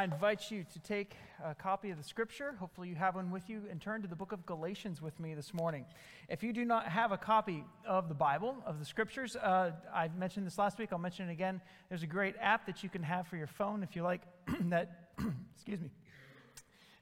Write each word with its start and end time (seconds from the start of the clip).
I 0.00 0.04
invite 0.04 0.50
you 0.50 0.64
to 0.72 0.78
take 0.78 1.14
a 1.44 1.54
copy 1.54 1.90
of 1.90 1.98
the 1.98 2.02
scripture. 2.02 2.54
Hopefully, 2.58 2.88
you 2.88 2.94
have 2.94 3.16
one 3.16 3.30
with 3.30 3.50
you 3.50 3.64
and 3.70 3.78
turn 3.78 4.00
to 4.00 4.08
the 4.08 4.16
book 4.16 4.32
of 4.32 4.46
Galatians 4.46 5.02
with 5.02 5.20
me 5.20 5.34
this 5.34 5.52
morning. 5.52 5.84
If 6.30 6.42
you 6.42 6.54
do 6.54 6.64
not 6.64 6.88
have 6.88 7.12
a 7.12 7.18
copy 7.18 7.66
of 7.86 8.08
the 8.08 8.14
Bible, 8.14 8.56
of 8.64 8.78
the 8.78 8.84
scriptures, 8.86 9.36
uh, 9.36 9.72
I 9.94 10.08
mentioned 10.16 10.46
this 10.46 10.56
last 10.56 10.78
week, 10.78 10.88
I'll 10.90 10.98
mention 10.98 11.28
it 11.28 11.32
again. 11.32 11.60
There's 11.90 12.02
a 12.02 12.06
great 12.06 12.34
app 12.40 12.64
that 12.64 12.82
you 12.82 12.88
can 12.88 13.02
have 13.02 13.26
for 13.26 13.36
your 13.36 13.46
phone 13.46 13.82
if 13.82 13.94
you 13.94 14.02
like 14.02 14.22
that, 14.70 15.10
excuse 15.54 15.82
me, 15.82 15.90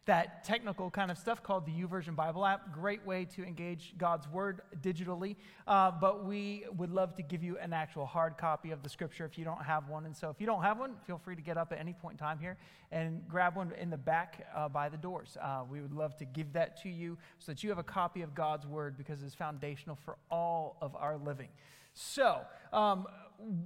that 0.09 0.43
technical 0.43 0.91
kind 0.91 1.11
of 1.11 1.19
stuff 1.19 1.43
called 1.43 1.67
the 1.67 1.71
YouVersion 1.71 2.17
Bible 2.17 2.47
app. 2.47 2.73
Great 2.73 3.05
way 3.05 3.27
to 3.27 3.45
engage 3.45 3.93
God's 3.99 4.27
Word 4.27 4.63
digitally. 4.81 5.37
Uh, 5.67 5.91
but 5.91 6.25
we 6.25 6.65
would 6.79 6.91
love 6.91 7.15
to 7.17 7.23
give 7.23 7.43
you 7.43 7.59
an 7.59 7.75
actual 7.75 8.07
hard 8.07 8.39
copy 8.39 8.71
of 8.71 8.83
the 8.83 8.89
Scripture 8.89 9.27
if 9.27 9.37
you 9.37 9.45
don't 9.45 9.63
have 9.63 9.87
one. 9.87 10.07
And 10.07 10.17
so 10.17 10.31
if 10.31 10.41
you 10.41 10.47
don't 10.47 10.63
have 10.63 10.79
one, 10.79 10.95
feel 11.07 11.19
free 11.19 11.37
to 11.37 11.43
get 11.43 11.59
up 11.59 11.73
at 11.73 11.79
any 11.79 11.93
point 11.93 12.15
in 12.15 12.19
time 12.19 12.39
here 12.39 12.57
and 12.91 13.21
grab 13.29 13.55
one 13.55 13.71
in 13.79 13.91
the 13.91 13.99
back 13.99 14.47
uh, 14.57 14.67
by 14.67 14.89
the 14.89 14.97
doors. 14.97 15.37
Uh, 15.43 15.65
we 15.71 15.83
would 15.83 15.93
love 15.93 16.17
to 16.17 16.25
give 16.25 16.55
that 16.55 16.81
to 16.85 16.89
you 16.89 17.19
so 17.39 17.53
that 17.53 17.63
you 17.63 17.69
have 17.69 17.79
a 17.79 17.85
copy 17.85 18.23
of 18.23 18.35
God's 18.35 18.67
Word 18.67 18.97
because 18.97 19.23
it's 19.23 19.35
foundational 19.35 19.99
for 20.07 20.17
all 20.31 20.79
of 20.81 20.97
our 20.97 21.19
living. 21.19 21.49
So, 21.93 22.41
um, 22.73 23.07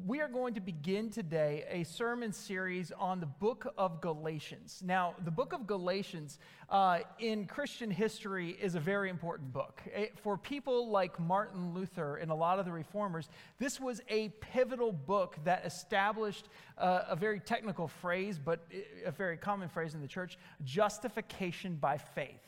we 0.04 0.20
are 0.20 0.28
going 0.28 0.52
to 0.52 0.60
begin 0.60 1.08
today 1.08 1.64
a 1.70 1.82
sermon 1.84 2.30
series 2.30 2.92
on 2.98 3.20
the 3.20 3.26
book 3.26 3.72
of 3.78 4.02
Galatians. 4.02 4.82
Now, 4.84 5.14
the 5.24 5.30
book 5.30 5.54
of 5.54 5.66
Galatians 5.66 6.38
uh, 6.68 6.98
in 7.18 7.46
Christian 7.46 7.90
history 7.90 8.50
is 8.50 8.74
a 8.74 8.80
very 8.80 9.08
important 9.08 9.50
book. 9.50 9.80
It, 9.86 10.18
for 10.18 10.36
people 10.36 10.90
like 10.90 11.18
Martin 11.18 11.72
Luther 11.72 12.16
and 12.16 12.30
a 12.30 12.34
lot 12.34 12.58
of 12.58 12.66
the 12.66 12.72
reformers, 12.72 13.30
this 13.58 13.80
was 13.80 14.02
a 14.10 14.28
pivotal 14.40 14.92
book 14.92 15.36
that 15.44 15.64
established 15.64 16.50
uh, 16.76 17.04
a 17.08 17.16
very 17.16 17.40
technical 17.40 17.88
phrase, 17.88 18.38
but 18.38 18.66
a 19.06 19.10
very 19.10 19.38
common 19.38 19.70
phrase 19.70 19.94
in 19.94 20.02
the 20.02 20.08
church 20.08 20.36
justification 20.64 21.76
by 21.76 21.96
faith. 21.96 22.42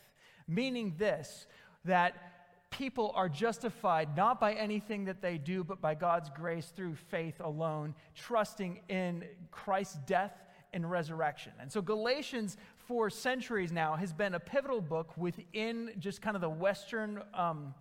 Meaning 0.47 0.95
this, 0.99 1.47
that 1.87 2.34
people 2.79 3.13
are 3.15 3.29
justified 3.29 4.17
not 4.17 4.41
by 4.41 4.53
anything 4.55 5.05
that 5.05 5.23
they 5.23 5.39
do, 5.39 5.63
but 5.63 5.81
by 5.81 5.95
God's 5.95 6.29
grace 6.31 6.73
through 6.75 6.97
faith 6.97 7.41
alone, 7.41 7.95
trusting 8.17 8.81
in 8.89 9.25
Christ's 9.53 9.99
death 10.07 10.33
and 10.73 10.91
resurrection. 10.91 11.53
And 11.61 11.71
so, 11.71 11.81
Galatians, 11.81 12.57
for 12.77 13.09
centuries 13.11 13.71
now, 13.71 13.95
has 13.95 14.13
been 14.13 14.35
a 14.35 14.41
pivotal 14.41 14.81
book 14.81 15.17
within 15.17 15.93
just 16.01 16.21
kind 16.21 16.35
of 16.35 16.43
the 16.43 16.51
Western 16.51 17.23
um, 17.33 17.75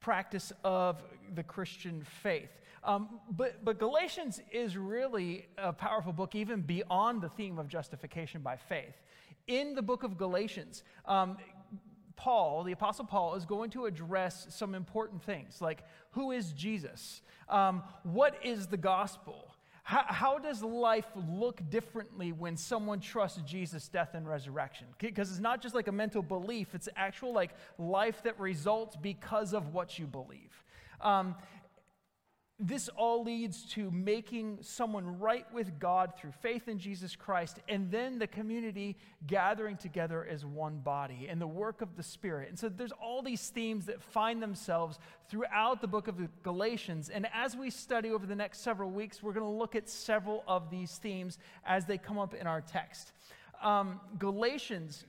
practice 0.00 0.52
of 0.64 1.02
the 1.34 1.42
Christian 1.42 2.02
faith. 2.22 2.50
Um, 2.82 3.20
but, 3.36 3.62
but 3.62 3.78
Galatians 3.78 4.40
is 4.50 4.74
really 4.74 5.48
a 5.58 5.70
powerful 5.70 6.14
book, 6.14 6.34
even 6.34 6.62
beyond 6.62 7.20
the 7.20 7.28
theme 7.28 7.58
of 7.58 7.68
justification 7.68 8.40
by 8.40 8.56
faith. 8.56 8.94
In 9.46 9.74
the 9.74 9.82
book 9.82 10.02
of 10.02 10.16
Galatians, 10.16 10.82
um, 11.04 11.36
Paul, 12.20 12.64
the 12.64 12.72
Apostle 12.72 13.06
Paul, 13.06 13.34
is 13.34 13.46
going 13.46 13.70
to 13.70 13.86
address 13.86 14.46
some 14.50 14.74
important 14.74 15.22
things 15.22 15.62
like 15.62 15.84
who 16.10 16.32
is 16.32 16.52
Jesus? 16.52 17.22
Um, 17.48 17.82
what 18.02 18.34
is 18.44 18.66
the 18.66 18.76
gospel? 18.76 19.54
How, 19.84 20.04
how, 20.06 20.38
does 20.38 20.62
life 20.62 21.06
look 21.16 21.62
differently 21.70 22.32
when 22.32 22.58
someone 22.58 23.00
trusts 23.00 23.40
Jesus' 23.46 23.88
death 23.88 24.10
and 24.12 24.28
resurrection? 24.28 24.86
Because 24.98 25.30
it's 25.30 25.40
not 25.40 25.62
just 25.62 25.74
like 25.74 25.88
a 25.88 25.92
mental 25.92 26.20
belief, 26.20 26.74
it's 26.74 26.90
actual 26.94 27.32
like 27.32 27.52
life 27.78 28.22
that 28.24 28.38
results 28.38 28.96
because 28.96 29.54
of 29.54 29.72
what 29.72 29.98
you 29.98 30.06
believe. 30.06 30.62
Um, 31.00 31.34
this 32.60 32.90
all 32.90 33.24
leads 33.24 33.62
to 33.72 33.90
making 33.90 34.58
someone 34.60 35.18
right 35.18 35.46
with 35.52 35.78
God 35.78 36.12
through 36.16 36.32
faith 36.42 36.68
in 36.68 36.78
Jesus 36.78 37.16
Christ, 37.16 37.58
and 37.68 37.90
then 37.90 38.18
the 38.18 38.26
community 38.26 38.98
gathering 39.26 39.78
together 39.78 40.26
as 40.30 40.44
one 40.44 40.78
body 40.78 41.26
and 41.30 41.40
the 41.40 41.46
work 41.46 41.80
of 41.80 41.96
the 41.96 42.02
Spirit. 42.02 42.50
And 42.50 42.58
so 42.58 42.68
there's 42.68 42.92
all 42.92 43.22
these 43.22 43.48
themes 43.48 43.86
that 43.86 44.02
find 44.02 44.42
themselves 44.42 44.98
throughout 45.30 45.80
the 45.80 45.88
book 45.88 46.06
of 46.06 46.16
Galatians. 46.42 47.08
And 47.08 47.26
as 47.32 47.56
we 47.56 47.70
study 47.70 48.10
over 48.10 48.26
the 48.26 48.36
next 48.36 48.60
several 48.60 48.90
weeks, 48.90 49.22
we're 49.22 49.32
going 49.32 49.46
to 49.46 49.58
look 49.58 49.74
at 49.74 49.88
several 49.88 50.44
of 50.46 50.68
these 50.70 50.98
themes 50.98 51.38
as 51.64 51.86
they 51.86 51.96
come 51.96 52.18
up 52.18 52.34
in 52.34 52.46
our 52.46 52.60
text. 52.60 53.12
Um, 53.62 54.00
Galatians 54.18 55.06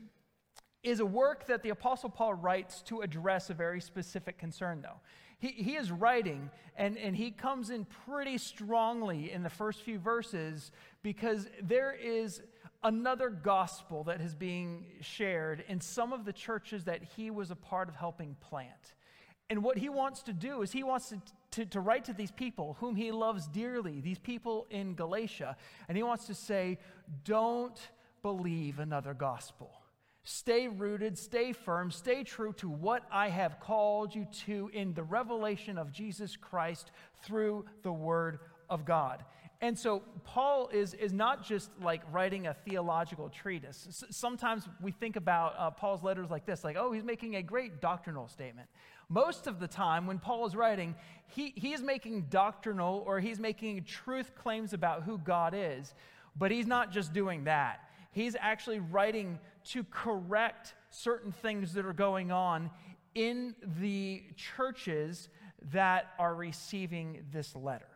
is 0.83 1.01
a 1.01 1.05
work 1.05 1.47
that 1.47 1.63
the 1.63 1.69
Apostle 1.69 2.09
Paul 2.09 2.33
writes 2.33 2.81
to 2.83 3.01
address 3.01 3.49
a 3.49 3.53
very 3.53 3.81
specific 3.81 4.37
concern, 4.37 4.81
though 4.81 4.99
he, 5.41 5.49
he 5.49 5.75
is 5.75 5.91
writing, 5.91 6.51
and, 6.77 6.97
and 6.99 7.15
he 7.15 7.31
comes 7.31 7.71
in 7.71 7.85
pretty 8.05 8.37
strongly 8.37 9.31
in 9.31 9.41
the 9.41 9.49
first 9.49 9.81
few 9.81 9.97
verses 9.97 10.71
because 11.01 11.47
there 11.63 11.93
is 11.93 12.43
another 12.83 13.31
gospel 13.31 14.03
that 14.03 14.21
is 14.21 14.35
being 14.35 14.85
shared 15.01 15.63
in 15.67 15.81
some 15.81 16.13
of 16.13 16.25
the 16.25 16.33
churches 16.33 16.83
that 16.83 17.01
he 17.15 17.31
was 17.31 17.49
a 17.49 17.55
part 17.55 17.89
of 17.89 17.95
helping 17.95 18.35
plant. 18.39 18.93
And 19.49 19.63
what 19.63 19.79
he 19.79 19.89
wants 19.89 20.21
to 20.23 20.33
do 20.33 20.61
is 20.61 20.71
he 20.71 20.83
wants 20.83 21.09
to, 21.09 21.21
to, 21.51 21.65
to, 21.65 21.79
write 21.79 22.05
to 22.05 22.13
these 22.13 22.31
people 22.31 22.77
whom 22.79 22.95
he 22.95 23.11
loves 23.11 23.47
dearly, 23.47 23.99
these 23.99 24.19
people 24.19 24.67
in 24.69 24.93
Galatia, 24.93 25.57
and 25.89 25.97
he 25.97 26.03
wants 26.03 26.27
to 26.27 26.35
say, 26.35 26.77
don't 27.25 27.79
believe 28.21 28.77
another 28.77 29.15
gospel. 29.15 29.80
Stay 30.23 30.67
rooted, 30.67 31.17
stay 31.17 31.51
firm, 31.51 31.89
stay 31.89 32.23
true 32.23 32.53
to 32.53 32.69
what 32.69 33.03
I 33.11 33.29
have 33.29 33.59
called 33.59 34.13
you 34.13 34.27
to 34.45 34.69
in 34.71 34.93
the 34.93 35.03
revelation 35.03 35.77
of 35.77 35.91
Jesus 35.91 36.35
Christ 36.35 36.91
through 37.23 37.65
the 37.81 37.91
Word 37.91 38.39
of 38.69 38.85
God. 38.85 39.25
And 39.61 39.77
so 39.77 40.01
Paul 40.23 40.69
is, 40.73 40.95
is 40.95 41.13
not 41.13 41.43
just 41.43 41.69
like 41.81 42.01
writing 42.11 42.47
a 42.47 42.53
theological 42.53 43.29
treatise. 43.29 43.85
S- 43.87 44.03
sometimes 44.09 44.67
we 44.81 44.91
think 44.91 45.15
about 45.15 45.53
uh, 45.57 45.69
Paul's 45.69 46.01
letters 46.01 46.31
like 46.31 46.47
this, 46.47 46.63
like, 46.63 46.77
oh, 46.77 46.91
he's 46.91 47.03
making 47.03 47.35
a 47.35 47.43
great 47.43 47.79
doctrinal 47.79 48.27
statement. 48.27 48.67
Most 49.07 49.45
of 49.45 49.59
the 49.59 49.67
time, 49.67 50.07
when 50.07 50.17
Paul 50.17 50.47
is 50.47 50.55
writing, 50.55 50.95
he, 51.27 51.53
he 51.55 51.73
is 51.73 51.81
making 51.81 52.27
doctrinal 52.29 53.03
or 53.05 53.19
he's 53.19 53.39
making 53.39 53.83
truth 53.83 54.33
claims 54.35 54.73
about 54.73 55.03
who 55.03 55.19
God 55.19 55.53
is, 55.55 55.93
but 56.35 56.49
he's 56.49 56.65
not 56.65 56.91
just 56.91 57.13
doing 57.13 57.43
that. 57.43 57.81
He's 58.13 58.35
actually 58.39 58.79
writing 58.79 59.37
to 59.65 59.83
correct 59.85 60.73
certain 60.89 61.31
things 61.31 61.73
that 61.73 61.85
are 61.85 61.93
going 61.93 62.31
on 62.31 62.69
in 63.15 63.55
the 63.79 64.23
churches 64.35 65.29
that 65.71 66.13
are 66.17 66.35
receiving 66.35 67.23
this 67.31 67.55
letter. 67.55 67.87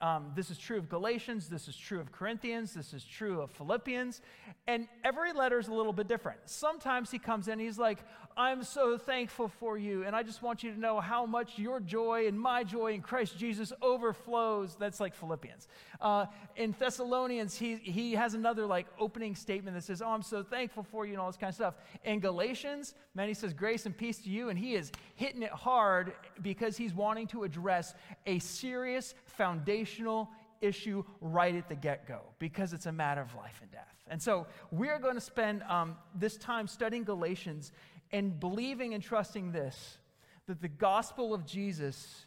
Um, 0.00 0.32
this 0.34 0.50
is 0.50 0.58
true 0.58 0.76
of 0.76 0.88
Galatians, 0.88 1.48
this 1.48 1.66
is 1.66 1.76
true 1.76 1.98
of 1.98 2.12
Corinthians, 2.12 2.74
this 2.74 2.92
is 2.92 3.04
true 3.04 3.40
of 3.40 3.50
Philippians, 3.52 4.20
and 4.66 4.86
every 5.02 5.32
letter 5.32 5.58
is 5.58 5.68
a 5.68 5.72
little 5.72 5.94
bit 5.94 6.08
different. 6.08 6.40
Sometimes 6.44 7.10
he 7.10 7.18
comes 7.18 7.48
in, 7.48 7.58
he's 7.58 7.78
like, 7.78 8.00
I'm 8.36 8.64
so 8.64 8.98
thankful 8.98 9.46
for 9.46 9.78
you, 9.78 10.02
and 10.02 10.16
I 10.16 10.24
just 10.24 10.42
want 10.42 10.64
you 10.64 10.72
to 10.72 10.80
know 10.80 10.98
how 10.98 11.24
much 11.24 11.56
your 11.56 11.78
joy 11.78 12.26
and 12.26 12.38
my 12.38 12.64
joy 12.64 12.92
in 12.92 13.00
Christ 13.00 13.38
Jesus 13.38 13.72
overflows. 13.80 14.74
That's 14.76 14.98
like 14.98 15.14
Philippians. 15.14 15.68
Uh, 16.00 16.26
in 16.56 16.74
Thessalonians, 16.76 17.56
he, 17.56 17.76
he 17.76 18.12
has 18.14 18.34
another 18.34 18.66
like 18.66 18.86
opening 18.98 19.36
statement 19.36 19.76
that 19.76 19.84
says, 19.84 20.02
Oh, 20.02 20.08
I'm 20.08 20.22
so 20.22 20.42
thankful 20.42 20.82
for 20.82 21.06
you, 21.06 21.12
and 21.12 21.20
all 21.20 21.28
this 21.28 21.36
kind 21.36 21.50
of 21.50 21.54
stuff. 21.54 21.74
In 22.04 22.18
Galatians, 22.18 22.94
man, 23.14 23.28
he 23.28 23.34
says, 23.34 23.52
Grace 23.52 23.86
and 23.86 23.96
peace 23.96 24.18
to 24.18 24.30
you, 24.30 24.48
and 24.48 24.58
he 24.58 24.74
is 24.74 24.90
hitting 25.14 25.42
it 25.42 25.52
hard 25.52 26.12
because 26.42 26.76
he's 26.76 26.92
wanting 26.92 27.28
to 27.28 27.44
address 27.44 27.94
a 28.26 28.40
serious 28.40 29.14
foundational 29.26 30.28
issue 30.60 31.04
right 31.20 31.54
at 31.54 31.68
the 31.68 31.74
get 31.74 32.08
go 32.08 32.20
because 32.38 32.72
it's 32.72 32.86
a 32.86 32.92
matter 32.92 33.20
of 33.20 33.34
life 33.34 33.60
and 33.62 33.70
death. 33.70 33.94
And 34.08 34.20
so 34.20 34.46
we're 34.70 34.98
going 34.98 35.14
to 35.14 35.20
spend 35.20 35.62
um, 35.64 35.96
this 36.14 36.36
time 36.36 36.66
studying 36.66 37.04
Galatians 37.04 37.72
and 38.14 38.38
believing 38.38 38.94
and 38.94 39.02
trusting 39.02 39.50
this 39.50 39.98
that 40.46 40.62
the 40.62 40.68
gospel 40.68 41.34
of 41.34 41.44
Jesus 41.44 42.26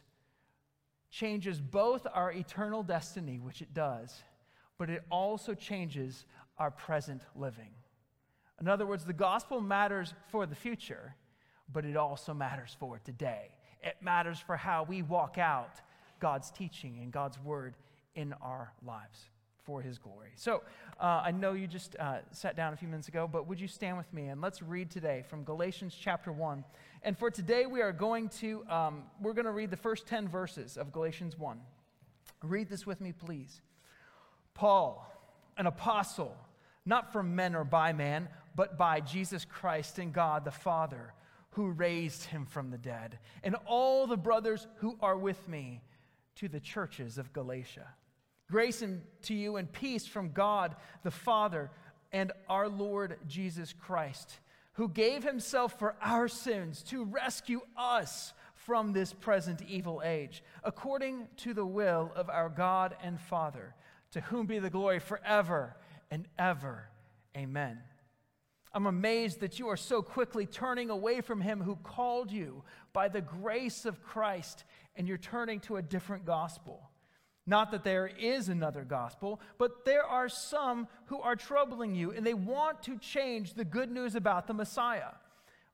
changes 1.09 1.61
both 1.61 2.05
our 2.13 2.33
eternal 2.33 2.83
destiny, 2.83 3.39
which 3.39 3.61
it 3.61 3.73
does, 3.73 4.21
but 4.77 4.89
it 4.89 5.01
also 5.09 5.53
changes 5.53 6.25
our 6.57 6.71
present 6.71 7.21
living. 7.35 7.69
In 8.59 8.67
other 8.67 8.85
words, 8.85 9.05
the 9.05 9.13
gospel 9.13 9.61
matters 9.61 10.13
for 10.29 10.45
the 10.45 10.55
future, 10.55 11.15
but 11.71 11.85
it 11.85 11.95
also 11.95 12.33
matters 12.33 12.75
for 12.77 12.99
today. 12.99 13.51
It 13.81 13.95
matters 14.01 14.39
for 14.39 14.57
how 14.57 14.83
we 14.83 15.03
walk 15.03 15.37
out 15.37 15.79
God's 16.19 16.51
teaching 16.51 16.99
and 17.01 17.13
God's 17.13 17.39
word 17.39 17.75
in 18.13 18.33
our 18.41 18.73
lives. 18.85 19.29
For 19.67 19.81
his 19.81 19.99
glory. 19.99 20.29
So 20.35 20.63
uh, 20.99 21.21
I 21.25 21.31
know 21.31 21.51
you 21.51 21.67
just 21.67 21.97
uh, 21.99 22.19
sat 22.31 22.55
down 22.55 22.71
a 22.71 22.77
few 22.77 22.87
minutes 22.87 23.09
ago, 23.09 23.29
but 23.29 23.47
would 23.47 23.59
you 23.59 23.67
stand 23.67 23.97
with 23.97 24.11
me 24.13 24.27
and 24.27 24.41
let's 24.41 24.61
read 24.61 24.89
today 24.89 25.25
from 25.29 25.43
Galatians 25.43 25.93
chapter 25.99 26.31
1. 26.31 26.63
And 27.03 27.17
for 27.17 27.29
today, 27.29 27.65
we 27.65 27.81
are 27.81 27.91
going 27.91 28.29
to, 28.39 28.65
um, 28.69 29.03
we're 29.21 29.33
going 29.33 29.45
to 29.45 29.51
read 29.51 29.69
the 29.69 29.77
first 29.77 30.07
10 30.07 30.29
verses 30.29 30.77
of 30.77 30.93
Galatians 30.93 31.37
1. 31.37 31.59
Read 32.43 32.69
this 32.69 32.87
with 32.87 33.01
me, 33.01 33.11
please. 33.11 33.61
Paul, 34.53 35.05
an 35.57 35.67
apostle, 35.67 36.35
not 36.85 37.11
from 37.11 37.35
men 37.35 37.53
or 37.53 37.65
by 37.65 37.91
man, 37.91 38.29
but 38.55 38.77
by 38.77 39.01
Jesus 39.01 39.43
Christ 39.43 39.99
and 39.99 40.13
God 40.13 40.45
the 40.45 40.51
Father, 40.51 41.13
who 41.51 41.71
raised 41.71 42.23
him 42.23 42.45
from 42.45 42.71
the 42.71 42.77
dead, 42.77 43.19
and 43.43 43.57
all 43.65 44.07
the 44.07 44.15
brothers 44.15 44.65
who 44.77 44.97
are 45.01 45.17
with 45.17 45.45
me 45.49 45.81
to 46.35 46.47
the 46.47 46.61
churches 46.61 47.17
of 47.17 47.33
Galatia. 47.33 47.87
Grace 48.49 48.81
and 48.81 49.01
to 49.23 49.33
you 49.33 49.57
and 49.57 49.71
peace 49.71 50.07
from 50.07 50.31
God 50.31 50.75
the 51.03 51.11
Father 51.11 51.69
and 52.11 52.31
our 52.49 52.69
Lord 52.69 53.17
Jesus 53.27 53.73
Christ, 53.73 54.39
who 54.73 54.87
gave 54.87 55.23
himself 55.23 55.77
for 55.77 55.95
our 56.01 56.27
sins 56.27 56.81
to 56.83 57.03
rescue 57.03 57.61
us 57.75 58.33
from 58.55 58.93
this 58.93 59.13
present 59.13 59.61
evil 59.67 60.01
age, 60.03 60.43
according 60.63 61.27
to 61.37 61.53
the 61.53 61.65
will 61.65 62.11
of 62.15 62.29
our 62.29 62.49
God 62.49 62.95
and 63.01 63.19
Father, 63.19 63.75
to 64.11 64.21
whom 64.21 64.45
be 64.45 64.59
the 64.59 64.69
glory 64.69 64.99
forever 64.99 65.75
and 66.09 66.27
ever. 66.39 66.89
Amen. 67.35 67.79
I'm 68.73 68.85
amazed 68.85 69.39
that 69.39 69.59
you 69.59 69.67
are 69.69 69.77
so 69.77 70.01
quickly 70.01 70.45
turning 70.45 70.89
away 70.89 71.21
from 71.21 71.41
him 71.41 71.61
who 71.61 71.77
called 71.77 72.31
you 72.31 72.63
by 72.93 73.07
the 73.07 73.21
grace 73.21 73.85
of 73.85 74.03
Christ 74.03 74.63
and 74.95 75.07
you're 75.07 75.17
turning 75.17 75.59
to 75.61 75.77
a 75.77 75.81
different 75.81 76.25
gospel. 76.25 76.86
Not 77.49 77.71
that 77.71 77.85
there 77.85 78.07
is 78.07 78.49
another 78.49 78.83
gospel, 78.83 79.39
but 79.57 79.85
there 79.85 80.03
are 80.03 80.27
some 80.27 80.89
who 81.05 81.21
are 81.21 81.37
troubling 81.37 81.95
you 81.95 82.11
and 82.11 82.27
they 82.27 82.33
want 82.33 82.83
to 82.83 82.97
change 82.99 83.53
the 83.53 83.63
good 83.63 83.89
news 83.89 84.15
about 84.15 84.47
the 84.47 84.53
Messiah. 84.53 85.13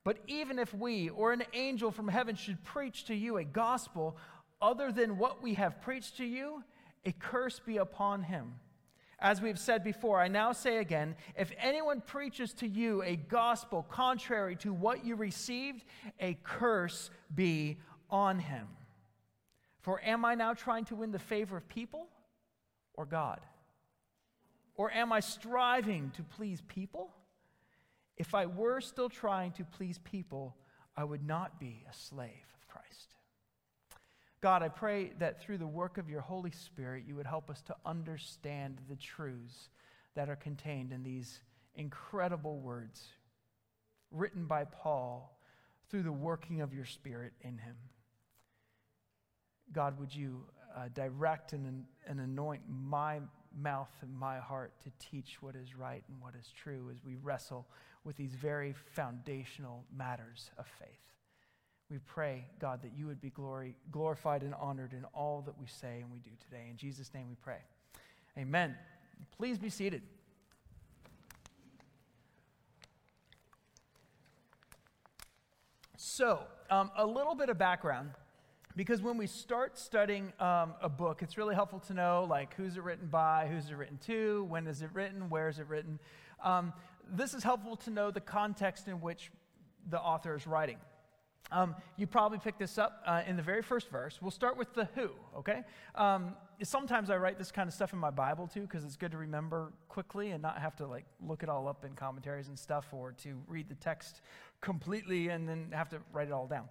But 0.04 0.20
even 0.28 0.60
if 0.60 0.72
we 0.72 1.10
or 1.10 1.34
an 1.34 1.44
angel 1.54 1.90
from 1.90 2.08
heaven 2.08 2.36
should 2.36 2.64
preach 2.64 3.06
to 3.06 3.16
you 3.16 3.38
a 3.38 3.44
gospel 3.44 4.18
other 4.62 4.92
than 4.92 5.18
what 5.18 5.42
we 5.42 5.56
have 5.56 5.82
preached 5.82 6.18
to 6.18 6.26
you, 6.26 6.64
a 7.06 7.12
curse 7.12 7.60
be 7.60 7.78
upon 7.78 8.22
him. 8.22 8.54
As 9.18 9.42
we've 9.42 9.60
said 9.60 9.84
before, 9.84 10.22
I 10.22 10.28
now 10.28 10.52
say 10.52 10.78
again 10.78 11.16
if 11.36 11.52
anyone 11.58 12.02
preaches 12.02 12.54
to 12.56 12.68
you 12.68 13.02
a 13.02 13.16
gospel 13.16 13.84
contrary 13.90 14.58
to 14.58 14.74
what 14.74 15.04
you 15.04 15.16
received, 15.16 15.86
a 16.20 16.38
curse 16.44 17.10
be 17.34 17.78
on 18.12 18.38
him. 18.38 18.68
For 19.84 20.02
am 20.02 20.26
I 20.26 20.36
now 20.36 20.54
trying 20.54 20.86
to 20.86 20.96
win 20.96 21.12
the 21.12 21.20
favor 21.20 21.58
of 21.58 21.68
people 21.68 22.08
or 22.96 23.06
God? 23.06 23.42
Or 24.76 24.92
am 24.92 25.12
I 25.12 25.20
striving 25.20 26.12
to 26.16 26.24
please 26.24 26.62
people? 26.68 27.14
If 28.18 28.34
I 28.34 28.46
were 28.46 28.82
still 28.82 29.10
trying 29.10 29.52
to 29.54 29.66
please 29.66 30.00
people, 30.00 30.56
I 30.96 31.04
would 31.04 31.26
not 31.26 31.60
be 31.60 31.84
a 31.90 31.94
slave 31.94 32.48
of 32.56 32.68
Christ. 32.68 33.16
God, 34.42 34.64
I 34.64 34.70
pray 34.70 35.12
that 35.20 35.42
through 35.42 35.58
the 35.58 35.68
work 35.68 35.98
of 35.98 36.10
your 36.10 36.22
Holy 36.22 36.52
Spirit, 36.52 37.04
you 37.08 37.16
would 37.16 37.26
help 37.26 37.50
us 37.50 37.62
to 37.64 37.76
understand 37.86 38.80
the 38.90 38.96
truths 38.96 39.70
that 40.16 40.30
are 40.30 40.36
contained 40.36 40.94
in 40.94 41.04
these 41.04 41.40
incredible 41.76 42.60
words 42.60 43.04
written 44.12 44.46
by 44.46 44.64
Paul 44.64 45.38
through 45.90 46.04
the 46.04 46.12
working 46.12 46.62
of 46.62 46.74
your 46.74 46.86
Spirit 46.86 47.34
in 47.42 47.58
him. 47.58 47.76
God, 49.74 50.00
would 50.00 50.14
you 50.14 50.44
uh, 50.76 50.88
direct 50.94 51.54
and, 51.54 51.86
and 52.08 52.20
anoint 52.20 52.62
my 52.70 53.20
mouth 53.60 53.92
and 54.02 54.14
my 54.18 54.38
heart 54.38 54.74
to 54.84 54.92
teach 55.00 55.38
what 55.42 55.56
is 55.56 55.76
right 55.76 56.04
and 56.08 56.22
what 56.22 56.34
is 56.40 56.52
true 56.56 56.90
as 56.92 57.04
we 57.06 57.16
wrestle 57.16 57.68
with 58.04 58.16
these 58.18 58.34
very 58.34 58.74
foundational 58.92 59.84
matters 59.96 60.50
of 60.58 60.66
faith. 60.80 60.90
We 61.90 62.00
pray, 62.00 62.46
God, 62.60 62.82
that 62.82 62.92
you 62.98 63.06
would 63.06 63.22
be 63.22 63.30
glory, 63.30 63.76
glorified 63.92 64.42
and 64.42 64.56
honored 64.56 64.94
in 64.94 65.06
all 65.14 65.42
that 65.46 65.58
we 65.60 65.68
say 65.68 66.00
and 66.02 66.12
we 66.12 66.20
do 66.20 66.32
today. 66.44 66.68
In 66.70 66.78
Jesus' 66.78 67.14
name 67.14 67.28
we 67.30 67.36
pray. 67.36 67.60
Amen. 68.38 68.76
Please 69.38 69.60
be 69.60 69.70
seated. 69.70 70.02
So, 75.98 76.40
um, 76.70 76.92
a 76.98 77.06
little 77.06 77.36
bit 77.36 77.50
of 77.50 77.58
background 77.58 78.12
because 78.76 79.02
when 79.02 79.18
we 79.18 79.28
start 79.28 79.78
studying 79.78 80.34
um, 80.40 80.74
a 80.82 80.90
book, 80.90 81.22
it's 81.22 81.38
really 81.38 81.56
helpful 81.56 81.80
to 81.82 81.94
know 81.94 82.26
like 82.30 82.56
who's 82.56 82.78
it 82.78 82.84
written 82.84 83.08
by, 83.08 83.48
who's 83.52 83.70
it 83.70 83.76
written 83.76 83.98
to, 84.06 84.46
when 84.46 84.68
is 84.68 84.82
it 84.82 84.90
written, 84.94 85.30
where 85.30 85.50
is 85.50 85.60
it 85.60 85.68
written. 85.68 86.00
Um, 86.44 86.74
this 87.12 87.34
is 87.34 87.44
helpful 87.44 87.76
to 87.78 87.90
know 87.90 88.12
the 88.12 88.22
context 88.22 88.88
in 88.88 89.02
which 89.02 89.32
the 89.90 90.00
author 90.00 90.36
is 90.36 90.48
writing. 90.48 90.78
Um, 91.52 91.76
you 91.98 92.08
probably 92.08 92.40
picked 92.40 92.58
this 92.58 92.78
up 92.78 93.04
uh, 93.06 93.22
in 93.28 93.36
the 93.36 93.44
very 93.44 93.62
first 93.62 93.90
verse. 93.90 94.20
We'll 94.22 94.32
start 94.32 94.58
with 94.58 94.74
the 94.74 94.88
who, 94.96 95.10
okay? 95.38 95.64
Um, 95.94 96.36
sometimes 96.64 97.10
I 97.10 97.18
write 97.18 97.38
this 97.38 97.52
kind 97.52 97.68
of 97.68 97.74
stuff 97.74 97.94
in 97.94 98.00
my 98.00 98.10
Bible 98.10 98.48
too, 98.48 98.62
because 98.62 98.84
it's 98.86 98.96
good 98.96 99.12
to 99.12 99.18
remember 99.18 99.74
quickly 99.88 100.32
and 100.32 100.42
not 100.42 100.58
have 100.58 100.76
to 100.78 100.88
like 100.88 101.06
look 101.22 101.44
it 101.44 101.50
all 101.50 101.68
up 101.68 101.86
in 101.86 101.94
commentaries 101.94 102.48
and 102.48 102.58
stuff, 102.58 102.88
or 102.92 103.12
to 103.24 103.40
read 103.48 103.70
the 103.70 103.76
text 103.76 104.22
completely 104.62 105.28
and 105.28 105.48
then 105.48 105.68
have 105.74 105.90
to 105.90 106.00
write 106.12 106.28
it 106.28 106.34
all 106.34 106.48
down. 106.48 106.70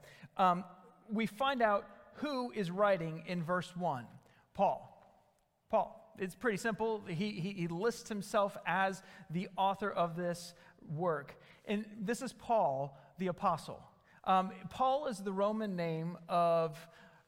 We 1.12 1.26
find 1.26 1.62
out 1.62 1.86
who 2.14 2.50
is 2.52 2.70
writing 2.70 3.22
in 3.26 3.42
verse 3.42 3.74
1 3.76 4.06
Paul. 4.54 4.88
Paul. 5.70 5.98
It's 6.18 6.34
pretty 6.34 6.58
simple. 6.58 7.02
He, 7.08 7.30
he, 7.30 7.52
he, 7.52 7.68
lists 7.68 8.08
himself 8.08 8.56
as 8.66 9.02
the 9.30 9.48
author 9.56 9.90
of 9.90 10.14
this 10.14 10.52
work. 10.94 11.38
And 11.64 11.86
this 11.98 12.20
is 12.20 12.34
Paul, 12.34 12.98
the 13.18 13.28
apostle. 13.28 13.82
Um, 14.24 14.50
Paul 14.68 15.06
is 15.06 15.18
the 15.18 15.32
Roman 15.32 15.74
name 15.74 16.18
of 16.28 16.78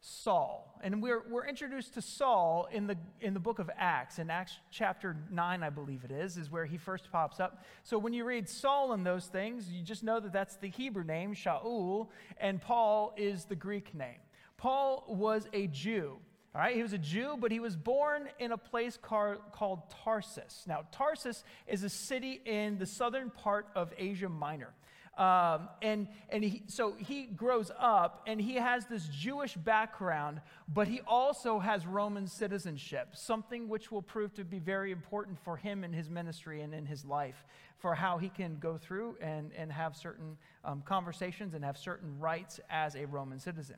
Saul. 0.07 0.79
And 0.83 1.03
we're, 1.03 1.23
we're 1.31 1.47
introduced 1.47 1.95
to 1.95 2.03
Saul 2.03 2.69
in 2.71 2.87
the, 2.87 2.99
in 3.23 3.33
the 3.33 3.41
book 3.41 3.59
of 3.59 3.71
Acts. 3.75 4.19
In 4.19 4.29
Acts 4.29 4.53
chapter 4.71 5.17
9, 5.31 5.63
I 5.63 5.71
believe 5.71 6.05
it 6.05 6.11
is, 6.11 6.37
is 6.37 6.51
where 6.51 6.67
he 6.67 6.77
first 6.77 7.11
pops 7.11 7.41
up. 7.41 7.65
So 7.85 7.97
when 7.97 8.13
you 8.13 8.27
read 8.27 8.47
Saul 8.47 8.93
and 8.93 9.07
those 9.07 9.27
things, 9.27 9.71
you 9.71 9.83
just 9.83 10.03
know 10.03 10.21
that 10.21 10.31
that's 10.31 10.57
the 10.57 10.69
Hebrew 10.69 11.05
name, 11.05 11.35
Shaul, 11.35 12.09
and 12.39 12.61
Paul 12.61 13.15
is 13.17 13.47
the 13.47 13.57
Greek 13.57 13.95
name. 13.95 14.19
Paul 14.59 15.07
was 15.09 15.49
a 15.55 15.69
Jew. 15.69 16.19
All 16.55 16.61
right, 16.61 16.77
he 16.77 16.83
was 16.83 16.93
a 16.93 16.99
Jew, 16.99 17.37
but 17.41 17.51
he 17.51 17.59
was 17.59 17.75
born 17.75 18.29
in 18.39 18.53
a 18.53 18.59
place 18.59 18.99
car, 18.99 19.39
called 19.53 19.91
Tarsus. 20.05 20.65
Now, 20.69 20.83
Tarsus 20.93 21.43
is 21.67 21.83
a 21.83 21.89
city 21.89 22.43
in 22.45 22.77
the 22.79 22.87
southern 22.87 23.31
part 23.31 23.69
of 23.75 23.91
Asia 23.97 24.29
Minor. 24.29 24.75
Um, 25.17 25.69
and 25.81 26.09
and 26.29 26.43
he, 26.43 26.63
so 26.67 26.95
he 26.99 27.27
grows 27.27 27.71
up 27.79 28.25
and 28.27 28.41
he 28.41 28.55
has 28.57 28.87
this 28.87 29.07
Jewish 29.09 29.55
background, 29.55 30.41
but 30.67 30.89
he 30.89 31.03
also 31.07 31.61
has 31.61 31.87
Roman 31.87 32.27
citizenship, 32.27 33.11
something 33.15 33.69
which 33.69 33.93
will 33.93 34.03
prove 34.03 34.35
to 34.35 34.45
be 34.45 34.59
very 34.59 34.91
important 34.91 35.39
for 35.45 35.57
him 35.57 35.85
in 35.85 35.93
his 35.93 36.11
ministry 36.11 36.63
and 36.63 36.75
in 36.75 36.85
his 36.85 37.05
life, 37.05 37.45
for 37.79 37.95
how 37.95 38.19
he 38.19 38.29
can 38.29 38.59
go 38.59 38.77
through 38.77 39.17
and, 39.21 39.53
and 39.57 39.71
have 39.71 39.97
certain 39.97 40.37
um, 40.65 40.83
conversations 40.85 41.55
and 41.55 41.65
have 41.65 41.79
certain 41.79 42.19
rights 42.19 42.59
as 42.69 42.97
a 42.97 43.07
Roman 43.07 43.39
citizen. 43.39 43.77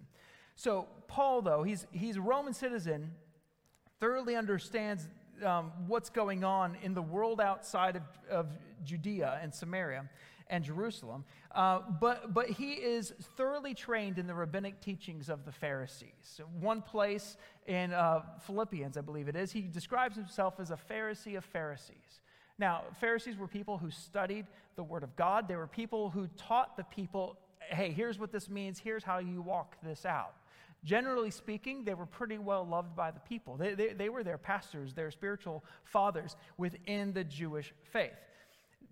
So, 0.54 0.86
Paul, 1.06 1.42
though, 1.42 1.64
he's, 1.64 1.86
he's 1.92 2.16
a 2.16 2.22
Roman 2.22 2.54
citizen, 2.54 3.10
thoroughly 4.00 4.36
understands 4.36 5.06
um, 5.44 5.70
what's 5.86 6.08
going 6.08 6.44
on 6.44 6.78
in 6.82 6.94
the 6.94 7.02
world 7.02 7.42
outside 7.42 7.96
of, 7.96 8.02
of 8.30 8.46
Judea 8.82 9.38
and 9.42 9.54
Samaria 9.54 10.08
and 10.48 10.64
Jerusalem. 10.64 11.24
Uh, 11.52 11.80
but, 12.00 12.32
but 12.32 12.48
he 12.48 12.72
is 12.72 13.12
thoroughly 13.36 13.74
trained 13.74 14.18
in 14.18 14.26
the 14.26 14.34
rabbinic 14.34 14.80
teachings 14.80 15.28
of 15.28 15.44
the 15.44 15.52
Pharisees. 15.52 16.40
One 16.60 16.82
place 16.82 17.36
in 17.66 17.92
uh, 17.92 18.22
Philippians, 18.46 18.96
I 18.96 19.00
believe 19.00 19.28
it 19.28 19.36
is, 19.36 19.52
he 19.52 19.62
describes 19.62 20.16
himself 20.16 20.54
as 20.60 20.70
a 20.70 20.78
Pharisee 20.90 21.36
of 21.36 21.44
Pharisees. 21.44 22.20
Now, 22.58 22.84
Pharisees 23.00 23.36
were 23.36 23.48
people 23.48 23.76
who 23.76 23.90
studied 23.90 24.46
the 24.76 24.82
Word 24.82 25.02
of 25.02 25.14
God. 25.16 25.48
They 25.48 25.56
were 25.56 25.66
people 25.66 26.10
who 26.10 26.28
taught 26.36 26.76
the 26.76 26.84
people, 26.84 27.36
hey, 27.60 27.90
here's 27.90 28.18
what 28.18 28.32
this 28.32 28.48
means, 28.48 28.78
here's 28.78 29.04
how 29.04 29.18
you 29.18 29.42
walk 29.42 29.76
this 29.82 30.06
out. 30.06 30.34
Generally 30.84 31.32
speaking, 31.32 31.84
they 31.84 31.94
were 31.94 32.06
pretty 32.06 32.38
well 32.38 32.64
loved 32.64 32.94
by 32.94 33.10
the 33.10 33.20
people. 33.20 33.56
They, 33.56 33.74
they, 33.74 33.88
they 33.88 34.08
were 34.08 34.22
their 34.22 34.38
pastors, 34.38 34.94
their 34.94 35.10
spiritual 35.10 35.64
fathers 35.84 36.36
within 36.56 37.12
the 37.12 37.24
Jewish 37.24 37.74
faith. 37.92 38.12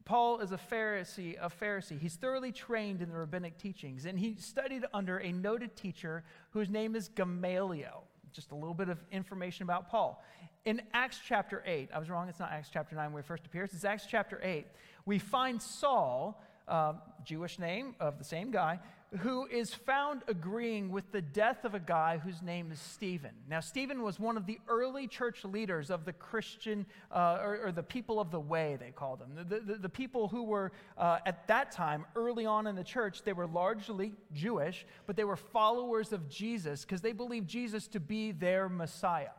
Paul 0.05 0.41
is 0.41 0.53
a 0.53 0.59
Pharisee, 0.59 1.37
a 1.41 1.49
Pharisee. 1.49 1.99
He's 1.99 2.17
thoroughly 2.17 2.53
trained 2.53 3.01
in 3.01 3.09
the 3.09 3.17
rabbinic 3.17 3.57
teachings, 3.57 4.05
and 4.05 4.19
he 4.19 4.37
studied 4.39 4.85
under 4.93 5.19
a 5.19 5.33
noted 5.33 5.77
teacher 5.77 6.25
whose 6.51 6.69
name 6.69 6.95
is 6.95 7.09
Gamaliel. 7.09 8.05
Just 8.33 8.51
a 8.51 8.55
little 8.55 8.75
bit 8.75 8.91
of 8.91 8.99
information 9.11 9.63
about 9.63 9.89
Paul. 9.89 10.23
In 10.67 10.83
Acts 10.93 11.21
chapter 11.27 11.63
8, 11.65 11.91
I 11.95 11.99
was 11.99 12.11
wrong, 12.11 12.29
it's 12.29 12.39
not 12.39 12.51
Acts 12.51 12.69
chapter 12.71 12.95
9 12.97 13.13
where 13.13 13.23
he 13.23 13.27
first 13.27 13.47
appears, 13.47 13.73
it's 13.73 13.85
Acts 13.85 14.07
chapter 14.07 14.41
8. 14.43 14.67
We 15.07 15.19
find 15.19 15.61
Saul, 15.61 16.43
uh, 16.69 16.95
Jewish 17.25 17.59
name 17.59 17.95
of 17.99 18.19
the 18.19 18.25
same 18.25 18.51
guy, 18.51 18.81
who 19.19 19.47
is 19.47 19.73
found 19.73 20.23
agreeing 20.27 20.91
with 20.91 21.11
the 21.13 21.23
death 21.23 21.65
of 21.65 21.75
a 21.75 21.79
guy 21.79 22.19
whose 22.19 22.43
name 22.43 22.73
is 22.73 22.81
Stephen. 22.81 23.31
Now, 23.49 23.61
Stephen 23.61 24.03
was 24.03 24.19
one 24.19 24.37
of 24.37 24.47
the 24.47 24.59
early 24.67 25.07
church 25.07 25.45
leaders 25.45 25.91
of 25.91 26.05
the 26.05 26.13
Christian, 26.13 26.85
uh, 27.13 27.39
or, 27.41 27.67
or, 27.67 27.73
the 27.73 27.83
people 27.83 28.19
of 28.19 28.31
the 28.33 28.41
way, 28.41 28.77
they 28.81 28.91
called 28.91 29.21
them. 29.21 29.47
The, 29.49 29.61
the, 29.61 29.75
the 29.79 29.89
people 29.89 30.27
who 30.27 30.43
were, 30.43 30.73
uh, 30.99 31.19
at 31.27 31.47
that 31.47 31.71
time, 31.71 32.07
early 32.17 32.45
on 32.45 32.67
in 32.67 32.75
the 32.75 32.83
church, 32.85 33.23
they 33.23 33.33
were 33.33 33.47
largely 33.47 34.15
Jewish, 34.33 34.85
but 35.07 35.15
they 35.17 35.25
were 35.25 35.37
followers 35.37 36.13
of 36.13 36.29
Jesus 36.29 36.85
because 36.85 37.01
they 37.01 37.13
believed 37.13 37.49
Jesus 37.49 37.87
to 37.89 38.01
be 38.01 38.33
their 38.33 38.69
Messiah. 38.69 39.31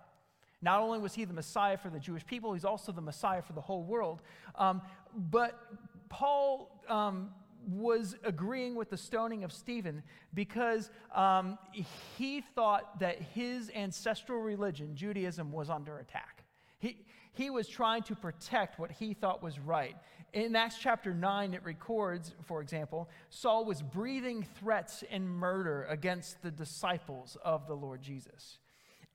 Not 0.62 0.80
only 0.80 1.00
was 1.00 1.14
he 1.14 1.26
the 1.26 1.34
Messiah 1.34 1.78
for 1.78 1.90
the 1.90 2.00
Jewish 2.00 2.26
people, 2.26 2.54
he's 2.54 2.66
also 2.66 2.92
the 2.92 3.02
Messiah 3.02 3.42
for 3.42 3.54
the 3.54 3.62
whole 3.62 3.84
world. 3.84 4.22
Um, 4.56 4.82
but 5.14 5.60
Paul 6.10 6.82
um, 6.88 7.30
was 7.68 8.16
agreeing 8.24 8.76
with 8.76 8.90
the 8.90 8.98
stoning 8.98 9.44
of 9.44 9.52
Stephen 9.52 10.04
because 10.34 10.90
um, 11.14 11.58
he 12.18 12.42
thought 12.42 13.00
that 13.00 13.22
his 13.22 13.72
ancestral 13.76 14.40
religion, 14.40 14.96
Judaism, 14.96 15.52
was 15.52 15.70
under 15.70 15.98
attack. 15.98 16.44
He, 16.80 17.06
he 17.34 17.50
was 17.50 17.68
trying 17.68 18.04
to 18.04 18.16
protect 18.16 18.80
what 18.80 18.92
he 18.92 19.14
thought 19.14 19.44
was 19.44 19.60
right. 19.60 19.96
In 20.34 20.56
Acts 20.56 20.78
chapter 20.78 21.14
9, 21.14 21.54
it 21.54 21.64
records, 21.64 22.34
for 22.44 22.62
example, 22.62 23.10
Saul 23.30 23.66
was 23.66 23.82
breathing 23.82 24.46
threats 24.60 25.04
and 25.10 25.30
murder 25.30 25.86
against 25.90 26.42
the 26.42 26.52
disciples 26.52 27.38
of 27.44 27.68
the 27.68 27.76
Lord 27.76 28.02
Jesus. 28.02 28.60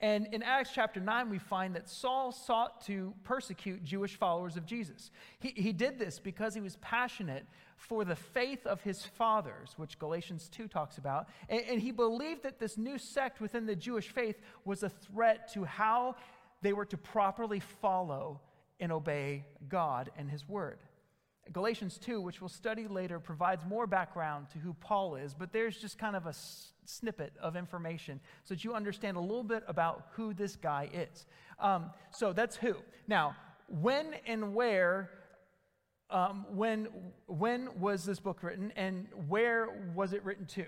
And 0.03 0.29
in 0.33 0.43
Acts 0.43 0.71
chapter 0.75 0.99
9, 0.99 1.29
we 1.29 1.39
find 1.39 1.77
that 1.77 1.89
Saul 1.89 2.33
sought 2.33 2.85
to 2.87 3.13
persecute 3.23 3.85
Jewish 3.85 4.17
followers 4.17 4.57
of 4.57 4.65
Jesus. 4.65 5.11
He, 5.41 5.53
he 5.55 5.73
did 5.73 5.99
this 5.99 6.19
because 6.19 6.55
he 6.55 6.63
was 6.63 6.77
passionate 6.77 7.45
for 7.77 8.07
the 8.07 8.17
faith 8.17 8.67
of 8.67 8.81
his 8.81 9.05
fathers, 9.05 9.75
which 9.77 9.99
Galatians 9.99 10.49
2 10.49 10.69
talks 10.69 10.97
about. 10.97 11.29
And, 11.51 11.63
and 11.69 11.81
he 11.83 11.91
believed 11.91 12.45
that 12.45 12.59
this 12.59 12.79
new 12.79 12.97
sect 12.97 13.43
within 13.43 13.67
the 13.67 13.77
Jewish 13.77 14.09
faith 14.09 14.41
was 14.65 14.83
a 14.83 14.89
threat 14.89 15.53
to 15.53 15.65
how 15.65 16.17
they 16.63 16.73
were 16.73 16.87
to 16.87 16.97
properly 16.97 17.61
follow 17.61 18.41
and 18.81 18.91
obey 18.93 19.45
God 19.69 20.11
and 20.17 20.31
his 20.31 20.49
word. 20.49 20.79
Galatians 21.53 21.99
2, 21.99 22.21
which 22.21 22.41
we'll 22.41 22.49
study 22.49 22.87
later, 22.87 23.19
provides 23.19 23.65
more 23.67 23.87
background 23.87 24.49
to 24.51 24.59
who 24.59 24.73
Paul 24.75 25.17
is, 25.17 25.35
but 25.35 25.53
there's 25.53 25.77
just 25.77 25.99
kind 25.99 26.15
of 26.15 26.27
a 26.27 26.33
snippet 26.91 27.33
of 27.41 27.57
information 27.57 28.21
so 28.45 28.55
that 28.55 28.65
you 28.65 28.75
understand 28.75 29.17
a 29.17 29.21
little 29.21 29.45
bit 29.45 29.63
about 29.69 30.09
who 30.13 30.35
this 30.35 30.57
guy 30.57 30.89
is. 30.93 31.27
Um, 31.59 31.91
so 32.11 32.33
that's 32.33 32.57
who. 32.57 32.75
Now, 33.07 33.37
when 33.69 34.15
and 34.27 34.55
where, 34.55 35.11
um, 36.11 36.47
when, 36.51 36.89
when 37.27 37.69
was 37.79 38.05
this 38.05 38.21
book 38.21 38.43
written 38.43 38.73
and 38.77 39.07
where 39.29 39.93
was 39.95 40.13
it 40.13 40.25
written 40.25 40.47
to? 40.47 40.67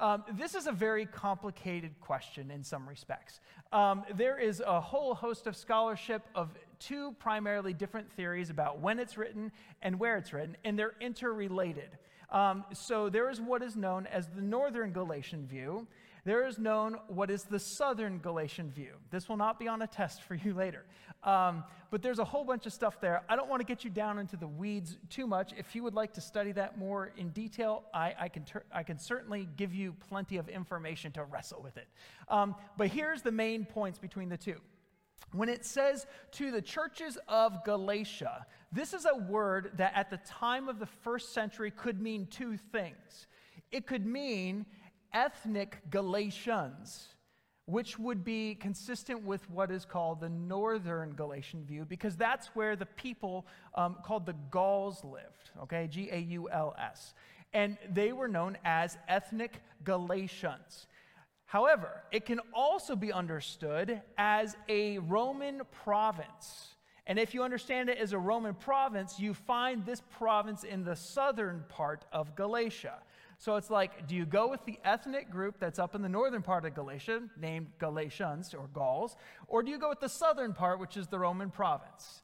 Um, 0.00 0.22
this 0.34 0.54
is 0.54 0.68
a 0.68 0.72
very 0.72 1.06
complicated 1.06 1.98
question 2.00 2.52
in 2.52 2.62
some 2.62 2.88
respects. 2.88 3.40
Um, 3.72 4.04
there 4.14 4.38
is 4.38 4.62
a 4.64 4.80
whole 4.80 5.12
host 5.12 5.48
of 5.48 5.56
scholarship 5.56 6.22
of 6.36 6.50
two 6.78 7.16
primarily 7.18 7.72
different 7.72 8.10
theories 8.12 8.48
about 8.48 8.80
when 8.80 9.00
it's 9.00 9.18
written 9.18 9.50
and 9.82 9.98
where 9.98 10.16
it's 10.16 10.32
written, 10.32 10.56
and 10.64 10.78
they're 10.78 10.94
interrelated. 11.00 11.98
Um, 12.30 12.64
so 12.72 13.08
there 13.08 13.30
is 13.30 13.40
what 13.40 13.62
is 13.62 13.76
known 13.76 14.06
as 14.06 14.28
the 14.28 14.42
Northern 14.42 14.92
Galatian 14.92 15.46
view. 15.46 15.86
There 16.24 16.46
is 16.46 16.58
known 16.58 16.96
what 17.08 17.30
is 17.30 17.44
the 17.44 17.58
Southern 17.58 18.18
Galatian 18.18 18.70
view. 18.70 18.94
This 19.10 19.28
will 19.28 19.38
not 19.38 19.58
be 19.58 19.66
on 19.66 19.80
a 19.82 19.86
test 19.86 20.22
for 20.22 20.34
you 20.34 20.52
later. 20.64 20.84
Um, 21.24 21.64
but 21.90 22.02
there's 22.02 22.18
a 22.18 22.24
whole 22.24 22.44
bunch 22.44 22.66
of 22.66 22.72
stuff 22.72 23.00
there. 23.00 23.22
I 23.28 23.36
don't 23.36 23.48
want 23.48 23.60
to 23.60 23.66
get 23.66 23.82
you 23.82 23.90
down 23.90 24.18
into 24.18 24.36
the 24.36 24.46
weeds 24.46 24.98
too 25.08 25.26
much. 25.26 25.52
If 25.56 25.74
you 25.74 25.82
would 25.82 25.94
like 25.94 26.12
to 26.14 26.20
study 26.20 26.52
that 26.52 26.78
more 26.78 27.12
in 27.16 27.30
detail, 27.30 27.84
I, 27.94 28.14
I 28.18 28.28
can, 28.28 28.44
ter- 28.44 28.64
I 28.72 28.82
can 28.82 28.98
certainly 28.98 29.48
give 29.56 29.74
you 29.74 29.94
plenty 30.08 30.36
of 30.36 30.48
information 30.48 31.12
to 31.12 31.24
wrestle 31.24 31.62
with 31.62 31.76
it. 31.76 31.88
Um, 32.28 32.54
but 32.76 32.88
here's 32.88 33.22
the 33.22 33.32
main 33.32 33.64
points 33.64 33.98
between 33.98 34.28
the 34.28 34.36
two. 34.36 34.60
When 35.32 35.48
it 35.48 35.64
says 35.64 36.06
to 36.32 36.50
the 36.50 36.62
churches 36.62 37.18
of 37.28 37.64
Galatia, 37.64 38.46
this 38.72 38.94
is 38.94 39.06
a 39.06 39.16
word 39.16 39.72
that 39.76 39.92
at 39.94 40.10
the 40.10 40.18
time 40.18 40.68
of 40.68 40.78
the 40.78 40.86
first 40.86 41.34
century 41.34 41.70
could 41.70 42.00
mean 42.00 42.26
two 42.30 42.56
things. 42.56 43.26
It 43.70 43.86
could 43.86 44.06
mean 44.06 44.64
ethnic 45.12 45.78
Galatians, 45.90 47.08
which 47.66 47.98
would 47.98 48.24
be 48.24 48.54
consistent 48.54 49.22
with 49.22 49.48
what 49.50 49.70
is 49.70 49.84
called 49.84 50.20
the 50.20 50.30
northern 50.30 51.12
Galatian 51.12 51.64
view, 51.64 51.84
because 51.84 52.16
that's 52.16 52.48
where 52.48 52.76
the 52.76 52.86
people 52.86 53.46
um, 53.74 53.96
called 54.02 54.24
the 54.24 54.36
Gauls 54.50 55.04
lived, 55.04 55.50
okay? 55.62 55.86
G 55.86 56.08
A 56.10 56.18
U 56.18 56.48
L 56.50 56.74
S. 56.78 57.12
And 57.52 57.76
they 57.90 58.12
were 58.12 58.28
known 58.28 58.56
as 58.64 58.96
ethnic 59.08 59.60
Galatians. 59.84 60.86
However, 61.48 62.02
it 62.12 62.26
can 62.26 62.40
also 62.52 62.94
be 62.94 63.10
understood 63.10 64.02
as 64.18 64.54
a 64.68 64.98
Roman 64.98 65.62
province. 65.82 66.74
And 67.06 67.18
if 67.18 67.32
you 67.32 67.42
understand 67.42 67.88
it 67.88 67.96
as 67.96 68.12
a 68.12 68.18
Roman 68.18 68.52
province, 68.52 69.18
you 69.18 69.32
find 69.32 69.86
this 69.86 70.02
province 70.10 70.62
in 70.62 70.84
the 70.84 70.94
southern 70.94 71.64
part 71.70 72.04
of 72.12 72.36
Galatia. 72.36 72.98
So 73.38 73.56
it's 73.56 73.70
like, 73.70 74.06
do 74.06 74.14
you 74.14 74.26
go 74.26 74.50
with 74.50 74.62
the 74.66 74.78
ethnic 74.84 75.30
group 75.30 75.54
that's 75.58 75.78
up 75.78 75.94
in 75.94 76.02
the 76.02 76.08
northern 76.10 76.42
part 76.42 76.66
of 76.66 76.74
Galatia, 76.74 77.22
named 77.40 77.68
Galatians 77.78 78.52
or 78.52 78.68
Gauls, 78.74 79.16
or 79.46 79.62
do 79.62 79.70
you 79.70 79.78
go 79.78 79.88
with 79.88 80.00
the 80.00 80.08
southern 80.08 80.52
part, 80.52 80.78
which 80.78 80.98
is 80.98 81.06
the 81.06 81.18
Roman 81.18 81.48
province? 81.48 82.20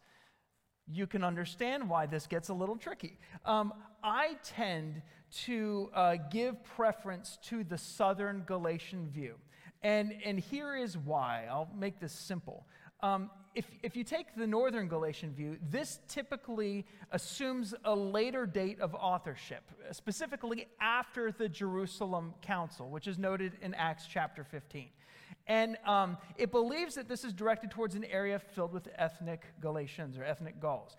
You 0.86 1.06
can 1.06 1.24
understand 1.24 1.88
why 1.88 2.04
this 2.04 2.26
gets 2.26 2.50
a 2.50 2.54
little 2.54 2.76
tricky. 2.76 3.18
Um, 3.46 3.72
I 4.02 4.36
tend 4.44 5.00
to 5.44 5.90
uh, 5.94 6.16
give 6.30 6.62
preference 6.64 7.38
to 7.44 7.64
the 7.64 7.78
southern 7.78 8.42
Galatian 8.46 9.08
view. 9.08 9.34
And, 9.82 10.14
and 10.24 10.38
here 10.38 10.76
is 10.76 10.96
why. 10.96 11.46
I'll 11.50 11.68
make 11.76 12.00
this 12.00 12.12
simple. 12.12 12.66
Um, 13.00 13.30
if, 13.54 13.66
if 13.82 13.96
you 13.96 14.02
take 14.02 14.34
the 14.34 14.46
northern 14.46 14.88
Galatian 14.88 15.34
view, 15.34 15.58
this 15.70 16.00
typically 16.08 16.86
assumes 17.12 17.74
a 17.84 17.94
later 17.94 18.46
date 18.46 18.80
of 18.80 18.94
authorship, 18.94 19.62
specifically 19.92 20.66
after 20.80 21.30
the 21.30 21.48
Jerusalem 21.48 22.34
Council, 22.40 22.88
which 22.88 23.06
is 23.06 23.18
noted 23.18 23.52
in 23.60 23.74
Acts 23.74 24.06
chapter 24.10 24.42
15. 24.42 24.88
And 25.46 25.76
um, 25.86 26.16
it 26.38 26.50
believes 26.50 26.94
that 26.94 27.08
this 27.08 27.24
is 27.24 27.32
directed 27.32 27.70
towards 27.70 27.94
an 27.94 28.04
area 28.04 28.38
filled 28.38 28.72
with 28.72 28.88
ethnic 28.96 29.44
Galatians 29.60 30.16
or 30.16 30.24
ethnic 30.24 30.58
Gauls 30.58 30.96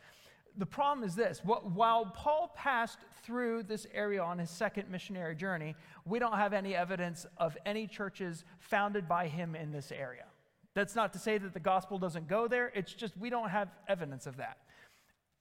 the 0.57 0.65
problem 0.65 1.05
is 1.05 1.15
this 1.15 1.41
while 1.43 2.05
Paul 2.05 2.51
passed 2.55 2.99
through 3.23 3.63
this 3.63 3.87
area 3.93 4.21
on 4.21 4.37
his 4.37 4.49
second 4.49 4.89
missionary 4.89 5.35
journey, 5.35 5.75
we 6.05 6.19
don't 6.19 6.37
have 6.37 6.53
any 6.53 6.75
evidence 6.75 7.25
of 7.37 7.57
any 7.65 7.87
churches 7.87 8.45
founded 8.59 9.07
by 9.07 9.27
him 9.27 9.55
in 9.55 9.71
this 9.71 9.91
area. 9.91 10.25
That's 10.73 10.95
not 10.95 11.13
to 11.13 11.19
say 11.19 11.37
that 11.37 11.53
the 11.53 11.59
gospel 11.59 11.97
doesn't 11.97 12.27
go 12.27 12.47
there, 12.47 12.71
it's 12.75 12.93
just 12.93 13.17
we 13.17 13.29
don't 13.29 13.49
have 13.49 13.69
evidence 13.87 14.27
of 14.27 14.37
that. 14.37 14.57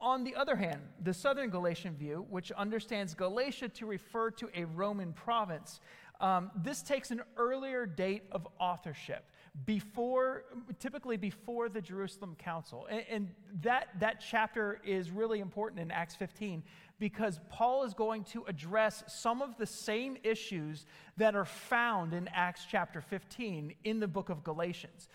On 0.00 0.23
the 0.23 0.35
other 0.35 0.56
hand, 0.56 0.80
the 1.02 1.14
southern 1.14 1.50
Galatian 1.50 1.97
view, 1.97 2.26
which 2.28 2.52
understands 2.52 3.14
Galatia 3.14 3.68
to 3.71 3.87
refer 3.87 4.30
to 4.33 4.49
a 4.54 4.64
Roman 4.64 5.12
province, 5.12 5.80
um, 6.21 6.50
this 6.62 6.83
takes 6.83 7.11
an 7.11 7.23
earlier 7.37 7.87
date 7.87 8.25
of 8.30 8.47
authorship 8.61 9.25
before, 9.66 10.44
typically 10.80 11.16
before 11.16 11.68
the 11.68 11.80
Jerusalem 11.80 12.37
Council. 12.38 12.87
And, 12.90 13.04
and, 13.08 13.28
that, 13.62 13.88
that 14.00 14.20
chapter 14.20 14.80
is 14.84 15.11
really 15.11 15.38
important 15.38 15.80
in 15.80 15.90
Acts 15.90 16.16
15 16.16 16.62
because 16.99 17.40
Paul 17.49 17.84
is 17.84 17.94
going 17.94 18.25
to 18.25 18.44
address 18.49 19.04
some 19.06 19.42
of 19.42 19.56
the 19.56 19.66
same 19.66 20.16
issues 20.25 20.87
that 21.16 21.37
are 21.37 21.44
found 21.44 22.14
in 22.14 22.28
Acts 22.34 22.66
chapter 22.68 23.00
15 23.00 23.75
in 23.84 24.00
the 24.00 24.08
book 24.08 24.28
of 24.28 24.42
Galatians. 24.42 25.08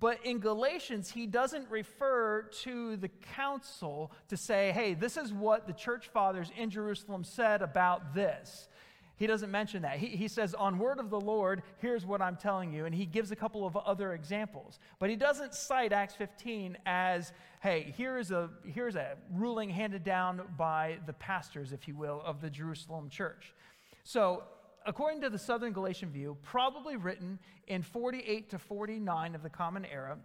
But 0.00 0.18
in 0.24 0.38
Galatians, 0.40 1.10
he 1.10 1.26
doesn't 1.26 1.70
refer 1.70 2.42
to 2.62 2.96
the 2.96 3.08
council 3.36 4.10
to 4.28 4.36
say, 4.36 4.72
hey, 4.72 4.94
this 4.94 5.16
is 5.16 5.32
what 5.32 5.68
the 5.68 5.72
church 5.72 6.08
fathers 6.08 6.50
in 6.56 6.68
Jerusalem 6.68 7.22
said 7.22 7.62
about 7.62 8.12
this. 8.12 8.68
He 9.16 9.28
doesn't 9.28 9.50
mention 9.50 9.82
that. 9.82 9.98
He, 9.98 10.08
he 10.08 10.26
says, 10.26 10.54
On 10.54 10.78
word 10.78 10.98
of 10.98 11.08
the 11.08 11.20
Lord, 11.20 11.62
here's 11.78 12.04
what 12.04 12.20
I'm 12.20 12.36
telling 12.36 12.72
you. 12.72 12.84
And 12.84 12.94
he 12.94 13.06
gives 13.06 13.30
a 13.30 13.36
couple 13.36 13.66
of 13.66 13.76
other 13.76 14.12
examples. 14.12 14.80
But 14.98 15.08
he 15.08 15.16
doesn't 15.16 15.54
cite 15.54 15.92
Acts 15.92 16.14
15 16.14 16.76
as, 16.84 17.32
hey, 17.60 17.94
here's 17.96 18.32
a, 18.32 18.50
here's 18.64 18.96
a 18.96 19.16
ruling 19.32 19.70
handed 19.70 20.02
down 20.02 20.42
by 20.58 20.98
the 21.06 21.12
pastors, 21.12 21.72
if 21.72 21.86
you 21.86 21.94
will, 21.94 22.22
of 22.24 22.40
the 22.40 22.50
Jerusalem 22.50 23.08
church. 23.08 23.54
So, 24.02 24.42
according 24.84 25.20
to 25.22 25.30
the 25.30 25.38
Southern 25.38 25.72
Galatian 25.72 26.10
view, 26.10 26.36
probably 26.42 26.96
written 26.96 27.38
in 27.68 27.82
48 27.82 28.50
to 28.50 28.58
49 28.58 29.34
of 29.36 29.42
the 29.44 29.48
Common 29.48 29.84
Era, 29.84 30.18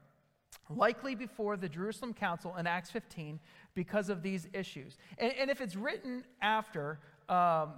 likely 0.70 1.14
before 1.14 1.58
the 1.58 1.70
Jerusalem 1.70 2.14
Council 2.14 2.56
in 2.58 2.66
Acts 2.66 2.90
15 2.90 3.40
because 3.76 4.10
of 4.10 4.24
these 4.24 4.48
issues. 4.54 4.98
And, 5.20 5.32
and 5.34 5.50
if 5.52 5.62
it's 5.62 5.76
written 5.76 6.24
after, 6.42 7.00
um, 7.30 7.74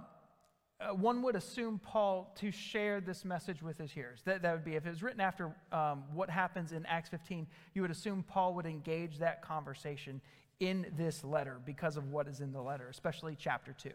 uh, 0.82 0.94
one 0.94 1.22
would 1.22 1.36
assume 1.36 1.78
Paul 1.78 2.32
to 2.40 2.50
share 2.50 3.00
this 3.00 3.24
message 3.24 3.62
with 3.62 3.78
his 3.78 3.90
hearers. 3.90 4.22
That, 4.24 4.42
that 4.42 4.52
would 4.52 4.64
be, 4.64 4.74
if 4.74 4.86
it 4.86 4.90
was 4.90 5.02
written 5.02 5.20
after 5.20 5.54
um, 5.70 6.04
what 6.12 6.30
happens 6.30 6.72
in 6.72 6.84
Acts 6.86 7.08
15, 7.08 7.46
you 7.74 7.82
would 7.82 7.90
assume 7.90 8.24
Paul 8.26 8.54
would 8.54 8.66
engage 8.66 9.18
that 9.18 9.42
conversation 9.42 10.20
in 10.60 10.86
this 10.96 11.24
letter 11.24 11.58
because 11.64 11.96
of 11.96 12.10
what 12.10 12.28
is 12.28 12.40
in 12.40 12.52
the 12.52 12.60
letter, 12.60 12.88
especially 12.88 13.36
chapter 13.38 13.72
2. 13.72 13.90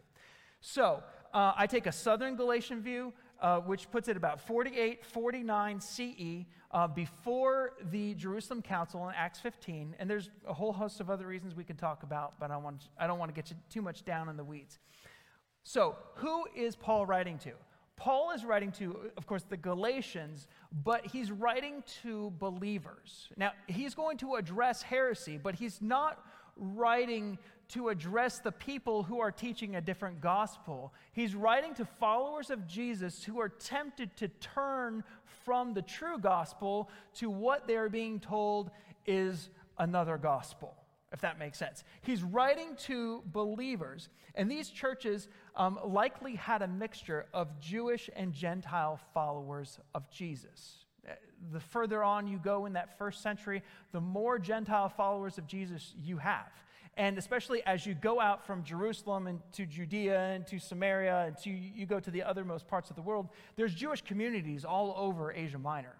So 0.62 1.04
uh, 1.34 1.54
I 1.56 1.68
take 1.68 1.86
a 1.86 1.92
southern 1.92 2.36
Galatian 2.36 2.82
view, 2.82 3.14
uh, 3.42 3.60
which 3.60 3.90
puts 3.92 4.08
it 4.08 4.18
about 4.18 4.42
48, 4.42 5.06
49 5.06 5.80
CE, 5.80 6.46
uh, 6.72 6.88
before 6.88 7.74
the 7.92 8.14
Jerusalem 8.16 8.62
Council 8.62 9.08
in 9.08 9.16
Acts 9.16 9.40
15. 9.40 9.96
And 10.00 10.10
there's 10.10 10.30
a 10.48 10.54
whole 10.54 10.74
host 10.74 11.00
of 11.00 11.10
other 11.10 11.28
reasons 11.28 11.56
we 11.56 11.64
can 11.64 11.78
talk 11.78 12.04
about, 12.04 12.40
but 12.40 12.52
I, 12.52 12.58
want, 12.58 12.90
I 13.00 13.08
don't 13.08 13.20
want 13.20 13.34
to 13.34 13.36
get 13.36 13.50
you 13.50 13.56
too 13.70 13.82
much 13.82 14.04
down 14.04 14.30
in 14.30 14.36
the 14.36 14.44
weeds. 14.44 14.80
So, 15.68 15.98
who 16.16 16.46
is 16.56 16.78
Paul 16.78 17.06
writing 17.06 17.38
to? 17.40 17.52
Paul 17.98 18.32
is 18.32 18.46
writing 18.46 18.72
to, 18.74 19.12
of 19.18 19.28
course, 19.28 19.44
the 19.44 19.58
Galatians, 19.58 20.48
but 20.86 21.06
he's 21.06 21.30
writing 21.30 21.84
to 22.04 22.32
believers. 22.40 23.28
Now, 23.36 23.52
he's 23.68 23.94
going 23.94 24.16
to 24.20 24.36
address 24.36 24.82
heresy, 24.82 25.38
but 25.38 25.56
he's 25.56 25.82
not 25.82 26.26
writing 26.56 27.38
to 27.74 27.90
address 27.90 28.40
the 28.40 28.54
people 28.54 29.04
who 29.04 29.20
are 29.20 29.30
teaching 29.30 29.76
a 29.76 29.82
different 29.82 30.22
gospel. 30.22 30.94
He's 31.12 31.36
writing 31.36 31.74
to 31.74 31.84
followers 31.84 32.50
of 32.50 32.66
Jesus 32.66 33.26
who 33.26 33.42
are 33.42 33.50
tempted 33.50 34.16
to 34.16 34.30
turn 34.30 35.04
from 35.44 35.74
the 35.74 35.82
true 35.82 36.18
gospel 36.18 36.90
to 37.16 37.30
what 37.30 37.68
they're 37.68 37.90
being 37.90 38.22
told 38.22 38.72
is 39.06 39.50
another 39.78 40.18
gospel, 40.18 40.78
if 41.18 41.22
that 41.22 41.40
makes 41.40 41.58
sense. 41.58 41.84
He's 42.02 42.22
writing 42.22 42.76
to 42.82 43.24
believers, 43.26 44.10
and 44.36 44.52
these 44.52 44.70
churches 44.70 45.30
um, 45.56 45.80
likely 45.84 46.36
had 46.36 46.62
a 46.62 46.68
mixture 46.68 47.26
of 47.34 47.60
Jewish 47.60 48.08
and 48.16 48.32
Gentile 48.32 49.00
followers 49.16 49.80
of 49.96 50.08
Jesus. 50.12 50.86
The 51.52 51.60
further 51.60 52.04
on 52.04 52.28
you 52.28 52.38
go 52.38 52.68
in 52.68 52.74
that 52.74 53.00
first 53.00 53.24
century, 53.24 53.64
the 53.94 54.00
more 54.00 54.38
Gentile 54.38 54.90
followers 54.90 55.40
of 55.40 55.48
Jesus 55.48 55.96
you 56.00 56.18
have. 56.18 56.52
And 56.98 57.18
especially 57.18 57.66
as 57.66 57.84
you 57.84 57.96
go 57.96 58.22
out 58.22 58.46
from 58.46 58.64
Jerusalem 58.64 59.26
and 59.26 59.40
to 59.54 59.66
Judea 59.66 60.20
and 60.20 60.46
to 60.46 60.60
Samaria 60.60 61.26
and 61.26 61.38
to, 61.40 61.50
you 61.50 61.88
go 61.88 62.00
to 62.00 62.12
the 62.12 62.20
othermost 62.20 62.68
parts 62.68 62.92
of 62.92 62.96
the 62.96 63.02
world, 63.02 63.30
there's 63.56 63.74
Jewish 63.74 64.04
communities 64.04 64.66
all 64.66 64.94
over 64.96 65.34
Asia 65.34 65.58
Minor. 65.58 65.96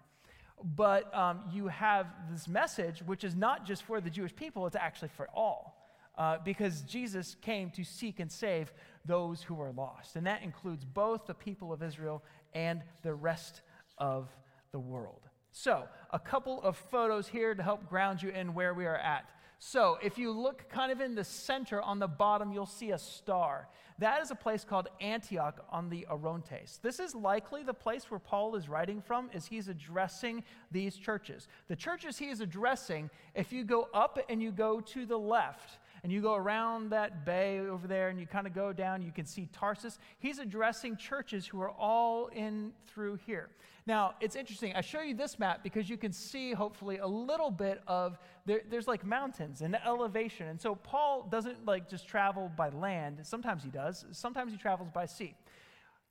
But 0.62 1.14
um, 1.14 1.40
you 1.52 1.68
have 1.68 2.06
this 2.30 2.48
message, 2.48 3.02
which 3.02 3.24
is 3.24 3.34
not 3.34 3.64
just 3.64 3.82
for 3.84 4.00
the 4.00 4.10
Jewish 4.10 4.34
people, 4.34 4.66
it's 4.66 4.76
actually 4.76 5.08
for 5.08 5.28
all. 5.34 5.74
Uh, 6.16 6.38
because 6.44 6.80
Jesus 6.82 7.36
came 7.42 7.70
to 7.70 7.84
seek 7.84 8.18
and 8.18 8.30
save 8.30 8.72
those 9.04 9.40
who 9.40 9.60
are 9.60 9.70
lost. 9.70 10.16
And 10.16 10.26
that 10.26 10.42
includes 10.42 10.84
both 10.84 11.26
the 11.26 11.34
people 11.34 11.72
of 11.72 11.80
Israel 11.80 12.24
and 12.54 12.82
the 13.02 13.14
rest 13.14 13.60
of 13.98 14.28
the 14.72 14.80
world. 14.80 15.28
So, 15.52 15.84
a 16.12 16.18
couple 16.18 16.62
of 16.62 16.76
photos 16.76 17.28
here 17.28 17.54
to 17.54 17.62
help 17.62 17.88
ground 17.88 18.22
you 18.22 18.30
in 18.30 18.52
where 18.52 18.74
we 18.74 18.84
are 18.86 18.96
at. 18.96 19.28
So, 19.60 19.98
if 20.00 20.18
you 20.18 20.30
look 20.30 20.68
kind 20.68 20.92
of 20.92 21.00
in 21.00 21.16
the 21.16 21.24
center 21.24 21.82
on 21.82 21.98
the 21.98 22.06
bottom, 22.06 22.52
you'll 22.52 22.64
see 22.64 22.92
a 22.92 22.98
star. 22.98 23.68
That 23.98 24.22
is 24.22 24.30
a 24.30 24.36
place 24.36 24.62
called 24.62 24.88
Antioch 25.00 25.64
on 25.70 25.90
the 25.90 26.06
Orontes. 26.08 26.78
This 26.80 27.00
is 27.00 27.16
likely 27.16 27.64
the 27.64 27.74
place 27.74 28.08
where 28.08 28.20
Paul 28.20 28.54
is 28.54 28.68
writing 28.68 29.02
from 29.02 29.28
as 29.34 29.46
he's 29.46 29.66
addressing 29.66 30.44
these 30.70 30.96
churches. 30.96 31.48
The 31.66 31.74
churches 31.74 32.16
he 32.16 32.28
is 32.30 32.40
addressing, 32.40 33.10
if 33.34 33.52
you 33.52 33.64
go 33.64 33.88
up 33.92 34.20
and 34.28 34.40
you 34.40 34.52
go 34.52 34.80
to 34.80 35.04
the 35.04 35.18
left, 35.18 35.80
and 36.08 36.14
you 36.14 36.22
go 36.22 36.36
around 36.36 36.88
that 36.88 37.26
bay 37.26 37.58
over 37.58 37.86
there 37.86 38.08
and 38.08 38.18
you 38.18 38.26
kind 38.26 38.46
of 38.46 38.54
go 38.54 38.72
down, 38.72 39.02
you 39.02 39.12
can 39.12 39.26
see 39.26 39.46
Tarsus. 39.52 39.98
He's 40.18 40.38
addressing 40.38 40.96
churches 40.96 41.46
who 41.46 41.60
are 41.60 41.68
all 41.68 42.28
in 42.28 42.72
through 42.86 43.16
here. 43.26 43.50
Now, 43.86 44.14
it's 44.18 44.34
interesting. 44.34 44.72
I 44.74 44.80
show 44.80 45.02
you 45.02 45.12
this 45.12 45.38
map 45.38 45.62
because 45.62 45.90
you 45.90 45.98
can 45.98 46.10
see, 46.10 46.54
hopefully, 46.54 46.96
a 46.96 47.06
little 47.06 47.50
bit 47.50 47.82
of 47.86 48.18
there, 48.46 48.62
there's 48.70 48.88
like 48.88 49.04
mountains 49.04 49.60
and 49.60 49.76
elevation. 49.84 50.46
And 50.46 50.58
so 50.58 50.76
Paul 50.76 51.28
doesn't 51.30 51.66
like 51.66 51.90
just 51.90 52.08
travel 52.08 52.50
by 52.56 52.70
land. 52.70 53.18
Sometimes 53.24 53.62
he 53.62 53.68
does, 53.68 54.06
sometimes 54.10 54.52
he 54.52 54.56
travels 54.56 54.88
by 54.88 55.04
sea. 55.04 55.34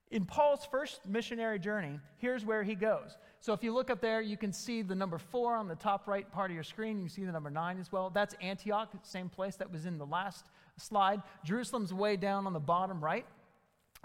In 0.09 0.25
Paul's 0.25 0.65
first 0.65 1.01
missionary 1.05 1.59
journey, 1.59 1.99
here's 2.17 2.45
where 2.45 2.63
he 2.63 2.75
goes. 2.75 3.17
So 3.41 3.51
if 3.51 3.61
you 3.61 3.73
look 3.73 3.89
up 3.89 3.99
there, 3.99 4.21
you 4.21 4.37
can 4.37 4.53
see 4.53 4.81
the 4.81 4.95
number 4.95 5.17
four 5.17 5.55
on 5.55 5.67
the 5.67 5.75
top 5.75 6.07
right 6.07 6.29
part 6.31 6.49
of 6.49 6.55
your 6.55 6.63
screen. 6.63 7.01
You 7.01 7.09
see 7.09 7.25
the 7.25 7.31
number 7.31 7.49
nine 7.49 7.77
as 7.79 7.91
well. 7.91 8.09
That's 8.09 8.33
Antioch, 8.41 8.89
same 9.03 9.27
place 9.27 9.57
that 9.57 9.71
was 9.71 9.85
in 9.85 9.97
the 9.97 10.05
last 10.05 10.45
slide. 10.77 11.21
Jerusalem's 11.43 11.93
way 11.93 12.15
down 12.15 12.47
on 12.47 12.53
the 12.53 12.59
bottom 12.59 13.03
right. 13.03 13.25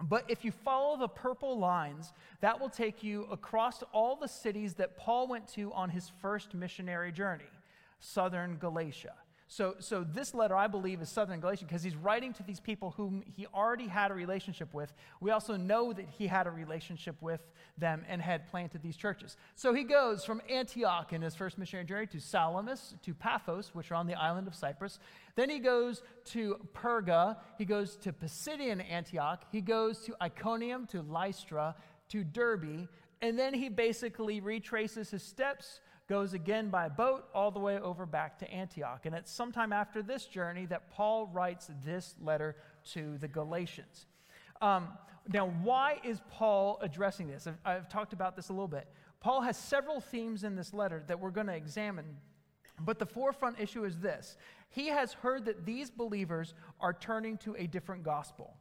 But 0.02 0.24
if 0.28 0.44
you 0.44 0.50
follow 0.50 0.96
the 0.96 1.06
purple 1.08 1.58
lines, 1.58 2.12
that 2.40 2.58
will 2.58 2.70
take 2.70 3.04
you 3.04 3.28
across 3.30 3.84
all 3.92 4.16
the 4.16 4.26
cities 4.26 4.74
that 4.74 4.96
Paul 4.96 5.28
went 5.28 5.46
to 5.48 5.72
on 5.72 5.90
his 5.90 6.10
first 6.20 6.54
missionary 6.54 7.12
journey, 7.12 7.44
southern 8.00 8.56
Galatia. 8.56 9.14
So, 9.52 9.74
so 9.80 10.02
this 10.02 10.32
letter, 10.32 10.56
I 10.56 10.66
believe, 10.66 11.02
is 11.02 11.10
Southern 11.10 11.38
Galatian 11.38 11.66
because 11.66 11.82
he's 11.82 11.94
writing 11.94 12.32
to 12.32 12.42
these 12.42 12.58
people 12.58 12.94
whom 12.96 13.22
he 13.36 13.46
already 13.48 13.86
had 13.86 14.10
a 14.10 14.14
relationship 14.14 14.72
with. 14.72 14.94
We 15.20 15.30
also 15.30 15.58
know 15.58 15.92
that 15.92 16.06
he 16.08 16.26
had 16.26 16.46
a 16.46 16.50
relationship 16.50 17.16
with 17.20 17.42
them 17.76 18.02
and 18.08 18.22
had 18.22 18.48
planted 18.48 18.82
these 18.82 18.96
churches. 18.96 19.36
So 19.54 19.74
he 19.74 19.84
goes 19.84 20.24
from 20.24 20.40
Antioch 20.48 21.12
in 21.12 21.20
his 21.20 21.34
first 21.34 21.58
missionary 21.58 21.84
journey 21.84 22.06
to 22.06 22.18
Salamis, 22.18 22.94
to 23.02 23.12
Paphos, 23.12 23.74
which 23.74 23.90
are 23.90 23.96
on 23.96 24.06
the 24.06 24.14
island 24.14 24.46
of 24.48 24.54
Cyprus. 24.54 24.98
Then 25.34 25.50
he 25.50 25.58
goes 25.58 26.02
to 26.30 26.56
Perga. 26.72 27.36
He 27.58 27.66
goes 27.66 27.96
to 27.96 28.12
Pisidian 28.14 28.82
Antioch. 28.90 29.44
He 29.52 29.60
goes 29.60 29.98
to 30.06 30.16
Iconium, 30.22 30.86
to 30.86 31.02
Lystra, 31.02 31.74
to 32.08 32.24
Derbe. 32.24 32.88
And 33.20 33.38
then 33.38 33.52
he 33.52 33.68
basically 33.68 34.40
retraces 34.40 35.10
his 35.10 35.22
steps 35.22 35.80
goes 36.12 36.34
again 36.34 36.68
by 36.68 36.90
boat 36.90 37.24
all 37.34 37.50
the 37.50 37.58
way 37.58 37.78
over 37.78 38.04
back 38.04 38.38
to 38.38 38.52
Antioch. 38.52 39.06
And 39.06 39.14
it's 39.14 39.32
sometime 39.32 39.72
after 39.72 40.02
this 40.02 40.26
journey 40.26 40.66
that 40.66 40.90
Paul 40.90 41.26
writes 41.32 41.70
this 41.86 42.14
letter 42.20 42.54
to 42.92 43.16
the 43.16 43.28
Galatians. 43.28 44.04
Um, 44.60 44.88
now, 45.32 45.48
why 45.62 46.00
is 46.04 46.20
Paul 46.28 46.78
addressing 46.82 47.28
this? 47.28 47.46
I've, 47.46 47.56
I've 47.64 47.88
talked 47.88 48.12
about 48.12 48.36
this 48.36 48.50
a 48.50 48.52
little 48.52 48.68
bit. 48.68 48.88
Paul 49.20 49.40
has 49.40 49.56
several 49.56 50.02
themes 50.02 50.44
in 50.44 50.54
this 50.54 50.74
letter 50.74 51.02
that 51.06 51.18
we're 51.18 51.30
going 51.30 51.46
to 51.46 51.54
examine. 51.54 52.18
But 52.78 52.98
the 52.98 53.06
forefront 53.06 53.58
issue 53.58 53.86
is 53.86 53.98
this 53.98 54.36
he 54.68 54.88
has 54.88 55.14
heard 55.14 55.46
that 55.46 55.64
these 55.64 55.90
believers 55.90 56.52
are 56.78 56.92
turning 56.92 57.38
to 57.38 57.56
a 57.56 57.66
different 57.66 58.02
gospel. 58.02 58.58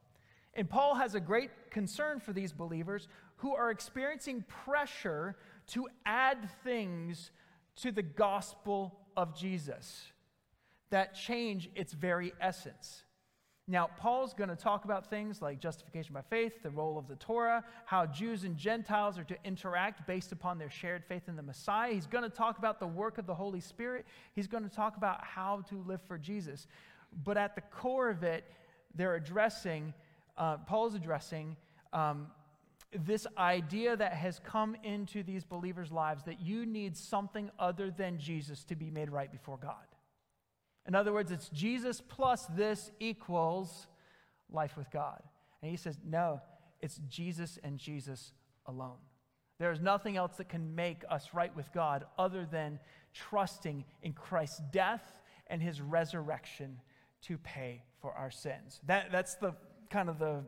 And 0.54 0.70
Paul 0.70 0.96
has 0.96 1.16
a 1.16 1.20
great 1.20 1.52
concern 1.70 2.22
for 2.22 2.32
these 2.32 2.54
believers 2.54 3.10
who 3.38 3.54
are 3.54 3.72
experiencing 3.72 4.46
pressure 4.48 5.36
to 5.68 5.88
add 6.06 6.50
things 6.64 7.32
to 7.78 7.92
the 7.92 8.04
gospel 8.04 9.00
of 9.16 9.38
Jesus 9.38 10.06
that 10.90 11.16
change 11.16 11.70
its 11.76 11.94
very 11.94 12.34
essence. 12.40 13.04
Now, 13.68 13.90
Paul's 13.98 14.34
going 14.34 14.50
to 14.50 14.56
talk 14.56 14.84
about 14.84 15.10
things 15.10 15.42
like 15.42 15.60
justification 15.60 16.14
by 16.14 16.22
faith, 16.22 16.62
the 16.62 16.70
role 16.70 16.98
of 16.98 17.08
the 17.08 17.16
Torah, 17.16 17.64
how 17.86 18.06
Jews 18.06 18.44
and 18.44 18.58
Gentiles 18.58 19.18
are 19.18 19.24
to 19.24 19.38
interact 19.46 20.06
based 20.06 20.34
upon 20.34 20.58
their 20.58 20.70
shared 20.70 21.06
faith 21.06 21.30
in 21.30 21.38
the 21.38 21.44
Messiah. 21.44 21.94
He's 21.94 22.08
going 22.08 22.24
to 22.24 22.30
talk 22.30 22.58
about 22.58 22.80
the 22.80 22.88
work 22.88 23.18
of 23.18 23.28
the 23.28 23.36
Holy 23.36 23.62
Spirit. 23.62 24.06
He's 24.34 24.48
going 24.48 24.64
to 24.64 24.76
talk 24.76 24.98
about 24.98 25.24
how 25.24 25.64
to 25.70 25.76
live 25.88 26.02
for 26.02 26.18
Jesus. 26.18 26.68
But 27.24 27.38
at 27.38 27.56
the 27.56 27.62
core 27.62 28.10
of 28.10 28.24
it, 28.24 28.44
they're 28.94 29.16
addressing, 29.16 29.94
uh, 30.38 30.58
Paul's 30.58 30.96
addressing 30.96 31.56
um, 31.94 32.28
this 32.93 33.25
idea 33.38 33.95
that 33.95 34.13
has 34.13 34.39
come 34.39 34.75
into 34.84 35.23
these 35.23 35.45
believers' 35.45 35.91
lives 35.91 36.23
that 36.23 36.41
you 36.41 36.65
need 36.65 36.97
something 36.97 37.49
other 37.58 37.89
than 37.89 38.17
Jesus 38.17 38.63
to 38.65 38.75
be 38.75 38.89
made 38.89 39.10
right 39.10 39.32
before 39.32 39.58
God. 39.58 39.86
In 40.88 40.95
other 40.95 41.13
words, 41.13 41.32
it's 41.32 41.49
Jesus 41.49 42.01
plus 42.01 42.47
this 42.47 42.91
equals 42.99 43.88
life 44.49 44.75
with 44.75 44.91
God. 44.91 45.21
And 45.62 45.71
he 45.71 45.77
says, 45.77 45.97
no, 46.06 46.41
it's 46.82 46.99
Jesus 47.08 47.60
and 47.63 47.77
Jesus 47.77 48.34
alone. 48.65 48.97
There 49.60 49.71
is 49.71 49.80
nothing 49.80 50.17
else 50.17 50.38
that 50.38 50.49
can 50.49 50.73
make 50.73 51.04
us 51.10 51.30
right 51.34 51.56
with 51.56 51.71
God 51.71 52.06
other 52.17 52.47
than 52.51 52.80
trusting 53.13 53.86
in 54.01 54.13
Christ's 54.13 54.62
death 54.71 55.13
and 55.47 55.62
his 55.62 55.82
resurrection 55.82 56.80
to 57.23 57.38
pay 57.38 57.84
for 58.01 58.12
our 58.13 58.32
sins. 58.32 58.82
That, 58.88 59.12
that's 59.12 59.36
the 59.36 59.54
kind 59.91 60.10
of 60.10 60.17
the 60.17 60.43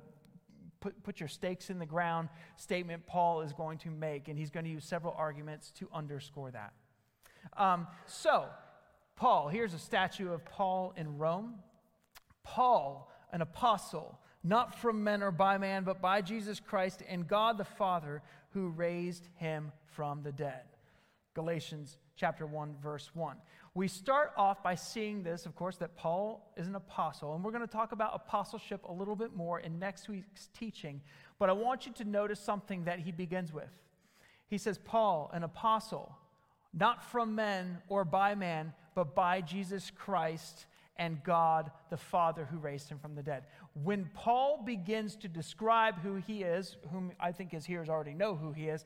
put, 0.84 1.02
put 1.02 1.20
your 1.22 1.30
stakes 1.30 1.70
in 1.70 1.80
the 1.80 1.86
ground 1.86 2.28
statement 2.58 3.08
Paul 3.08 3.42
is 3.42 3.54
going 3.54 3.78
to 3.80 3.90
make, 3.90 4.28
and 4.28 4.38
he's 4.38 4.50
going 4.50 4.66
to 4.66 4.70
use 4.70 4.84
several 4.84 5.16
arguments 5.18 5.72
to 5.80 5.88
underscore 5.94 6.52
that. 6.52 6.74
Um, 7.56 7.88
so, 8.06 8.48
Paul, 9.16 9.48
here's 9.48 9.74
a 9.74 9.80
statue 9.80 10.32
of 10.34 10.44
Paul 10.44 10.94
in 10.98 11.18
Rome. 11.18 11.56
Paul, 12.44 13.10
an 13.32 13.42
apostle, 13.42 14.20
not 14.44 14.78
from 14.78 15.06
men 15.06 15.24
or 15.24 15.32
by 15.32 15.58
man, 15.58 15.86
but 15.86 16.02
by 16.02 16.22
Jesus 16.22 16.60
Christ 16.60 17.02
and 17.08 17.26
God 17.26 17.58
the 17.58 17.64
Father 17.64 18.22
who 18.50 18.68
raised 18.68 19.30
him 19.36 19.72
from 19.86 20.22
the 20.22 20.34
dead. 20.34 20.64
Galatians 21.34 21.98
chapter 22.18 22.46
1 22.46 22.76
verse 22.84 23.10
1. 23.14 23.38
We 23.76 23.88
start 23.88 24.34
off 24.38 24.62
by 24.62 24.76
seeing 24.76 25.24
this, 25.24 25.48
of 25.48 25.56
course, 25.56 25.78
that 25.78 25.96
Paul 25.96 26.54
is 26.56 26.68
an 26.68 26.76
apostle, 26.76 27.34
and 27.34 27.44
we're 27.44 27.52
going 27.52 27.66
to 27.66 27.72
talk 27.72 27.92
about 27.92 28.12
apostleship 28.14 28.84
a 28.88 28.92
little 28.92 29.16
bit 29.16 29.36
more 29.36 29.60
in 29.60 29.80
next 29.80 30.08
week's 30.08 30.50
teaching. 30.58 31.02
But 31.40 31.50
I 31.50 31.54
want 31.54 31.88
you 31.88 31.92
to 31.94 32.04
notice 32.04 32.40
something 32.40 32.84
that 32.86 33.00
he 33.00 33.12
begins 33.12 33.52
with. 33.52 33.72
He 34.48 34.60
says, 34.60 34.78
Paul, 34.78 35.32
an 35.34 35.44
apostle, 35.44 36.16
not 36.72 37.04
from 37.04 37.34
men 37.34 37.80
or 37.90 38.06
by 38.06 38.36
man, 38.36 38.74
but 38.94 39.16
by 39.16 39.42
Jesus 39.42 39.92
Christ 39.96 40.68
and 40.98 41.24
God 41.24 41.72
the 41.90 41.98
Father 41.98 42.46
who 42.46 42.60
raised 42.60 42.90
him 42.90 43.00
from 43.00 43.16
the 43.16 43.24
dead. 43.24 43.46
When 43.84 44.08
Paul 44.14 44.62
begins 44.64 45.16
to 45.18 45.28
describe 45.28 46.00
who 46.02 46.18
he 46.18 46.44
is, 46.44 46.78
whom 46.92 47.12
I 47.20 47.32
think 47.32 47.50
his 47.50 47.66
hearers 47.66 47.90
already 47.90 48.14
know 48.14 48.36
who 48.36 48.52
he 48.52 48.68
is, 48.68 48.86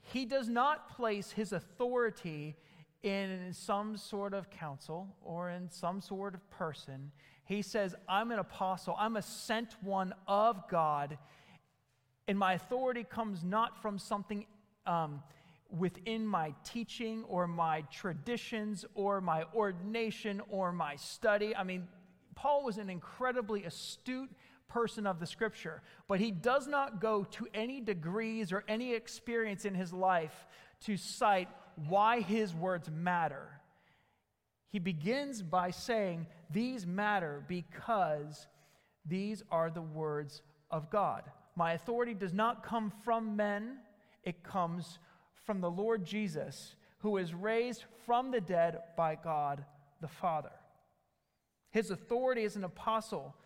he 0.00 0.24
does 0.24 0.48
not 0.48 0.88
place 0.96 1.30
his 1.30 1.52
authority 1.52 2.56
in 3.04 3.52
some 3.52 3.98
sort 3.98 4.32
of 4.32 4.48
council 4.48 5.14
or 5.22 5.50
in 5.50 5.70
some 5.70 6.00
sort 6.00 6.34
of 6.34 6.50
person. 6.50 7.12
He 7.44 7.60
says, 7.60 7.94
I'm 8.08 8.30
an 8.32 8.38
apostle, 8.38 8.96
I'm 8.98 9.16
a 9.16 9.22
sent 9.22 9.76
one 9.82 10.14
of 10.26 10.66
God, 10.70 11.18
and 12.26 12.38
my 12.38 12.54
authority 12.54 13.04
comes 13.04 13.44
not 13.44 13.80
from 13.82 13.98
something 13.98 14.46
um, 14.86 15.22
within 15.68 16.26
my 16.26 16.54
teaching 16.64 17.24
or 17.24 17.46
my 17.46 17.82
traditions 17.92 18.86
or 18.94 19.20
my 19.20 19.44
ordination 19.54 20.40
or 20.48 20.72
my 20.72 20.96
study. 20.96 21.54
I 21.54 21.62
mean, 21.62 21.86
Paul 22.34 22.64
was 22.64 22.78
an 22.78 22.88
incredibly 22.88 23.64
astute 23.64 24.30
person 24.66 25.06
of 25.06 25.20
the 25.20 25.26
scripture, 25.26 25.82
but 26.08 26.20
he 26.20 26.30
does 26.30 26.66
not 26.66 27.02
go 27.02 27.24
to 27.24 27.46
any 27.52 27.82
degrees 27.82 28.50
or 28.50 28.64
any 28.66 28.94
experience 28.94 29.66
in 29.66 29.74
his 29.74 29.92
life 29.92 30.46
to 30.84 30.96
cite 30.96 31.48
why 31.88 32.20
his 32.20 32.54
words 32.54 32.90
matter. 32.90 33.48
He 34.68 34.78
begins 34.78 35.42
by 35.42 35.70
saying, 35.70 36.26
These 36.50 36.86
matter 36.86 37.44
because 37.46 38.46
these 39.06 39.42
are 39.50 39.70
the 39.70 39.82
words 39.82 40.42
of 40.70 40.90
God. 40.90 41.22
My 41.56 41.72
authority 41.72 42.14
does 42.14 42.32
not 42.32 42.64
come 42.64 42.92
from 43.04 43.36
men, 43.36 43.78
it 44.24 44.42
comes 44.42 44.98
from 45.44 45.60
the 45.60 45.70
Lord 45.70 46.04
Jesus, 46.04 46.74
who 46.98 47.18
is 47.18 47.34
raised 47.34 47.84
from 48.06 48.30
the 48.30 48.40
dead 48.40 48.78
by 48.96 49.14
God 49.14 49.64
the 50.00 50.08
Father. 50.08 50.50
His 51.70 51.90
authority 51.90 52.44
as 52.44 52.56
an 52.56 52.64
apostle 52.64 53.36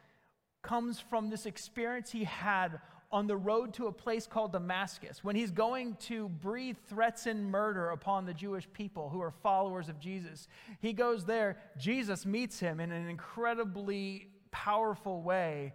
comes 0.62 1.00
from 1.00 1.30
this 1.30 1.46
experience 1.46 2.10
he 2.10 2.24
had 2.24 2.80
on 3.10 3.26
the 3.26 3.36
road 3.36 3.72
to 3.74 3.86
a 3.86 3.92
place 3.92 4.26
called 4.26 4.52
Damascus 4.52 5.24
when 5.24 5.34
he's 5.34 5.50
going 5.50 5.96
to 5.96 6.28
breathe 6.28 6.76
threats 6.88 7.26
and 7.26 7.50
murder 7.50 7.90
upon 7.90 8.26
the 8.26 8.34
Jewish 8.34 8.70
people 8.72 9.08
who 9.08 9.20
are 9.20 9.30
followers 9.30 9.88
of 9.88 9.98
Jesus. 9.98 10.46
He 10.80 10.92
goes 10.92 11.24
there, 11.24 11.56
Jesus 11.78 12.26
meets 12.26 12.60
him 12.60 12.80
in 12.80 12.92
an 12.92 13.08
incredibly 13.08 14.28
powerful 14.50 15.22
way 15.22 15.72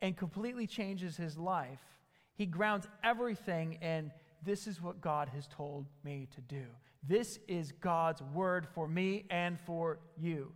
and 0.00 0.16
completely 0.16 0.66
changes 0.66 1.16
his 1.16 1.36
life. 1.36 1.80
He 2.34 2.46
grounds 2.46 2.86
everything 3.02 3.74
in 3.82 4.12
this 4.44 4.66
is 4.66 4.80
what 4.80 5.00
God 5.00 5.28
has 5.34 5.46
told 5.48 5.86
me 6.04 6.28
to 6.34 6.40
do. 6.42 6.64
This 7.06 7.38
is 7.48 7.72
God's 7.72 8.22
word 8.22 8.66
for 8.74 8.88
me 8.88 9.24
and 9.30 9.58
for 9.60 9.98
you. 10.16 10.52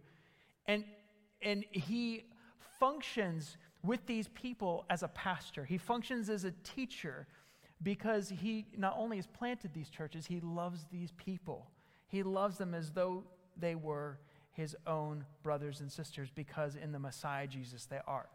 And, 0.66 0.84
and 1.42 1.64
he 1.70 2.24
functions 2.78 3.56
with 3.86 4.06
these 4.06 4.28
people 4.28 4.84
as 4.90 5.02
a 5.02 5.08
pastor, 5.08 5.64
he 5.64 5.78
functions 5.78 6.28
as 6.28 6.44
a 6.44 6.52
teacher 6.62 7.26
because 7.82 8.30
he 8.30 8.66
not 8.76 8.94
only 8.98 9.16
has 9.16 9.26
planted 9.26 9.72
these 9.74 9.90
churches, 9.90 10.26
he 10.26 10.40
loves 10.40 10.86
these 10.90 11.12
people. 11.12 11.70
He 12.08 12.22
loves 12.22 12.58
them 12.58 12.74
as 12.74 12.90
though 12.90 13.24
they 13.56 13.74
were 13.74 14.18
his 14.52 14.74
own 14.86 15.24
brothers 15.42 15.80
and 15.80 15.92
sisters 15.92 16.30
because 16.34 16.76
in 16.76 16.92
the 16.92 16.98
Messiah 16.98 17.46
Jesus 17.46 17.86
they 17.86 18.00
are. 18.06 18.28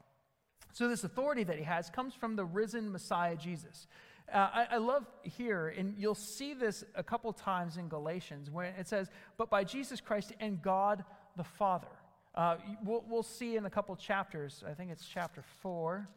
So, 0.73 0.87
this 0.87 1.03
authority 1.03 1.43
that 1.43 1.57
he 1.57 1.63
has 1.63 1.89
comes 1.89 2.13
from 2.13 2.35
the 2.35 2.45
risen 2.45 2.91
Messiah 2.91 3.35
Jesus. 3.35 3.87
Uh, 4.31 4.49
I, 4.53 4.67
I, 4.71 4.77
love 4.77 5.05
here, 5.23 5.67
and 5.67 5.95
you'll 5.97 6.15
see 6.15 6.53
this 6.53 6.85
a 6.95 7.03
couple 7.03 7.33
times 7.33 7.75
in 7.75 7.89
Galatians, 7.89 8.49
when 8.49 8.67
it 8.75 8.87
says, 8.87 9.09
But 9.37 9.49
by 9.49 9.65
Jesus 9.65 9.99
Christ 9.99 10.31
and 10.39 10.61
God 10.61 11.03
the 11.35 11.43
Father. 11.43 11.87
Uh, 12.33 12.55
we'll, 12.83 13.03
we'll, 13.09 13.23
see 13.23 13.57
in 13.57 13.65
a 13.65 13.69
couple 13.69 13.95
chapters, 13.95 14.63
I 14.67 14.73
think 14.73 14.89
it's 14.89 15.05
chapter 15.05 15.43
four, 15.61 16.07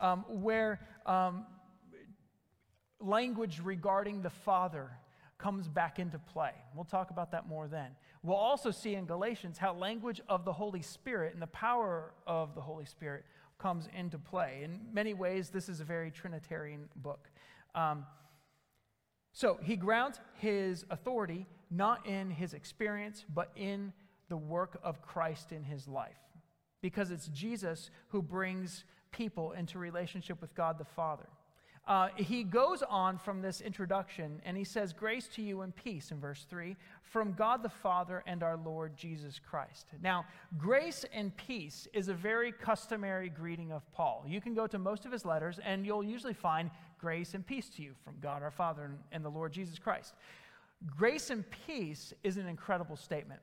um, 0.00 0.24
where 0.28 0.80
um, 1.06 1.46
language 3.00 3.60
regarding 3.64 4.20
the 4.20 4.30
Father 4.30 4.90
comes 5.38 5.68
back 5.68 5.98
into 5.98 6.18
play. 6.18 6.52
We'll 6.74 6.84
talk 6.84 7.10
about 7.10 7.30
that 7.32 7.48
more 7.48 7.68
then. 7.68 7.92
We'll 8.22 8.36
also 8.36 8.70
see 8.70 8.94
in 8.94 9.06
Galatians 9.06 9.58
how 9.58 9.72
language 9.74 10.20
of 10.28 10.44
the 10.44 10.52
Holy 10.52 10.82
Spirit 10.82 11.32
and 11.32 11.42
the 11.42 11.48
power 11.48 12.12
of 12.26 12.54
the 12.54 12.60
Holy 12.60 12.84
Spirit 12.84 13.24
comes 13.58 13.88
into 13.96 14.18
play. 14.18 14.60
In 14.62 14.78
many 14.92 15.14
ways, 15.14 15.48
this 15.48 15.68
is 15.68 15.80
a 15.80 15.84
very 15.84 16.10
Trinitarian 16.10 16.88
book. 16.96 17.30
Um, 17.74 18.04
so 19.32 19.58
he 19.62 19.76
grounds 19.76 20.20
his 20.34 20.84
authority 20.90 21.46
not 21.70 22.06
in 22.06 22.30
his 22.30 22.52
experience, 22.52 23.24
but 23.34 23.50
in 23.56 23.92
the 24.32 24.36
work 24.38 24.80
of 24.82 25.02
Christ 25.02 25.52
in 25.52 25.62
his 25.62 25.86
life. 25.86 26.16
Because 26.80 27.10
it's 27.10 27.28
Jesus 27.28 27.90
who 28.08 28.22
brings 28.22 28.84
people 29.10 29.52
into 29.52 29.78
relationship 29.78 30.40
with 30.40 30.54
God 30.54 30.78
the 30.78 30.86
Father. 30.86 31.28
Uh, 31.86 32.08
he 32.16 32.42
goes 32.42 32.82
on 32.88 33.18
from 33.18 33.42
this 33.42 33.60
introduction 33.60 34.40
and 34.46 34.56
he 34.56 34.64
says, 34.64 34.94
Grace 34.94 35.28
to 35.34 35.42
you 35.42 35.60
and 35.60 35.76
peace 35.76 36.12
in 36.12 36.18
verse 36.18 36.46
3 36.48 36.74
from 37.02 37.34
God 37.34 37.62
the 37.62 37.68
Father 37.68 38.24
and 38.26 38.42
our 38.42 38.56
Lord 38.56 38.96
Jesus 38.96 39.38
Christ. 39.38 39.88
Now, 40.00 40.24
grace 40.56 41.04
and 41.12 41.36
peace 41.36 41.86
is 41.92 42.08
a 42.08 42.14
very 42.14 42.52
customary 42.52 43.28
greeting 43.28 43.70
of 43.70 43.82
Paul. 43.92 44.24
You 44.26 44.40
can 44.40 44.54
go 44.54 44.66
to 44.66 44.78
most 44.78 45.04
of 45.04 45.12
his 45.12 45.26
letters 45.26 45.60
and 45.62 45.84
you'll 45.84 46.02
usually 46.02 46.32
find 46.32 46.70
grace 46.98 47.34
and 47.34 47.46
peace 47.46 47.68
to 47.76 47.82
you 47.82 47.92
from 48.02 48.14
God 48.22 48.42
our 48.42 48.50
Father 48.50 48.84
and, 48.84 48.98
and 49.12 49.22
the 49.22 49.28
Lord 49.28 49.52
Jesus 49.52 49.78
Christ. 49.78 50.14
Grace 50.86 51.28
and 51.28 51.44
peace 51.66 52.14
is 52.24 52.38
an 52.38 52.46
incredible 52.46 52.96
statement. 52.96 53.42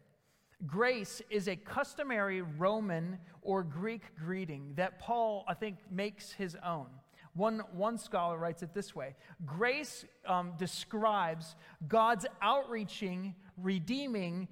Grace 0.67 1.21
is 1.29 1.47
a 1.47 1.55
customary 1.55 2.41
Roman 2.41 3.17
or 3.41 3.63
Greek 3.63 4.01
greeting 4.17 4.73
that 4.75 4.99
Paul, 4.99 5.45
I 5.47 5.53
think, 5.53 5.77
makes 5.89 6.31
his 6.33 6.57
own. 6.65 6.87
One, 7.33 7.61
one 7.71 7.97
scholar 7.97 8.37
writes 8.37 8.63
it 8.63 8.73
this 8.73 8.93
way 8.93 9.15
Grace 9.45 10.05
um, 10.25 10.53
describes 10.57 11.55
God's 11.87 12.25
outreaching, 12.41 13.35
redeeming, 13.57 14.47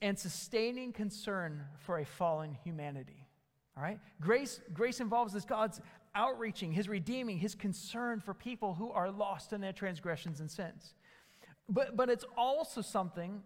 and 0.00 0.18
sustaining 0.18 0.92
concern 0.92 1.64
for 1.78 1.98
a 1.98 2.04
fallen 2.04 2.56
humanity. 2.64 3.28
All 3.76 3.82
right? 3.82 4.00
Grace, 4.20 4.60
grace 4.72 5.00
involves 5.00 5.32
this 5.32 5.44
God's 5.44 5.80
outreaching, 6.14 6.72
his 6.72 6.88
redeeming, 6.88 7.38
his 7.38 7.54
concern 7.54 8.20
for 8.20 8.34
people 8.34 8.74
who 8.74 8.90
are 8.90 9.10
lost 9.10 9.52
in 9.52 9.60
their 9.60 9.72
transgressions 9.72 10.40
and 10.40 10.50
sins. 10.50 10.94
But, 11.68 11.96
but 11.96 12.10
it's 12.10 12.24
also 12.36 12.82
something 12.82 13.42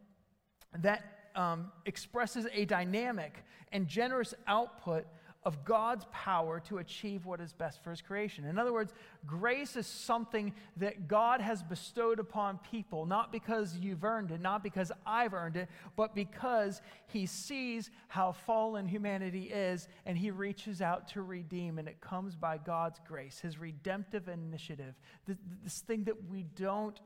that 0.78 1.15
um, 1.36 1.70
expresses 1.84 2.46
a 2.52 2.64
dynamic 2.64 3.44
and 3.72 3.86
generous 3.86 4.34
output 4.46 5.06
of 5.46 5.64
God's 5.64 6.04
power 6.10 6.58
to 6.58 6.78
achieve 6.78 7.24
what 7.24 7.40
is 7.40 7.52
best 7.52 7.80
for 7.84 7.90
his 7.90 8.02
creation. 8.02 8.44
In 8.46 8.58
other 8.58 8.72
words, 8.72 8.92
grace 9.24 9.76
is 9.76 9.86
something 9.86 10.52
that 10.78 11.06
God 11.06 11.40
has 11.40 11.62
bestowed 11.62 12.18
upon 12.18 12.58
people, 12.68 13.06
not 13.06 13.30
because 13.30 13.76
you've 13.76 14.02
earned 14.02 14.32
it, 14.32 14.40
not 14.40 14.64
because 14.64 14.90
I've 15.06 15.34
earned 15.34 15.54
it, 15.54 15.68
but 15.94 16.16
because 16.16 16.82
he 17.06 17.26
sees 17.26 17.92
how 18.08 18.32
fallen 18.32 18.88
humanity 18.88 19.44
is 19.44 19.86
and 20.04 20.18
he 20.18 20.32
reaches 20.32 20.82
out 20.82 21.06
to 21.10 21.22
redeem, 21.22 21.78
and 21.78 21.86
it 21.86 22.00
comes 22.00 22.34
by 22.34 22.58
God's 22.58 22.98
grace, 23.06 23.38
his 23.38 23.56
redemptive 23.56 24.26
initiative, 24.26 24.96
this, 25.28 25.36
this 25.62 25.78
thing 25.78 26.02
that 26.04 26.28
we 26.28 26.42
don't 26.56 26.98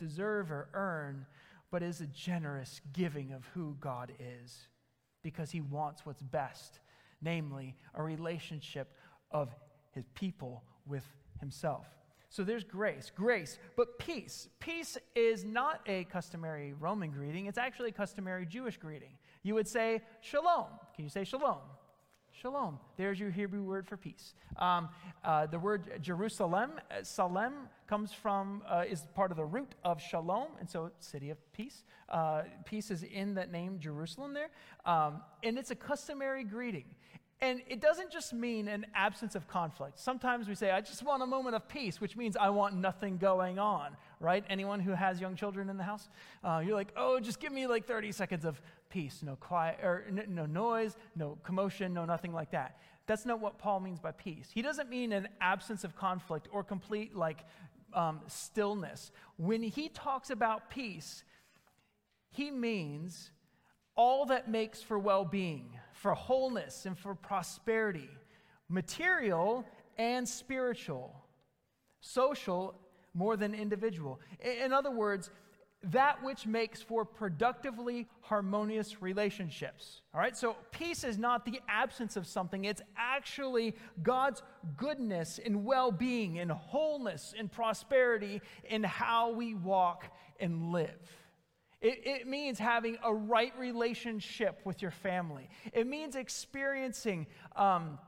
deserve 0.00 0.50
or 0.50 0.68
earn, 0.74 1.26
but 1.74 1.82
is 1.82 2.00
a 2.00 2.06
generous 2.06 2.80
giving 2.92 3.32
of 3.32 3.44
who 3.52 3.76
God 3.80 4.12
is 4.20 4.68
because 5.24 5.50
he 5.50 5.60
wants 5.60 6.06
what's 6.06 6.22
best 6.22 6.78
namely, 7.20 7.74
a 7.94 8.02
relationship 8.02 8.92
of 9.32 9.52
his 9.90 10.04
people 10.14 10.62
with 10.86 11.02
himself. 11.40 11.88
So 12.28 12.44
there's 12.44 12.62
grace, 12.62 13.10
grace, 13.12 13.58
but 13.76 13.98
peace. 13.98 14.46
Peace 14.60 14.96
is 15.16 15.44
not 15.44 15.80
a 15.86 16.04
customary 16.04 16.74
Roman 16.78 17.10
greeting, 17.10 17.46
it's 17.46 17.58
actually 17.58 17.88
a 17.88 17.92
customary 17.92 18.46
Jewish 18.46 18.76
greeting. 18.76 19.18
You 19.42 19.54
would 19.54 19.66
say 19.66 20.00
shalom. 20.20 20.66
Can 20.94 21.02
you 21.02 21.10
say 21.10 21.24
shalom? 21.24 21.58
Shalom. 22.30 22.78
There's 22.96 23.18
your 23.18 23.30
Hebrew 23.30 23.64
word 23.64 23.88
for 23.88 23.96
peace. 23.96 24.34
Um, 24.58 24.90
uh, 25.24 25.46
the 25.46 25.58
word 25.58 25.98
Jerusalem, 26.00 26.74
uh, 26.88 27.02
Salem, 27.02 27.68
comes 27.86 28.12
from, 28.12 28.62
uh, 28.68 28.84
is 28.88 29.06
part 29.14 29.30
of 29.30 29.36
the 29.36 29.44
root 29.44 29.74
of 29.84 30.00
shalom, 30.00 30.48
and 30.58 30.68
so 30.68 30.90
city 31.00 31.30
of 31.30 31.38
peace. 31.52 31.84
Uh, 32.08 32.42
peace 32.64 32.90
is 32.90 33.02
in 33.02 33.34
that 33.34 33.50
name, 33.52 33.78
Jerusalem, 33.78 34.34
there. 34.34 34.50
Um, 34.84 35.20
and 35.42 35.58
it's 35.58 35.70
a 35.70 35.74
customary 35.74 36.44
greeting. 36.44 36.86
And 37.40 37.60
it 37.68 37.80
doesn't 37.80 38.10
just 38.10 38.32
mean 38.32 38.68
an 38.68 38.86
absence 38.94 39.34
of 39.34 39.46
conflict. 39.48 39.98
Sometimes 39.98 40.48
we 40.48 40.54
say, 40.54 40.70
I 40.70 40.80
just 40.80 41.02
want 41.02 41.22
a 41.22 41.26
moment 41.26 41.54
of 41.54 41.68
peace, 41.68 42.00
which 42.00 42.16
means 42.16 42.36
I 42.36 42.48
want 42.48 42.74
nothing 42.76 43.18
going 43.18 43.58
on, 43.58 43.96
right? 44.18 44.44
Anyone 44.48 44.80
who 44.80 44.92
has 44.92 45.20
young 45.20 45.36
children 45.36 45.68
in 45.68 45.76
the 45.76 45.82
house? 45.82 46.08
Uh, 46.42 46.62
you're 46.64 46.76
like, 46.76 46.92
oh, 46.96 47.20
just 47.20 47.40
give 47.40 47.52
me 47.52 47.66
like 47.66 47.86
30 47.86 48.12
seconds 48.12 48.44
of 48.44 48.62
peace, 48.88 49.20
no 49.22 49.36
quiet, 49.36 49.80
or 49.82 50.04
no 50.28 50.46
noise, 50.46 50.96
no 51.16 51.36
commotion, 51.42 51.92
no 51.92 52.04
nothing 52.04 52.32
like 52.32 52.52
that. 52.52 52.78
That's 53.06 53.26
not 53.26 53.40
what 53.40 53.58
Paul 53.58 53.80
means 53.80 53.98
by 53.98 54.12
peace. 54.12 54.48
He 54.54 54.62
doesn't 54.62 54.88
mean 54.88 55.12
an 55.12 55.28
absence 55.40 55.84
of 55.84 55.94
conflict 55.94 56.48
or 56.50 56.64
complete 56.64 57.14
like 57.14 57.44
um, 57.94 58.20
stillness. 58.26 59.10
When 59.36 59.62
he 59.62 59.88
talks 59.88 60.30
about 60.30 60.70
peace, 60.70 61.24
he 62.30 62.50
means 62.50 63.30
all 63.96 64.26
that 64.26 64.50
makes 64.50 64.82
for 64.82 64.98
well 64.98 65.24
being 65.24 65.78
for 66.04 66.12
wholeness 66.12 66.84
and 66.84 66.98
for 66.98 67.14
prosperity, 67.14 68.10
material 68.68 69.64
and 69.96 70.28
spiritual, 70.28 71.14
social 72.00 72.74
more 73.14 73.36
than 73.38 73.54
individual. 73.54 74.20
In 74.40 74.72
other 74.72 74.90
words, 74.90 75.30
that 75.92 76.22
which 76.22 76.46
makes 76.46 76.80
for 76.80 77.04
productively 77.04 78.08
harmonious 78.20 79.02
relationships. 79.02 80.02
All 80.14 80.20
right, 80.20 80.36
so 80.36 80.56
peace 80.70 81.04
is 81.04 81.18
not 81.18 81.44
the 81.44 81.60
absence 81.68 82.16
of 82.16 82.26
something, 82.26 82.64
it's 82.64 82.82
actually 82.96 83.74
God's 84.02 84.42
goodness 84.76 85.38
and 85.44 85.64
well 85.64 85.92
being 85.92 86.38
and 86.38 86.50
wholeness 86.50 87.34
and 87.38 87.50
prosperity 87.50 88.40
in 88.68 88.82
how 88.82 89.32
we 89.32 89.54
walk 89.54 90.06
and 90.40 90.72
live. 90.72 91.10
It, 91.80 92.00
it, 92.06 92.26
means 92.26 92.58
having 92.58 92.96
a 93.04 93.12
right 93.12 93.52
relationship 93.58 94.60
with 94.64 94.80
your 94.80 94.90
family. 94.90 95.50
It 95.74 95.86
means 95.86 96.16
experiencing 96.16 97.26
um, 97.56 97.98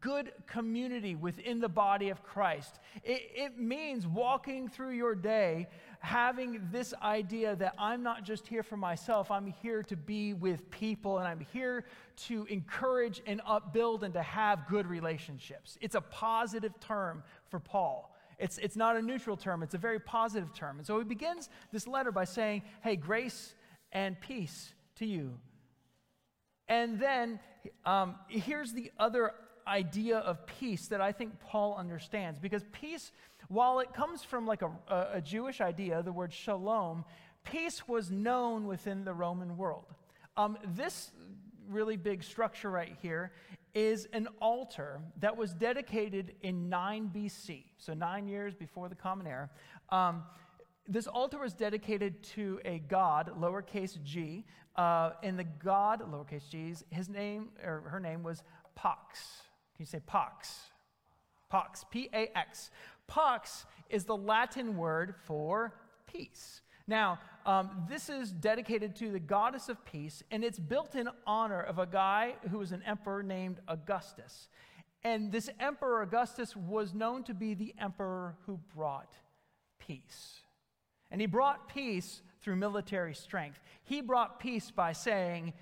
good 0.00 0.32
community 0.46 1.14
within 1.14 1.60
the 1.60 1.68
body 1.68 2.08
of 2.08 2.22
Christ. 2.22 2.80
It, 3.04 3.22
it, 3.34 3.58
means 3.58 4.06
walking 4.06 4.68
through 4.68 4.92
your 4.92 5.14
day 5.14 5.68
having 6.00 6.68
this 6.70 6.94
idea 7.02 7.56
that 7.56 7.74
I'm 7.78 8.02
not 8.02 8.24
just 8.24 8.46
here 8.46 8.62
for 8.62 8.76
myself, 8.76 9.30
I'm 9.30 9.46
here 9.46 9.82
to 9.84 9.96
be 9.96 10.32
with 10.32 10.70
people 10.70 11.18
and 11.18 11.28
I'm 11.28 11.40
here 11.52 11.84
to 12.26 12.46
encourage 12.50 13.22
and 13.26 13.40
upbuild 13.46 14.04
and 14.04 14.14
to 14.14 14.22
have 14.22 14.66
good 14.68 14.86
relationships. 14.86 15.78
It's 15.80 15.94
a 15.94 16.00
positive 16.00 16.78
term 16.80 17.22
for 17.48 17.60
Paul. 17.60 18.14
It's, 18.38 18.58
it's 18.58 18.76
not 18.76 18.96
a 18.96 19.02
neutral 19.02 19.36
term, 19.36 19.62
it's 19.62 19.74
a 19.74 19.78
very 19.78 19.98
positive 19.98 20.52
term. 20.52 20.78
And 20.78 20.86
so 20.86 20.98
he 20.98 21.04
begins 21.04 21.48
this 21.72 21.86
letter 21.86 22.12
by 22.12 22.24
saying, 22.24 22.62
Hey, 22.82 22.96
grace 22.96 23.54
and 23.92 24.20
peace 24.20 24.74
to 24.96 25.06
you. 25.06 25.38
And 26.68 26.98
then 26.98 27.40
um, 27.84 28.16
here's 28.28 28.72
the 28.72 28.90
other 28.98 29.32
idea 29.66 30.18
of 30.18 30.46
peace 30.46 30.88
that 30.88 31.00
I 31.00 31.12
think 31.12 31.38
Paul 31.40 31.76
understands. 31.76 32.38
Because 32.38 32.64
peace, 32.72 33.12
while 33.48 33.80
it 33.80 33.92
comes 33.92 34.22
from 34.22 34.46
like 34.46 34.62
a, 34.62 34.70
a 35.14 35.20
Jewish 35.20 35.60
idea, 35.60 36.02
the 36.02 36.12
word 36.12 36.32
shalom, 36.32 37.04
peace 37.44 37.86
was 37.86 38.10
known 38.10 38.66
within 38.66 39.04
the 39.04 39.14
Roman 39.14 39.56
world. 39.56 39.84
Um, 40.36 40.58
this 40.74 41.12
really 41.68 41.96
big 41.96 42.22
structure 42.22 42.70
right 42.70 42.96
here 43.02 43.32
is 43.74 44.08
an 44.12 44.28
altar 44.40 45.00
that 45.20 45.36
was 45.36 45.52
dedicated 45.52 46.34
in 46.42 46.68
9 46.68 47.10
BC, 47.14 47.64
so 47.76 47.92
nine 47.92 48.26
years 48.26 48.54
before 48.54 48.88
the 48.88 48.94
Common 48.94 49.26
Era. 49.26 49.50
Um, 49.90 50.22
this 50.88 51.06
altar 51.06 51.38
was 51.38 51.52
dedicated 51.52 52.22
to 52.22 52.60
a 52.64 52.78
god, 52.78 53.32
lowercase 53.38 54.02
g, 54.02 54.44
uh, 54.76 55.10
and 55.22 55.38
the 55.38 55.44
god, 55.44 56.00
lowercase 56.10 56.48
g's, 56.48 56.84
his 56.90 57.08
name 57.08 57.48
or 57.64 57.82
her 57.88 58.00
name 58.00 58.22
was 58.22 58.42
Pax. 58.74 59.42
Can 59.76 59.82
you 59.82 59.86
say 59.86 60.00
Pax? 60.06 60.60
Pax, 61.50 61.84
P 61.90 62.08
A 62.12 62.36
X. 62.36 62.70
Pax 63.06 63.66
is 63.88 64.04
the 64.04 64.16
Latin 64.16 64.76
word 64.76 65.14
for 65.24 65.74
peace. 66.06 66.60
Now, 66.88 67.18
um, 67.44 67.84
this 67.88 68.08
is 68.08 68.30
dedicated 68.30 68.94
to 68.96 69.10
the 69.10 69.18
goddess 69.18 69.68
of 69.68 69.84
peace, 69.84 70.22
and 70.30 70.44
it's 70.44 70.58
built 70.58 70.94
in 70.94 71.08
honor 71.26 71.60
of 71.60 71.78
a 71.78 71.86
guy 71.86 72.34
who 72.50 72.58
was 72.58 72.72
an 72.72 72.82
emperor 72.84 73.22
named 73.22 73.60
Augustus. 73.66 74.48
And 75.02 75.30
this 75.30 75.50
emperor 75.60 76.02
Augustus 76.02 76.56
was 76.56 76.94
known 76.94 77.22
to 77.24 77.34
be 77.34 77.54
the 77.54 77.74
emperor 77.80 78.36
who 78.46 78.58
brought 78.74 79.14
peace. 79.78 80.40
And 81.10 81.20
he 81.20 81.26
brought 81.26 81.68
peace 81.68 82.22
through 82.40 82.56
military 82.56 83.14
strength. 83.14 83.60
He 83.84 84.00
brought 84.00 84.40
peace 84.40 84.70
by 84.70 84.92
saying, 84.92 85.52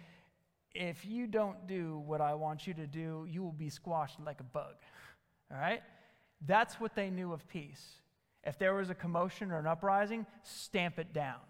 if 0.75 1.05
you 1.05 1.27
don't 1.27 1.67
do 1.67 2.03
what 2.07 2.21
I 2.21 2.35
want 2.35 2.67
you 2.67 2.75
to 2.75 2.87
do, 2.87 3.27
you 3.31 3.43
will 3.43 3.53
be 3.53 3.69
squashed 3.69 4.19
like 4.25 4.41
a 4.41 4.45
bug. 4.45 4.75
All 5.53 5.59
right? 5.59 5.83
That's 6.47 6.75
what 6.81 6.95
they 6.95 7.11
knew 7.11 7.33
of 7.33 7.47
peace. 7.49 7.95
If 8.45 8.59
there 8.59 8.75
was 8.75 8.91
a 8.91 8.95
commotion 8.95 9.51
or 9.51 9.59
an 9.59 9.67
uprising, 9.67 10.27
stamp 10.43 10.99
it 10.99 11.13
down. 11.13 11.41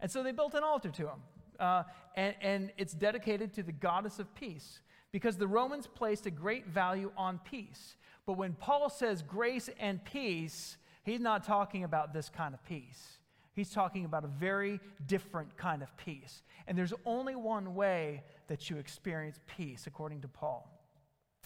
And 0.00 0.10
so 0.10 0.22
they 0.22 0.32
built 0.32 0.54
an 0.54 0.62
altar 0.62 0.90
to 0.90 1.02
him. 1.02 1.22
Uh, 1.58 1.82
and, 2.14 2.34
and 2.42 2.72
it's 2.76 2.92
dedicated 2.92 3.54
to 3.54 3.62
the 3.62 3.72
goddess 3.72 4.18
of 4.18 4.34
peace 4.34 4.80
because 5.10 5.38
the 5.38 5.46
Romans 5.46 5.86
placed 5.86 6.26
a 6.26 6.30
great 6.30 6.66
value 6.66 7.10
on 7.16 7.38
peace. 7.38 7.96
But 8.26 8.34
when 8.34 8.52
Paul 8.54 8.90
says 8.90 9.22
grace 9.22 9.70
and 9.80 10.04
peace, 10.04 10.76
he's 11.04 11.20
not 11.20 11.44
talking 11.44 11.84
about 11.84 12.12
this 12.12 12.28
kind 12.28 12.52
of 12.52 12.62
peace. 12.66 13.18
He's 13.54 13.70
talking 13.70 14.04
about 14.04 14.24
a 14.24 14.28
very 14.28 14.80
different 15.06 15.56
kind 15.56 15.82
of 15.82 15.96
peace. 15.96 16.42
And 16.66 16.76
there's 16.76 16.92
only 17.06 17.34
one 17.36 17.74
way 17.74 18.22
that 18.48 18.68
you 18.68 18.76
experience 18.76 19.40
peace, 19.46 19.86
according 19.86 20.20
to 20.20 20.28
Paul. 20.28 20.70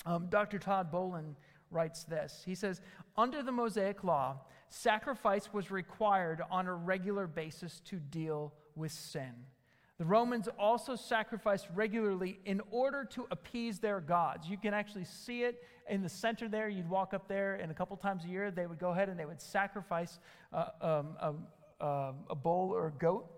Um, 0.07 0.27
Dr. 0.29 0.59
Todd 0.59 0.91
Bolen 0.91 1.37
writes 1.71 2.05
this 2.05 2.43
He 2.45 2.55
says, 2.55 2.81
Under 3.17 3.43
the 3.43 3.53
Mosaic 3.53 4.05
law, 4.05 4.41
sacrifice 4.69 5.53
was 5.53 5.71
required 5.71 6.43
on 6.51 6.67
a 6.67 6.75
regular 6.75 7.27
basis 7.27 7.81
to 7.87 7.97
deal 7.97 8.53
with 8.77 8.93
sin. 8.93 9.33
The 9.99 10.07
Romans 10.07 10.49
also 10.59 10.97
sacrificed 10.97 11.69
regularly 11.75 12.41
in 12.47 12.63
order 12.71 13.05
to 13.11 13.27
appease 13.31 13.81
their 13.81 14.01
gods. 14.01 14.49
You 14.49 14.57
can 14.57 14.73
actually 14.73 15.05
see 15.05 15.43
it 15.43 15.63
in 15.91 16.01
the 16.03 16.09
center 16.09 16.49
there. 16.49 16.71
You'd 16.71 16.89
walk 16.89 17.13
up 17.13 17.29
there, 17.29 17.57
and 17.57 17.71
a 17.71 17.75
couple 17.75 17.99
times 17.99 18.25
a 18.25 18.29
year, 18.29 18.51
they 18.51 18.67
would 18.67 18.79
go 18.79 18.93
ahead 18.93 19.11
and 19.11 19.21
they 19.21 19.27
would 19.27 19.43
sacrifice 19.43 20.19
uh, 20.55 20.69
um, 20.81 21.47
uh, 21.83 22.13
a 22.31 22.35
bull 22.35 22.71
or 22.71 22.87
a 22.87 22.93
goat 22.93 23.31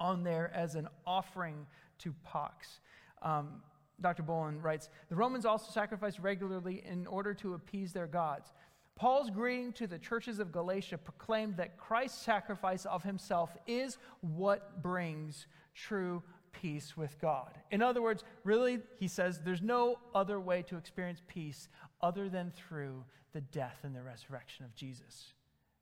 on 0.00 0.24
there 0.24 0.50
as 0.52 0.74
an 0.74 0.88
offering 1.06 1.64
to 1.98 2.12
Pax. 2.24 2.80
Um, 3.22 3.62
Dr. 4.00 4.22
Bolen 4.22 4.60
writes 4.60 4.88
The 5.08 5.16
Romans 5.16 5.44
also 5.44 5.70
sacrificed 5.72 6.18
regularly 6.18 6.82
in 6.86 7.06
order 7.06 7.34
to 7.34 7.54
appease 7.54 7.92
their 7.92 8.06
gods. 8.06 8.52
Paul's 8.96 9.30
greeting 9.30 9.72
to 9.74 9.86
the 9.86 9.98
churches 9.98 10.40
of 10.40 10.50
Galatia 10.50 10.98
proclaimed 10.98 11.56
that 11.56 11.78
Christ's 11.78 12.20
sacrifice 12.20 12.84
of 12.84 13.04
himself 13.04 13.56
is 13.66 13.96
what 14.20 14.82
brings 14.82 15.46
true 15.74 16.22
peace 16.50 16.96
with 16.96 17.16
God. 17.20 17.56
In 17.70 17.80
other 17.80 18.02
words, 18.02 18.24
really, 18.42 18.80
he 18.98 19.06
says 19.06 19.40
there's 19.44 19.62
no 19.62 20.00
other 20.14 20.40
way 20.40 20.62
to 20.62 20.76
experience 20.76 21.22
peace 21.28 21.68
other 22.00 22.28
than 22.28 22.50
through 22.50 23.04
the 23.32 23.40
death 23.40 23.78
and 23.84 23.94
the 23.94 24.02
resurrection 24.02 24.64
of 24.64 24.74
Jesus 24.74 25.32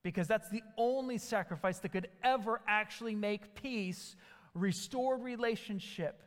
because 0.06 0.28
that's 0.28 0.48
the 0.50 0.62
only 0.78 1.18
sacrifice 1.18 1.80
that 1.80 1.88
could 1.88 2.06
ever 2.22 2.60
actually 2.68 3.16
make 3.16 3.56
peace, 3.56 4.14
restore 4.54 5.18
relationship 5.18 6.22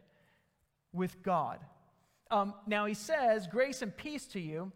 with 0.91 1.23
God. 1.23 1.59
Um, 2.31 2.53
now 2.67 2.85
he 2.85 2.93
says, 2.93 3.47
Grace 3.47 3.81
and 3.81 3.95
peace 3.95 4.25
to 4.27 4.39
you. 4.39 4.71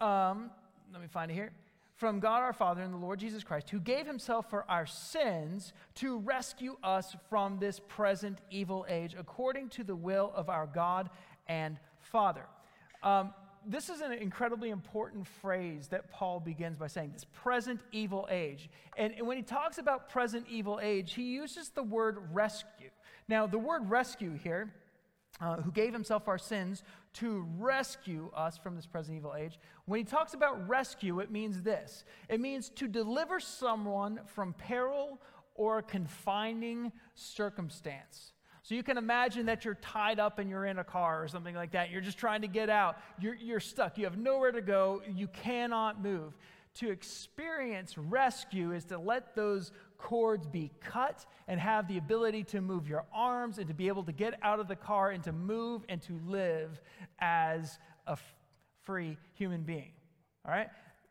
Um, 0.00 0.50
let 0.92 1.00
me 1.00 1.08
find 1.08 1.30
it 1.30 1.34
here. 1.34 1.52
From 1.96 2.18
God 2.18 2.40
our 2.40 2.54
Father 2.54 2.82
and 2.82 2.94
the 2.94 2.98
Lord 2.98 3.18
Jesus 3.18 3.44
Christ, 3.44 3.68
who 3.68 3.78
gave 3.78 4.06
himself 4.06 4.48
for 4.48 4.64
our 4.70 4.86
sins 4.86 5.74
to 5.96 6.18
rescue 6.18 6.76
us 6.82 7.14
from 7.28 7.58
this 7.58 7.80
present 7.88 8.38
evil 8.50 8.86
age, 8.88 9.14
according 9.18 9.68
to 9.70 9.84
the 9.84 9.94
will 9.94 10.32
of 10.34 10.48
our 10.48 10.66
God 10.66 11.10
and 11.46 11.78
Father. 12.00 12.46
Um, 13.02 13.34
this 13.66 13.90
is 13.90 14.00
an 14.00 14.12
incredibly 14.12 14.70
important 14.70 15.26
phrase 15.26 15.88
that 15.88 16.10
Paul 16.10 16.40
begins 16.40 16.78
by 16.78 16.86
saying 16.86 17.12
this 17.12 17.26
present 17.34 17.80
evil 17.92 18.26
age. 18.30 18.70
And, 18.96 19.12
and 19.12 19.26
when 19.26 19.36
he 19.36 19.42
talks 19.42 19.76
about 19.76 20.08
present 20.08 20.46
evil 20.48 20.80
age, 20.82 21.12
he 21.12 21.24
uses 21.24 21.68
the 21.68 21.82
word 21.82 22.18
rescue. 22.32 22.88
Now, 23.28 23.46
the 23.46 23.58
word 23.58 23.90
rescue 23.90 24.38
here, 24.42 24.72
uh, 25.40 25.56
who 25.56 25.70
gave 25.72 25.92
himself 25.92 26.28
our 26.28 26.38
sins 26.38 26.82
to 27.14 27.46
rescue 27.58 28.30
us 28.34 28.58
from 28.58 28.76
this 28.76 28.86
present 28.86 29.16
evil 29.16 29.34
age. 29.36 29.58
When 29.86 29.98
he 29.98 30.04
talks 30.04 30.34
about 30.34 30.68
rescue, 30.68 31.20
it 31.20 31.30
means 31.30 31.62
this 31.62 32.04
it 32.28 32.40
means 32.40 32.68
to 32.70 32.86
deliver 32.88 33.40
someone 33.40 34.20
from 34.26 34.52
peril 34.54 35.20
or 35.54 35.78
a 35.78 35.82
confining 35.82 36.92
circumstance. 37.14 38.32
So 38.62 38.74
you 38.74 38.82
can 38.82 38.98
imagine 38.98 39.46
that 39.46 39.64
you're 39.64 39.74
tied 39.74 40.20
up 40.20 40.38
and 40.38 40.48
you're 40.48 40.66
in 40.66 40.78
a 40.78 40.84
car 40.84 41.22
or 41.22 41.28
something 41.28 41.54
like 41.54 41.72
that. 41.72 41.90
You're 41.90 42.02
just 42.02 42.18
trying 42.18 42.42
to 42.42 42.48
get 42.48 42.68
out. 42.68 42.98
You're, 43.18 43.34
you're 43.34 43.60
stuck. 43.60 43.98
You 43.98 44.04
have 44.04 44.18
nowhere 44.18 44.52
to 44.52 44.60
go. 44.60 45.02
You 45.12 45.28
cannot 45.28 46.02
move. 46.02 46.36
To 46.74 46.90
experience 46.90 47.98
rescue 47.98 48.72
is 48.72 48.84
to 48.86 48.98
let 48.98 49.34
those 49.34 49.72
cords 50.00 50.46
be 50.46 50.70
cut 50.80 51.24
and 51.46 51.60
have 51.60 51.88
the 51.88 51.98
ability 51.98 52.44
to 52.44 52.60
move 52.60 52.88
your 52.88 53.04
arms 53.12 53.58
and 53.58 53.68
to 53.68 53.74
be 53.74 53.88
able 53.88 54.04
to 54.04 54.12
get 54.12 54.34
out 54.42 54.60
of 54.60 54.68
the 54.68 54.76
car 54.76 55.10
and 55.10 55.22
to 55.24 55.32
move 55.32 55.84
and 55.88 56.02
to 56.02 56.18
live 56.26 56.80
as 57.18 57.78
a 58.06 58.12
f- 58.12 58.34
free 58.82 59.16
human 59.34 59.62
being. 59.62 59.92
All 60.44 60.52
right? 60.52 60.68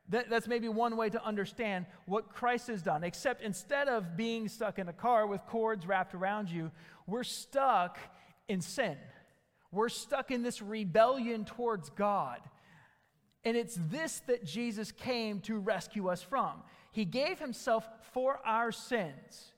That, 0.09 0.29
that's 0.29 0.47
maybe 0.47 0.67
one 0.69 0.97
way 0.97 1.09
to 1.09 1.23
understand 1.23 1.85
what 2.05 2.33
Christ 2.33 2.67
has 2.67 2.81
done, 2.81 3.03
except 3.03 3.43
instead 3.43 3.87
of 3.87 4.17
being 4.17 4.47
stuck 4.47 4.79
in 4.79 4.87
a 4.89 4.93
car 4.93 5.27
with 5.27 5.45
cords 5.45 5.85
wrapped 5.85 6.15
around 6.15 6.49
you, 6.49 6.71
we're 7.05 7.23
stuck 7.23 7.99
in 8.47 8.61
sin. 8.61 8.97
We're 9.71 9.89
stuck 9.89 10.31
in 10.31 10.41
this 10.41 10.61
rebellion 10.61 11.45
towards 11.45 11.91
God. 11.91 12.39
And 13.45 13.55
it's 13.55 13.77
this 13.89 14.19
that 14.27 14.43
Jesus 14.43 14.91
came 14.91 15.39
to 15.41 15.59
rescue 15.59 16.09
us 16.09 16.23
from. 16.23 16.63
He 16.91 17.05
gave 17.05 17.39
himself 17.39 17.87
for 18.13 18.39
our 18.45 18.71
sins. 18.71 19.53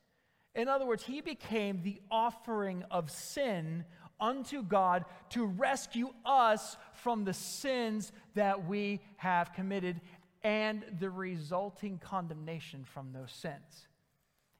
In 0.53 0.67
other 0.67 0.85
words, 0.85 1.03
he 1.03 1.21
became 1.21 1.81
the 1.81 2.01
offering 2.11 2.83
of 2.91 3.09
sin 3.09 3.85
unto 4.19 4.61
God 4.61 5.05
to 5.29 5.45
rescue 5.45 6.13
us 6.25 6.77
from 6.93 7.23
the 7.23 7.33
sins 7.33 8.11
that 8.35 8.67
we 8.67 8.99
have 9.17 9.53
committed 9.53 10.01
and 10.43 10.83
the 10.99 11.09
resulting 11.09 11.97
condemnation 11.99 12.83
from 12.83 13.13
those 13.13 13.31
sins. 13.31 13.87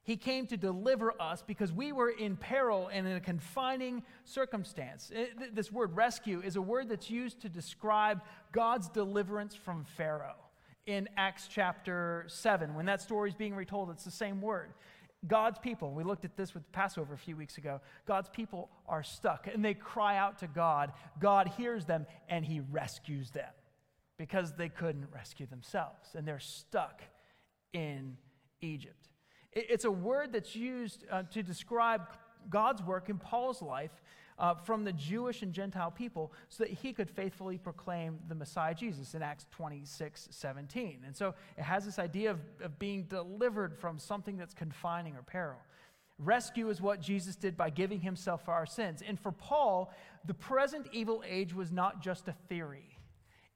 He 0.04 0.16
came 0.16 0.46
to 0.48 0.56
deliver 0.56 1.12
us 1.20 1.44
because 1.46 1.72
we 1.72 1.92
were 1.92 2.10
in 2.10 2.36
peril 2.36 2.88
and 2.92 3.06
in 3.06 3.12
a 3.12 3.20
confining 3.20 4.02
circumstance. 4.24 5.12
This 5.52 5.70
word 5.70 5.94
rescue 5.94 6.40
is 6.40 6.56
a 6.56 6.62
word 6.62 6.88
that's 6.88 7.08
used 7.08 7.40
to 7.42 7.48
describe 7.48 8.20
God's 8.50 8.88
deliverance 8.88 9.54
from 9.54 9.84
Pharaoh. 9.84 10.34
In 10.86 11.08
Acts 11.16 11.48
chapter 11.48 12.24
7, 12.26 12.74
when 12.74 12.86
that 12.86 13.00
story 13.00 13.28
is 13.30 13.36
being 13.36 13.54
retold, 13.54 13.90
it's 13.90 14.04
the 14.04 14.10
same 14.10 14.40
word. 14.40 14.72
God's 15.28 15.58
people, 15.60 15.92
we 15.92 16.02
looked 16.02 16.24
at 16.24 16.36
this 16.36 16.54
with 16.54 16.70
Passover 16.72 17.14
a 17.14 17.18
few 17.18 17.36
weeks 17.36 17.56
ago. 17.56 17.80
God's 18.06 18.28
people 18.28 18.68
are 18.88 19.04
stuck 19.04 19.46
and 19.46 19.64
they 19.64 19.74
cry 19.74 20.16
out 20.16 20.38
to 20.38 20.48
God. 20.48 20.92
God 21.20 21.52
hears 21.56 21.84
them 21.84 22.06
and 22.28 22.44
he 22.44 22.58
rescues 22.58 23.30
them 23.30 23.50
because 24.18 24.54
they 24.54 24.68
couldn't 24.68 25.06
rescue 25.14 25.46
themselves 25.46 26.08
and 26.16 26.26
they're 26.26 26.40
stuck 26.40 27.02
in 27.72 28.16
Egypt. 28.60 29.08
It's 29.52 29.84
a 29.84 29.90
word 29.90 30.32
that's 30.32 30.56
used 30.56 31.04
uh, 31.10 31.22
to 31.30 31.44
describe 31.44 32.02
God's 32.50 32.82
work 32.82 33.08
in 33.08 33.18
Paul's 33.18 33.62
life 33.62 33.92
uh, 34.42 34.54
from 34.54 34.82
the 34.82 34.92
Jewish 34.92 35.42
and 35.42 35.52
Gentile 35.52 35.92
people 35.92 36.32
so 36.48 36.64
that 36.64 36.72
he 36.72 36.92
could 36.92 37.08
faithfully 37.08 37.56
proclaim 37.56 38.18
the 38.28 38.34
Messiah 38.34 38.74
Jesus 38.74 39.14
in 39.14 39.22
Acts 39.22 39.46
26 39.52 40.28
17. 40.30 40.98
And 41.06 41.16
so 41.16 41.34
it 41.56 41.62
has 41.62 41.84
this 41.84 42.00
idea 42.00 42.32
of, 42.32 42.40
of 42.60 42.76
being 42.78 43.04
delivered 43.04 43.78
from 43.78 43.98
something 43.98 44.36
that's 44.36 44.52
confining 44.52 45.14
or 45.14 45.22
peril. 45.22 45.60
Rescue 46.18 46.68
is 46.70 46.80
what 46.80 47.00
Jesus 47.00 47.36
did 47.36 47.56
by 47.56 47.70
giving 47.70 48.00
himself 48.00 48.44
for 48.44 48.52
our 48.52 48.66
sins. 48.66 49.02
And 49.06 49.18
for 49.18 49.32
Paul, 49.32 49.92
the 50.26 50.34
present 50.34 50.88
evil 50.92 51.22
age 51.26 51.54
was 51.54 51.70
not 51.70 52.02
just 52.02 52.26
a 52.26 52.34
theory, 52.48 52.98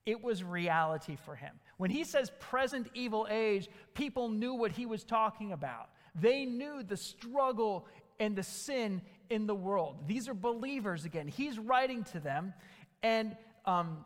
it 0.06 0.22
was 0.22 0.44
reality 0.44 1.16
for 1.24 1.34
him. 1.34 1.54
When 1.78 1.90
he 1.90 2.04
says 2.04 2.30
present 2.38 2.88
evil 2.94 3.26
age, 3.28 3.68
people 3.94 4.28
knew 4.28 4.54
what 4.54 4.70
he 4.70 4.86
was 4.86 5.02
talking 5.02 5.50
about. 5.50 5.90
They 6.14 6.44
knew 6.44 6.84
the 6.84 6.96
struggle 6.96 7.86
and 8.18 8.36
the 8.36 8.42
sin 8.42 9.02
in 9.30 9.46
the 9.46 9.54
world. 9.54 10.06
These 10.06 10.28
are 10.28 10.34
believers 10.34 11.04
again. 11.04 11.28
He's 11.28 11.58
writing 11.58 12.04
to 12.04 12.20
them. 12.20 12.54
And 13.02 13.36
um, 13.64 14.04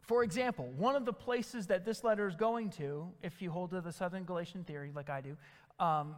for 0.00 0.22
example, 0.22 0.72
one 0.76 0.96
of 0.96 1.04
the 1.04 1.12
places 1.12 1.66
that 1.68 1.84
this 1.84 2.02
letter 2.04 2.26
is 2.26 2.34
going 2.34 2.70
to, 2.70 3.08
if 3.22 3.40
you 3.40 3.50
hold 3.50 3.70
to 3.70 3.80
the 3.80 3.92
Southern 3.92 4.24
Galatian 4.24 4.64
theory 4.64 4.92
like 4.94 5.10
I 5.10 5.20
do, 5.20 5.36
um, 5.78 6.16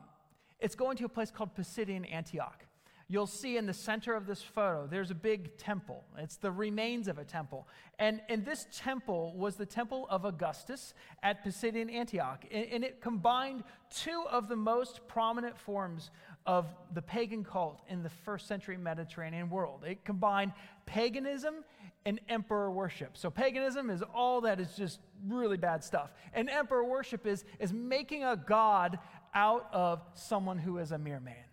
it's 0.61 0.75
going 0.75 0.97
to 0.99 1.05
a 1.05 1.09
place 1.09 1.31
called 1.31 1.55
Pisidian 1.55 2.11
Antioch 2.11 2.65
you'll 3.13 3.27
see 3.27 3.59
in 3.59 3.67
the 3.67 3.75
center 3.75 4.15
of 4.15 4.27
this 4.27 4.43
photo, 4.43 4.87
there's 4.91 5.11
a 5.11 5.15
big 5.15 5.59
temple. 5.59 6.03
It's 6.17 6.37
the 6.37 6.51
remains 6.51 7.09
of 7.09 7.19
a 7.19 7.25
temple. 7.25 7.69
And, 7.99 8.23
and 8.31 8.43
this 8.43 8.67
temple 8.75 9.35
was 9.37 9.57
the 9.57 9.67
temple 9.67 10.07
of 10.09 10.25
Augustus 10.25 10.95
at 11.23 11.45
Pisidian 11.45 11.93
Antioch. 11.93 12.47
And, 12.51 12.67
and 12.73 12.85
it 12.85 13.03
combined 13.03 13.65
two 13.95 14.25
of 14.31 14.49
the 14.49 14.57
most 14.57 15.07
prominent 15.09 15.59
forms 15.59 16.11
of 16.47 16.67
the 16.93 17.03
pagan 17.03 17.45
cult 17.45 17.81
in 17.89 18.03
the 18.03 18.11
first 18.11 18.47
century 18.47 18.77
Mediterranean 18.77 19.51
world. 19.51 19.85
It 19.87 20.05
combined 20.05 20.53
paganism 20.87 21.65
and 22.05 22.21
emperor 22.29 22.71
worship. 22.71 23.17
So, 23.17 23.31
paganism 23.31 23.91
is 23.91 24.03
all 24.15 24.41
that 24.43 24.61
is 24.61 24.75
just 24.77 25.01
really 25.27 25.57
bad 25.57 25.85
stuff. 25.85 26.11
And 26.35 26.51
emperor 26.51 26.85
worship 26.85 27.27
is, 27.27 27.45
is 27.61 27.73
making 27.73 28.25
a 28.25 28.37
god 28.37 28.99
out 29.35 29.69
of 29.73 30.03
someone 30.15 30.59
who 30.59 30.79
is 30.79 30.93
a 30.93 30.99
mere 30.99 31.21
man. 31.21 31.45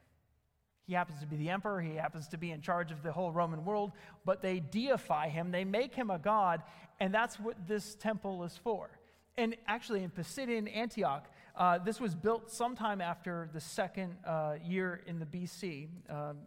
He 0.87 0.95
happens 0.95 1.19
to 1.19 1.27
be 1.27 1.35
the 1.35 1.49
emperor, 1.49 1.79
he 1.81 1.93
happens 1.95 2.27
to 2.29 2.37
be 2.37 2.49
in 2.49 2.61
charge 2.61 2.91
of 2.91 3.03
the 3.03 3.11
whole 3.11 3.31
Roman 3.31 3.63
world, 3.63 3.91
but 4.25 4.41
they 4.41 4.59
deify 4.59 5.29
him, 5.29 5.51
they 5.51 5.63
make 5.63 5.93
him 5.93 6.09
a 6.09 6.17
god, 6.17 6.63
and 6.99 7.13
that's 7.13 7.39
what 7.39 7.55
this 7.67 7.93
temple 7.93 8.43
is 8.43 8.57
for. 8.63 8.89
And 9.37 9.55
actually, 9.67 10.03
in 10.03 10.09
Pisidian 10.09 10.67
Antioch, 10.75 11.29
uh, 11.59 11.77
this 11.77 11.99
was 11.99 12.15
built 12.15 12.49
sometime 12.49 13.01
after 13.01 13.49
the 13.53 13.59
second 13.59 14.15
uh, 14.25 14.55
year 14.63 15.01
in 15.05 15.19
the 15.19 15.25
BC. 15.25 15.89
Um, 16.09 16.37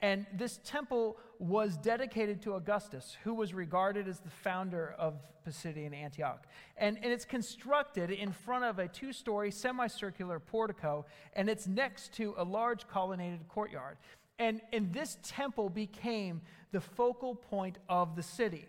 and 0.00 0.26
this 0.34 0.58
temple 0.64 1.18
was 1.38 1.76
dedicated 1.76 2.42
to 2.42 2.54
Augustus, 2.54 3.16
who 3.22 3.34
was 3.34 3.54
regarded 3.54 4.08
as 4.08 4.18
the 4.18 4.30
founder 4.30 4.96
of 4.98 5.14
Pisidian 5.46 5.94
Antioch. 5.94 6.46
And, 6.76 6.96
and 7.02 7.12
it's 7.12 7.26
constructed 7.26 8.10
in 8.10 8.32
front 8.32 8.64
of 8.64 8.78
a 8.78 8.88
two 8.88 9.12
story 9.12 9.50
semicircular 9.50 10.40
portico, 10.40 11.04
and 11.34 11.48
it's 11.48 11.68
next 11.68 12.14
to 12.14 12.34
a 12.38 12.44
large 12.44 12.88
colonnaded 12.88 13.46
courtyard. 13.48 13.98
And, 14.38 14.60
and 14.72 14.92
this 14.92 15.18
temple 15.22 15.68
became 15.68 16.40
the 16.72 16.80
focal 16.80 17.34
point 17.34 17.78
of 17.88 18.16
the 18.16 18.22
city. 18.22 18.66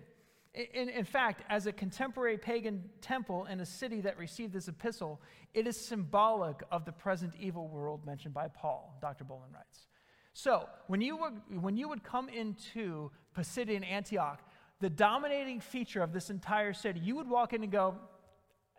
In, 0.53 0.89
in 0.89 1.05
fact, 1.05 1.43
as 1.49 1.65
a 1.65 1.71
contemporary 1.71 2.37
pagan 2.37 2.83
temple 3.01 3.45
in 3.45 3.59
a 3.59 3.65
city 3.65 4.01
that 4.01 4.19
received 4.19 4.53
this 4.53 4.67
epistle, 4.67 5.19
it 5.55 5.65
is 5.65 5.75
symbolic 5.75 6.61
of 6.71 6.85
the 6.85 6.91
present 6.91 7.33
evil 7.39 7.67
world 7.67 8.05
mentioned 8.05 8.35
by 8.35 8.47
Paul, 8.49 8.95
Dr. 9.01 9.23
Bolen 9.23 9.51
writes. 9.51 9.87
So, 10.33 10.67
when 10.87 11.01
you 11.01 11.17
would, 11.17 11.61
when 11.61 11.75
you 11.75 11.89
would 11.89 12.03
come 12.03 12.29
into 12.29 13.11
Pisidian 13.35 13.83
Antioch, 13.83 14.41
the 14.79 14.89
dominating 14.89 15.59
feature 15.59 16.03
of 16.03 16.13
this 16.13 16.29
entire 16.29 16.73
city, 16.73 16.99
you 16.99 17.15
would 17.15 17.29
walk 17.29 17.53
in 17.53 17.63
and 17.63 17.71
go, 17.71 17.95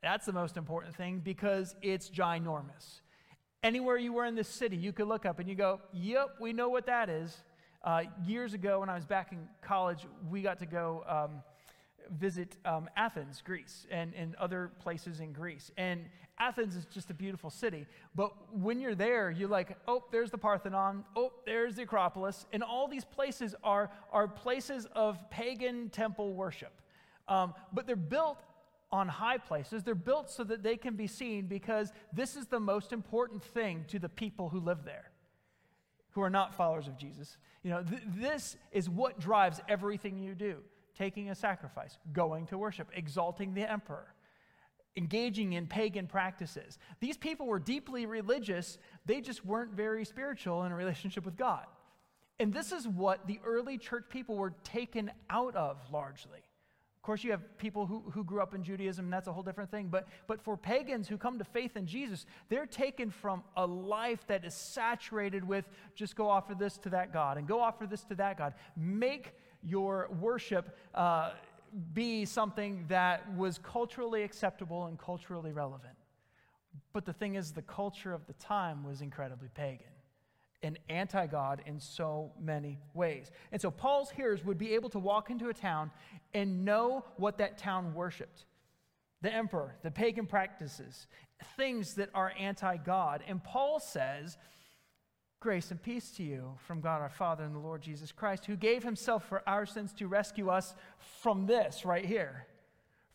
that's 0.02 0.26
the 0.26 0.32
most 0.32 0.56
important 0.56 0.94
thing 0.94 1.20
because 1.24 1.74
it's 1.82 2.10
ginormous. 2.10 3.00
Anywhere 3.62 3.96
you 3.96 4.12
were 4.12 4.26
in 4.26 4.34
this 4.34 4.48
city, 4.48 4.76
you 4.76 4.92
could 4.92 5.08
look 5.08 5.24
up 5.24 5.38
and 5.38 5.48
you 5.48 5.54
go, 5.54 5.80
yep, 5.92 6.36
we 6.40 6.52
know 6.52 6.68
what 6.68 6.86
that 6.86 7.08
is. 7.08 7.42
Uh, 7.82 8.02
years 8.24 8.52
ago, 8.54 8.80
when 8.80 8.88
I 8.88 8.94
was 8.94 9.06
back 9.06 9.32
in 9.32 9.48
college, 9.62 10.06
we 10.28 10.42
got 10.42 10.58
to 10.58 10.66
go 10.66 11.04
um, 11.08 11.42
visit 12.10 12.56
um, 12.64 12.88
Athens, 12.96 13.42
Greece, 13.44 13.86
and, 13.90 14.12
and 14.14 14.34
other 14.36 14.70
places 14.80 15.20
in 15.20 15.32
Greece. 15.32 15.70
And 15.76 16.04
Athens 16.38 16.74
is 16.74 16.84
just 16.86 17.10
a 17.10 17.14
beautiful 17.14 17.50
city. 17.50 17.86
But 18.14 18.32
when 18.52 18.80
you're 18.80 18.94
there, 18.94 19.30
you're 19.30 19.48
like, 19.48 19.76
oh, 19.86 20.04
there's 20.10 20.30
the 20.30 20.38
Parthenon. 20.38 21.04
Oh, 21.14 21.32
there's 21.46 21.76
the 21.76 21.82
Acropolis. 21.82 22.46
And 22.52 22.62
all 22.62 22.88
these 22.88 23.04
places 23.04 23.54
are, 23.62 23.90
are 24.12 24.26
places 24.26 24.86
of 24.94 25.18
pagan 25.30 25.90
temple 25.90 26.34
worship. 26.34 26.72
Um, 27.28 27.54
but 27.72 27.86
they're 27.86 27.96
built 27.96 28.42
on 28.90 29.08
high 29.08 29.38
places. 29.38 29.82
They're 29.82 29.94
built 29.94 30.30
so 30.30 30.44
that 30.44 30.62
they 30.62 30.76
can 30.76 30.94
be 30.94 31.06
seen 31.06 31.46
because 31.46 31.92
this 32.12 32.36
is 32.36 32.46
the 32.46 32.60
most 32.60 32.92
important 32.92 33.42
thing 33.42 33.84
to 33.88 33.98
the 33.98 34.08
people 34.08 34.48
who 34.48 34.60
live 34.60 34.84
there, 34.84 35.10
who 36.10 36.20
are 36.22 36.30
not 36.30 36.54
followers 36.54 36.86
of 36.86 36.96
Jesus. 36.96 37.36
You 37.62 37.70
know, 37.70 37.82
th- 37.82 38.02
this 38.06 38.56
is 38.72 38.90
what 38.90 39.18
drives 39.18 39.60
everything 39.68 40.18
you 40.18 40.34
do 40.34 40.58
taking 40.96 41.30
a 41.30 41.34
sacrifice, 41.34 41.98
going 42.12 42.46
to 42.46 42.58
worship, 42.58 42.88
exalting 42.94 43.54
the 43.54 43.70
emperor 43.70 44.14
engaging 44.96 45.54
in 45.54 45.66
pagan 45.66 46.06
practices. 46.06 46.78
These 47.00 47.16
people 47.16 47.46
were 47.46 47.58
deeply 47.58 48.06
religious, 48.06 48.78
they 49.06 49.20
just 49.20 49.44
weren't 49.44 49.72
very 49.72 50.04
spiritual 50.04 50.64
in 50.64 50.72
a 50.72 50.76
relationship 50.76 51.24
with 51.24 51.36
God. 51.36 51.66
And 52.40 52.52
this 52.52 52.72
is 52.72 52.86
what 52.88 53.26
the 53.26 53.40
early 53.44 53.78
church 53.78 54.04
people 54.08 54.36
were 54.36 54.54
taken 54.64 55.10
out 55.30 55.54
of 55.54 55.78
largely. 55.92 56.40
Of 56.96 57.02
course, 57.02 57.22
you 57.22 57.32
have 57.32 57.58
people 57.58 57.86
who, 57.86 58.02
who 58.12 58.24
grew 58.24 58.40
up 58.40 58.54
in 58.54 58.64
Judaism, 58.64 59.10
that's 59.10 59.28
a 59.28 59.32
whole 59.32 59.42
different 59.42 59.70
thing. 59.70 59.88
But, 59.88 60.08
but 60.26 60.40
for 60.42 60.56
pagans 60.56 61.06
who 61.06 61.18
come 61.18 61.38
to 61.38 61.44
faith 61.44 61.76
in 61.76 61.86
Jesus, 61.86 62.24
they're 62.48 62.66
taken 62.66 63.10
from 63.10 63.44
a 63.56 63.66
life 63.66 64.26
that 64.28 64.44
is 64.44 64.54
saturated 64.54 65.46
with 65.46 65.68
just 65.94 66.16
go 66.16 66.28
offer 66.30 66.54
this 66.54 66.78
to 66.78 66.88
that 66.90 67.12
God 67.12 67.36
and 67.36 67.46
go 67.46 67.60
offer 67.60 67.86
this 67.86 68.04
to 68.04 68.14
that 68.14 68.38
God. 68.38 68.54
Make 68.74 69.34
your 69.64 70.08
worship. 70.20 70.76
Uh, 70.94 71.30
be 71.92 72.24
something 72.24 72.84
that 72.88 73.34
was 73.34 73.58
culturally 73.58 74.22
acceptable 74.22 74.86
and 74.86 74.98
culturally 74.98 75.52
relevant. 75.52 75.94
But 76.92 77.04
the 77.04 77.12
thing 77.12 77.34
is, 77.34 77.52
the 77.52 77.62
culture 77.62 78.12
of 78.12 78.26
the 78.26 78.32
time 78.34 78.84
was 78.84 79.00
incredibly 79.00 79.48
pagan 79.48 79.86
and 80.62 80.78
anti 80.88 81.26
God 81.26 81.62
in 81.66 81.78
so 81.78 82.32
many 82.40 82.78
ways. 82.94 83.30
And 83.52 83.60
so 83.60 83.70
Paul's 83.70 84.10
hearers 84.10 84.44
would 84.44 84.58
be 84.58 84.74
able 84.74 84.88
to 84.90 84.98
walk 84.98 85.30
into 85.30 85.48
a 85.48 85.54
town 85.54 85.90
and 86.32 86.64
know 86.64 87.04
what 87.16 87.38
that 87.38 87.58
town 87.58 87.94
worshiped 87.94 88.46
the 89.20 89.34
emperor, 89.34 89.74
the 89.82 89.90
pagan 89.90 90.26
practices, 90.26 91.06
things 91.56 91.94
that 91.94 92.10
are 92.14 92.32
anti 92.38 92.76
God. 92.76 93.22
And 93.26 93.42
Paul 93.42 93.80
says 93.80 94.36
Grace 95.44 95.70
and 95.70 95.82
peace 95.82 96.10
to 96.12 96.22
you 96.22 96.54
from 96.66 96.80
God 96.80 97.02
our 97.02 97.10
Father 97.10 97.44
and 97.44 97.54
the 97.54 97.58
Lord 97.58 97.82
Jesus 97.82 98.10
Christ, 98.12 98.46
who 98.46 98.56
gave 98.56 98.82
himself 98.82 99.28
for 99.28 99.42
our 99.46 99.66
sins 99.66 99.92
to 99.92 100.08
rescue 100.08 100.48
us 100.48 100.74
from 101.20 101.44
this 101.44 101.84
right 101.84 102.06
here, 102.06 102.46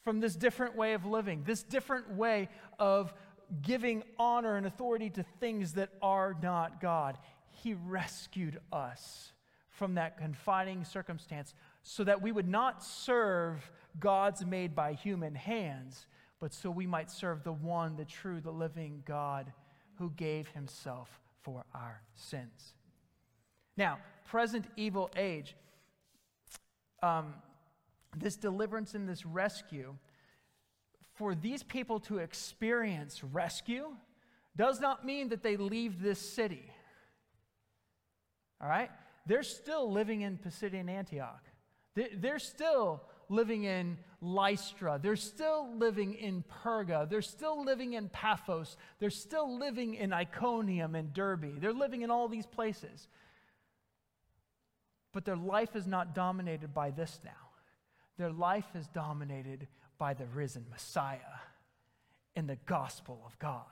from 0.04 0.20
this 0.20 0.36
different 0.36 0.76
way 0.76 0.94
of 0.94 1.08
living, 1.08 1.42
this 1.44 1.64
different 1.64 2.14
way 2.14 2.48
of 2.78 3.16
giving 3.64 4.04
honor 4.20 4.58
and 4.58 4.68
authority 4.68 5.10
to 5.10 5.26
things 5.40 5.74
that 5.74 5.90
are 6.04 6.38
not 6.40 6.80
God. 6.80 7.18
He 7.50 7.74
rescued 7.74 8.60
us 8.72 9.34
from 9.68 9.96
that 9.96 10.20
confining 10.20 10.84
circumstance 10.84 11.56
so 11.82 12.04
that 12.04 12.22
we 12.22 12.32
would 12.32 12.48
not 12.48 12.84
serve 12.84 13.72
gods 14.00 14.46
made 14.46 14.76
by 14.76 14.94
human 14.94 15.34
hands, 15.34 16.06
but 16.40 16.54
so 16.54 16.70
we 16.70 16.86
might 16.86 17.10
serve 17.10 17.44
the 17.44 17.54
one, 17.54 17.96
the 17.96 18.06
true, 18.06 18.40
the 18.40 18.52
living 18.52 19.02
God 19.04 19.52
who 19.98 20.12
gave 20.12 20.48
himself 20.50 21.20
for 21.42 21.66
our 21.74 22.02
sins. 22.16 22.74
Now, 23.78 24.00
present 24.26 24.66
evil 24.76 25.10
age, 25.16 25.56
um, 27.02 27.34
this 28.18 28.36
deliverance 28.36 28.94
and 28.94 29.08
this 29.08 29.26
rescue, 29.26 29.96
for 31.16 31.36
these 31.36 31.64
people 31.64 32.00
to 32.02 32.18
experience 32.20 33.24
rescue 33.24 33.88
does 34.56 34.80
not 34.80 35.06
mean 35.06 35.30
that 35.30 35.44
they 35.44 35.58
leave 35.58 36.02
this 36.02 36.20
city. 36.20 36.72
All 38.62 38.70
right? 38.70 38.90
They're 39.26 39.44
still 39.44 39.92
living 39.92 40.22
in 40.22 40.38
Pisidian 40.38 40.90
Antioch. 40.90 41.44
They're 41.96 42.40
still 42.40 43.04
living 43.30 43.64
in 43.64 43.98
Lystra. 44.22 45.00
They're 45.02 45.16
still 45.16 45.70
living 45.78 46.16
in 46.16 46.44
Perga. 46.64 47.10
They're 47.10 47.22
still 47.22 47.64
living 47.64 47.94
in 47.94 48.10
Paphos. 48.10 48.76
They're 49.00 49.10
still 49.10 49.58
living 49.58 49.94
in 49.94 50.12
Iconium 50.12 50.96
and 50.96 51.14
Derbe. 51.14 51.62
They're 51.62 51.72
living 51.72 52.02
in 52.02 52.12
all 52.12 52.28
these 52.28 52.46
places. 52.46 53.08
But 55.14 55.26
their 55.26 55.38
life 55.38 55.76
is 55.76 55.88
not 55.88 56.14
dominated 56.14 56.74
by 56.74 56.92
this 56.92 57.20
now. 57.24 57.32
Their 58.18 58.32
life 58.32 58.68
is 58.76 58.88
dominated 58.88 59.68
by 59.98 60.14
the 60.14 60.26
risen 60.26 60.66
Messiah 60.70 61.40
and 62.36 62.50
the 62.50 62.58
gospel 62.66 63.24
of 63.26 63.38
God. 63.40 63.66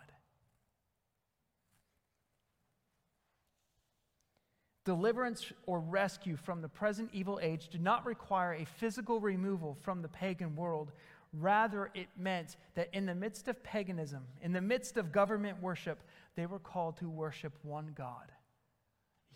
Deliverance 4.87 5.51
or 5.65 5.81
rescue 5.81 6.37
from 6.37 6.61
the 6.61 6.69
present 6.69 7.09
evil 7.11 7.41
age 7.43 7.67
did 7.67 7.81
not 7.81 8.05
require 8.05 8.53
a 8.53 8.63
physical 8.63 9.19
removal 9.19 9.77
from 9.81 10.01
the 10.01 10.07
pagan 10.07 10.55
world. 10.55 10.93
Rather, 11.33 11.91
it 11.93 12.07
meant 12.17 12.55
that 12.75 12.87
in 12.93 13.05
the 13.05 13.13
midst 13.13 13.49
of 13.49 13.61
paganism, 13.63 14.23
in 14.41 14.53
the 14.53 14.61
midst 14.61 14.95
of 14.95 15.11
government 15.11 15.61
worship, 15.61 15.99
they 16.37 16.45
were 16.45 16.57
called 16.57 16.95
to 16.95 17.09
worship 17.09 17.51
one 17.63 17.91
God 17.97 18.31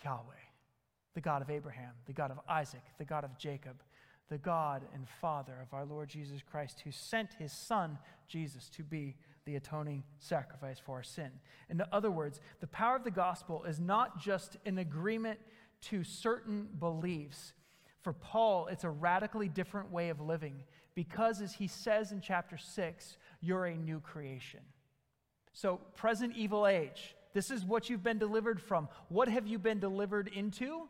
Yahweh, 0.06 0.22
the 1.16 1.22
God 1.22 1.42
of 1.42 1.50
Abraham, 1.50 1.92
the 2.06 2.14
God 2.14 2.32
of 2.32 2.40
Isaac, 2.48 2.84
the 2.98 3.04
God 3.04 3.26
of 3.26 3.38
Jacob, 3.38 3.84
the 4.30 4.38
God 4.38 4.84
and 4.94 5.06
Father 5.20 5.58
of 5.62 5.74
our 5.74 5.84
Lord 5.84 6.08
Jesus 6.08 6.42
Christ, 6.50 6.80
who 6.86 6.94
sent 6.94 7.34
his 7.34 7.52
Son, 7.52 7.98
Jesus, 8.30 8.70
to 8.70 8.84
be 8.84 9.18
the 9.46 9.56
atoning 9.56 10.04
sacrifice 10.20 10.80
for 10.80 10.98
our 10.98 11.04
sin. 11.04 11.32
In 11.70 11.82
other 11.92 12.12
words, 12.12 12.40
the 12.60 12.68
power 12.68 12.96
of 12.96 13.04
the 13.04 13.12
gospel 13.12 13.64
is 13.64 13.80
not 13.80 14.20
just 14.20 14.58
an 14.66 14.78
agreement 14.78 15.40
to 15.82 16.04
certain 16.04 16.68
beliefs. 16.80 17.54
For 18.02 18.14
Paul, 18.14 18.68
it's 18.68 18.84
a 18.84 18.90
radically 18.90 19.50
different 19.50 19.92
way 19.92 20.10
of 20.10 20.20
living 20.22 20.64
because, 20.96 21.42
as 21.42 21.54
he 21.54 21.68
says 21.68 22.12
in 22.12 22.22
chapter 22.22 22.58
6, 22.58 23.18
you're 23.42 23.66
a 23.66 23.76
new 23.76 24.00
creation. 24.00 24.62
So, 25.54 25.80
present 25.96 26.36
evil 26.36 26.68
age, 26.68 27.16
this 27.34 27.52
is 27.52 27.66
what 27.66 27.90
you've 27.90 28.04
been 28.04 28.20
delivered 28.20 28.62
from. 28.62 28.88
What 29.10 29.28
have 29.28 29.48
you 29.48 29.58
been 29.58 29.80
delivered 29.80 30.30
into? 30.34 30.88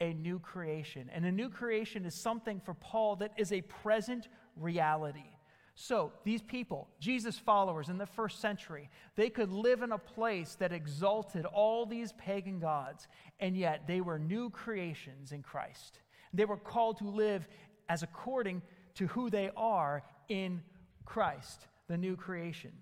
A 0.00 0.12
new 0.12 0.38
creation. 0.38 1.10
And 1.12 1.24
a 1.24 1.32
new 1.32 1.48
creation 1.48 2.04
is 2.04 2.14
something 2.14 2.60
for 2.60 2.74
Paul 2.74 3.16
that 3.16 3.32
is 3.36 3.52
a 3.52 3.62
present 3.62 4.28
reality. 4.56 5.37
So, 5.80 6.10
these 6.24 6.42
people, 6.42 6.88
Jesus 6.98 7.38
followers 7.38 7.88
in 7.88 7.98
the 7.98 8.04
first 8.04 8.40
century, 8.40 8.90
they 9.14 9.30
could 9.30 9.52
live 9.52 9.82
in 9.82 9.92
a 9.92 9.98
place 9.98 10.56
that 10.56 10.72
exalted 10.72 11.46
all 11.46 11.86
these 11.86 12.10
pagan 12.14 12.58
gods, 12.58 13.06
and 13.38 13.56
yet 13.56 13.86
they 13.86 14.00
were 14.00 14.18
new 14.18 14.50
creations 14.50 15.30
in 15.30 15.40
Christ. 15.40 16.00
They 16.34 16.46
were 16.46 16.56
called 16.56 16.98
to 16.98 17.08
live 17.08 17.46
as 17.88 18.02
according 18.02 18.62
to 18.96 19.06
who 19.06 19.30
they 19.30 19.50
are 19.56 20.02
in 20.28 20.62
Christ, 21.04 21.68
the 21.86 21.96
new 21.96 22.16
creation. 22.16 22.72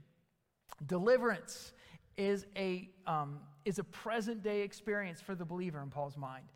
Deliverance 0.86 1.74
is 2.16 2.46
a, 2.56 2.88
um, 3.06 3.40
is 3.66 3.78
a 3.78 3.84
present 3.84 4.42
day 4.42 4.62
experience 4.62 5.20
for 5.20 5.34
the 5.34 5.44
believer 5.44 5.82
in 5.82 5.90
Paul's 5.90 6.16
mind. 6.16 6.46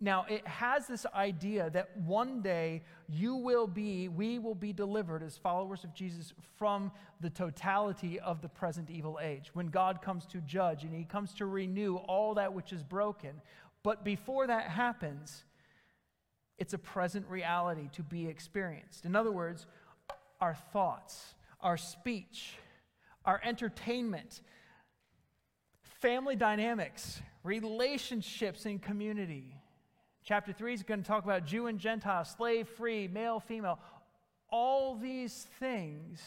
Now, 0.00 0.26
it 0.28 0.46
has 0.46 0.86
this 0.86 1.06
idea 1.14 1.70
that 1.70 1.96
one 1.96 2.42
day 2.42 2.82
you 3.08 3.36
will 3.36 3.66
be, 3.66 4.08
we 4.08 4.38
will 4.38 4.54
be 4.54 4.72
delivered 4.72 5.22
as 5.22 5.36
followers 5.36 5.84
of 5.84 5.94
Jesus 5.94 6.34
from 6.58 6.90
the 7.20 7.30
totality 7.30 8.18
of 8.20 8.42
the 8.42 8.48
present 8.48 8.90
evil 8.90 9.18
age. 9.22 9.50
When 9.54 9.68
God 9.68 10.02
comes 10.02 10.26
to 10.26 10.38
judge 10.40 10.82
and 10.82 10.92
he 10.92 11.04
comes 11.04 11.32
to 11.34 11.46
renew 11.46 11.96
all 11.96 12.34
that 12.34 12.52
which 12.52 12.72
is 12.72 12.82
broken. 12.82 13.40
But 13.82 14.04
before 14.04 14.46
that 14.46 14.64
happens, 14.64 15.44
it's 16.58 16.74
a 16.74 16.78
present 16.78 17.26
reality 17.28 17.88
to 17.92 18.02
be 18.02 18.26
experienced. 18.26 19.04
In 19.04 19.14
other 19.14 19.32
words, 19.32 19.66
our 20.40 20.54
thoughts, 20.72 21.34
our 21.60 21.76
speech, 21.76 22.54
our 23.24 23.40
entertainment, 23.44 24.40
family 26.00 26.36
dynamics, 26.36 27.22
relationships 27.42 28.66
and 28.66 28.82
community, 28.82 29.56
Chapter 30.24 30.54
3 30.54 30.72
is 30.72 30.82
going 30.82 31.02
to 31.02 31.06
talk 31.06 31.24
about 31.24 31.44
Jew 31.44 31.66
and 31.66 31.78
Gentile, 31.78 32.24
slave 32.24 32.66
free, 32.66 33.08
male, 33.08 33.40
female. 33.40 33.78
All 34.48 34.96
these 34.96 35.46
things 35.60 36.22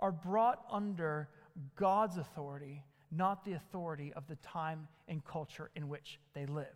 are 0.00 0.10
brought 0.10 0.64
under 0.68 1.28
God's 1.76 2.16
authority, 2.16 2.82
not 3.12 3.44
the 3.44 3.52
authority 3.52 4.12
of 4.14 4.26
the 4.26 4.34
time 4.36 4.88
and 5.06 5.24
culture 5.24 5.70
in 5.76 5.88
which 5.88 6.18
they 6.34 6.46
live. 6.46 6.66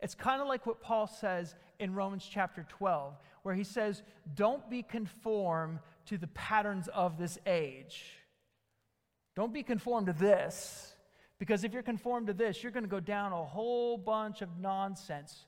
It's 0.00 0.14
kind 0.14 0.40
of 0.40 0.48
like 0.48 0.64
what 0.64 0.80
Paul 0.80 1.06
says 1.06 1.54
in 1.78 1.94
Romans 1.94 2.26
chapter 2.28 2.64
12, 2.70 3.14
where 3.42 3.54
he 3.54 3.64
says, 3.64 4.02
Don't 4.34 4.70
be 4.70 4.82
conformed 4.82 5.80
to 6.06 6.16
the 6.16 6.28
patterns 6.28 6.88
of 6.88 7.18
this 7.18 7.38
age. 7.46 8.04
Don't 9.36 9.52
be 9.52 9.62
conformed 9.62 10.06
to 10.06 10.14
this, 10.14 10.94
because 11.38 11.62
if 11.62 11.74
you're 11.74 11.82
conformed 11.82 12.28
to 12.28 12.32
this, 12.32 12.62
you're 12.62 12.72
going 12.72 12.84
to 12.84 12.88
go 12.88 13.00
down 13.00 13.32
a 13.32 13.44
whole 13.44 13.98
bunch 13.98 14.40
of 14.40 14.48
nonsense 14.58 15.44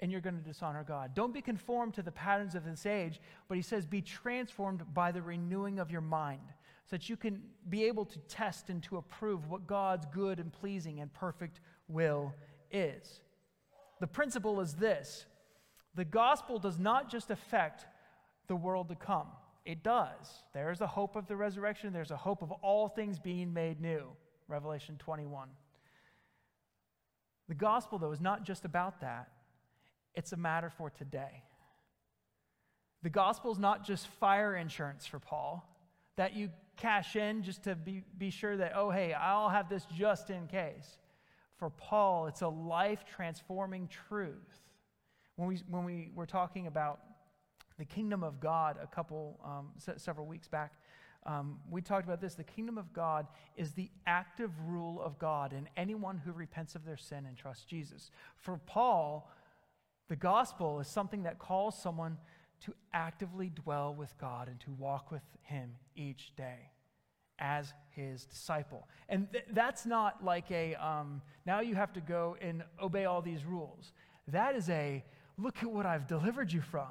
and 0.00 0.12
you're 0.12 0.20
going 0.20 0.36
to 0.36 0.42
dishonor 0.42 0.84
God. 0.86 1.14
Don't 1.14 1.34
be 1.34 1.40
conformed 1.40 1.94
to 1.94 2.02
the 2.02 2.12
patterns 2.12 2.54
of 2.54 2.64
this 2.64 2.86
age, 2.86 3.20
but 3.48 3.56
he 3.56 3.62
says, 3.62 3.84
be 3.86 4.00
transformed 4.00 4.82
by 4.94 5.10
the 5.10 5.22
renewing 5.22 5.78
of 5.78 5.90
your 5.90 6.00
mind, 6.00 6.52
so 6.86 6.96
that 6.96 7.08
you 7.08 7.16
can 7.16 7.42
be 7.68 7.84
able 7.84 8.04
to 8.04 8.18
test 8.28 8.70
and 8.70 8.82
to 8.84 8.96
approve 8.96 9.48
what 9.48 9.66
God's 9.66 10.06
good 10.06 10.38
and 10.38 10.52
pleasing 10.52 11.00
and 11.00 11.12
perfect 11.12 11.60
will 11.88 12.32
is. 12.70 13.20
The 14.00 14.06
principle 14.06 14.60
is 14.60 14.74
this 14.74 15.26
the 15.94 16.04
gospel 16.04 16.58
does 16.58 16.78
not 16.78 17.10
just 17.10 17.30
affect 17.30 17.86
the 18.46 18.56
world 18.56 18.88
to 18.88 18.94
come, 18.94 19.26
it 19.64 19.82
does. 19.82 20.44
There's 20.54 20.80
a 20.80 20.86
hope 20.86 21.16
of 21.16 21.26
the 21.26 21.36
resurrection, 21.36 21.92
there's 21.92 22.12
a 22.12 22.16
hope 22.16 22.42
of 22.42 22.52
all 22.52 22.88
things 22.88 23.18
being 23.18 23.52
made 23.52 23.80
new. 23.80 24.04
Revelation 24.46 24.96
21. 24.98 25.48
The 27.48 27.54
gospel, 27.54 27.98
though, 27.98 28.12
is 28.12 28.20
not 28.20 28.44
just 28.44 28.64
about 28.64 29.00
that. 29.00 29.28
It's 30.14 30.32
a 30.32 30.36
matter 30.36 30.70
for 30.70 30.90
today. 30.90 31.42
The 33.02 33.10
gospel 33.10 33.52
is 33.52 33.58
not 33.58 33.84
just 33.84 34.08
fire 34.08 34.56
insurance 34.56 35.06
for 35.06 35.18
Paul 35.18 35.64
that 36.16 36.34
you 36.34 36.50
cash 36.76 37.16
in 37.16 37.42
just 37.42 37.64
to 37.64 37.74
be, 37.74 38.02
be 38.18 38.30
sure 38.30 38.56
that, 38.56 38.72
oh, 38.74 38.90
hey, 38.90 39.12
I'll 39.14 39.48
have 39.48 39.68
this 39.68 39.86
just 39.96 40.30
in 40.30 40.46
case. 40.48 40.98
For 41.56 41.70
Paul, 41.70 42.26
it's 42.26 42.42
a 42.42 42.48
life 42.48 43.04
transforming 43.04 43.88
truth. 44.08 44.60
When 45.36 45.48
we, 45.48 45.60
when 45.68 45.84
we 45.84 46.10
were 46.14 46.26
talking 46.26 46.66
about 46.66 47.00
the 47.78 47.84
kingdom 47.84 48.24
of 48.24 48.40
God 48.40 48.76
a 48.82 48.86
couple, 48.86 49.38
um, 49.44 49.68
se- 49.78 49.94
several 49.98 50.26
weeks 50.26 50.48
back, 50.48 50.72
um, 51.24 51.58
we 51.70 51.82
talked 51.82 52.04
about 52.04 52.20
this. 52.20 52.34
The 52.34 52.44
kingdom 52.44 52.78
of 52.78 52.92
God 52.92 53.26
is 53.56 53.72
the 53.72 53.90
active 54.06 54.50
rule 54.66 55.00
of 55.00 55.18
God 55.18 55.52
in 55.52 55.68
anyone 55.76 56.20
who 56.24 56.32
repents 56.32 56.74
of 56.74 56.84
their 56.84 56.96
sin 56.96 57.26
and 57.26 57.36
trusts 57.36 57.64
Jesus. 57.64 58.10
For 58.36 58.58
Paul, 58.66 59.30
the 60.08 60.16
gospel 60.16 60.80
is 60.80 60.88
something 60.88 61.24
that 61.24 61.38
calls 61.38 61.80
someone 61.80 62.18
to 62.64 62.74
actively 62.92 63.50
dwell 63.50 63.94
with 63.94 64.16
God 64.18 64.48
and 64.48 64.58
to 64.60 64.72
walk 64.72 65.10
with 65.10 65.22
Him 65.42 65.70
each 65.94 66.34
day 66.36 66.70
as 67.38 67.72
His 67.90 68.24
disciple. 68.24 68.88
And 69.08 69.30
th- 69.30 69.44
that's 69.52 69.86
not 69.86 70.24
like 70.24 70.50
a, 70.50 70.74
um, 70.74 71.22
now 71.46 71.60
you 71.60 71.74
have 71.74 71.92
to 71.92 72.00
go 72.00 72.36
and 72.40 72.64
obey 72.82 73.04
all 73.04 73.22
these 73.22 73.44
rules. 73.44 73.92
That 74.28 74.56
is 74.56 74.68
a, 74.70 75.04
look 75.36 75.62
at 75.62 75.70
what 75.70 75.86
I've 75.86 76.06
delivered 76.06 76.52
you 76.52 76.60
from. 76.60 76.90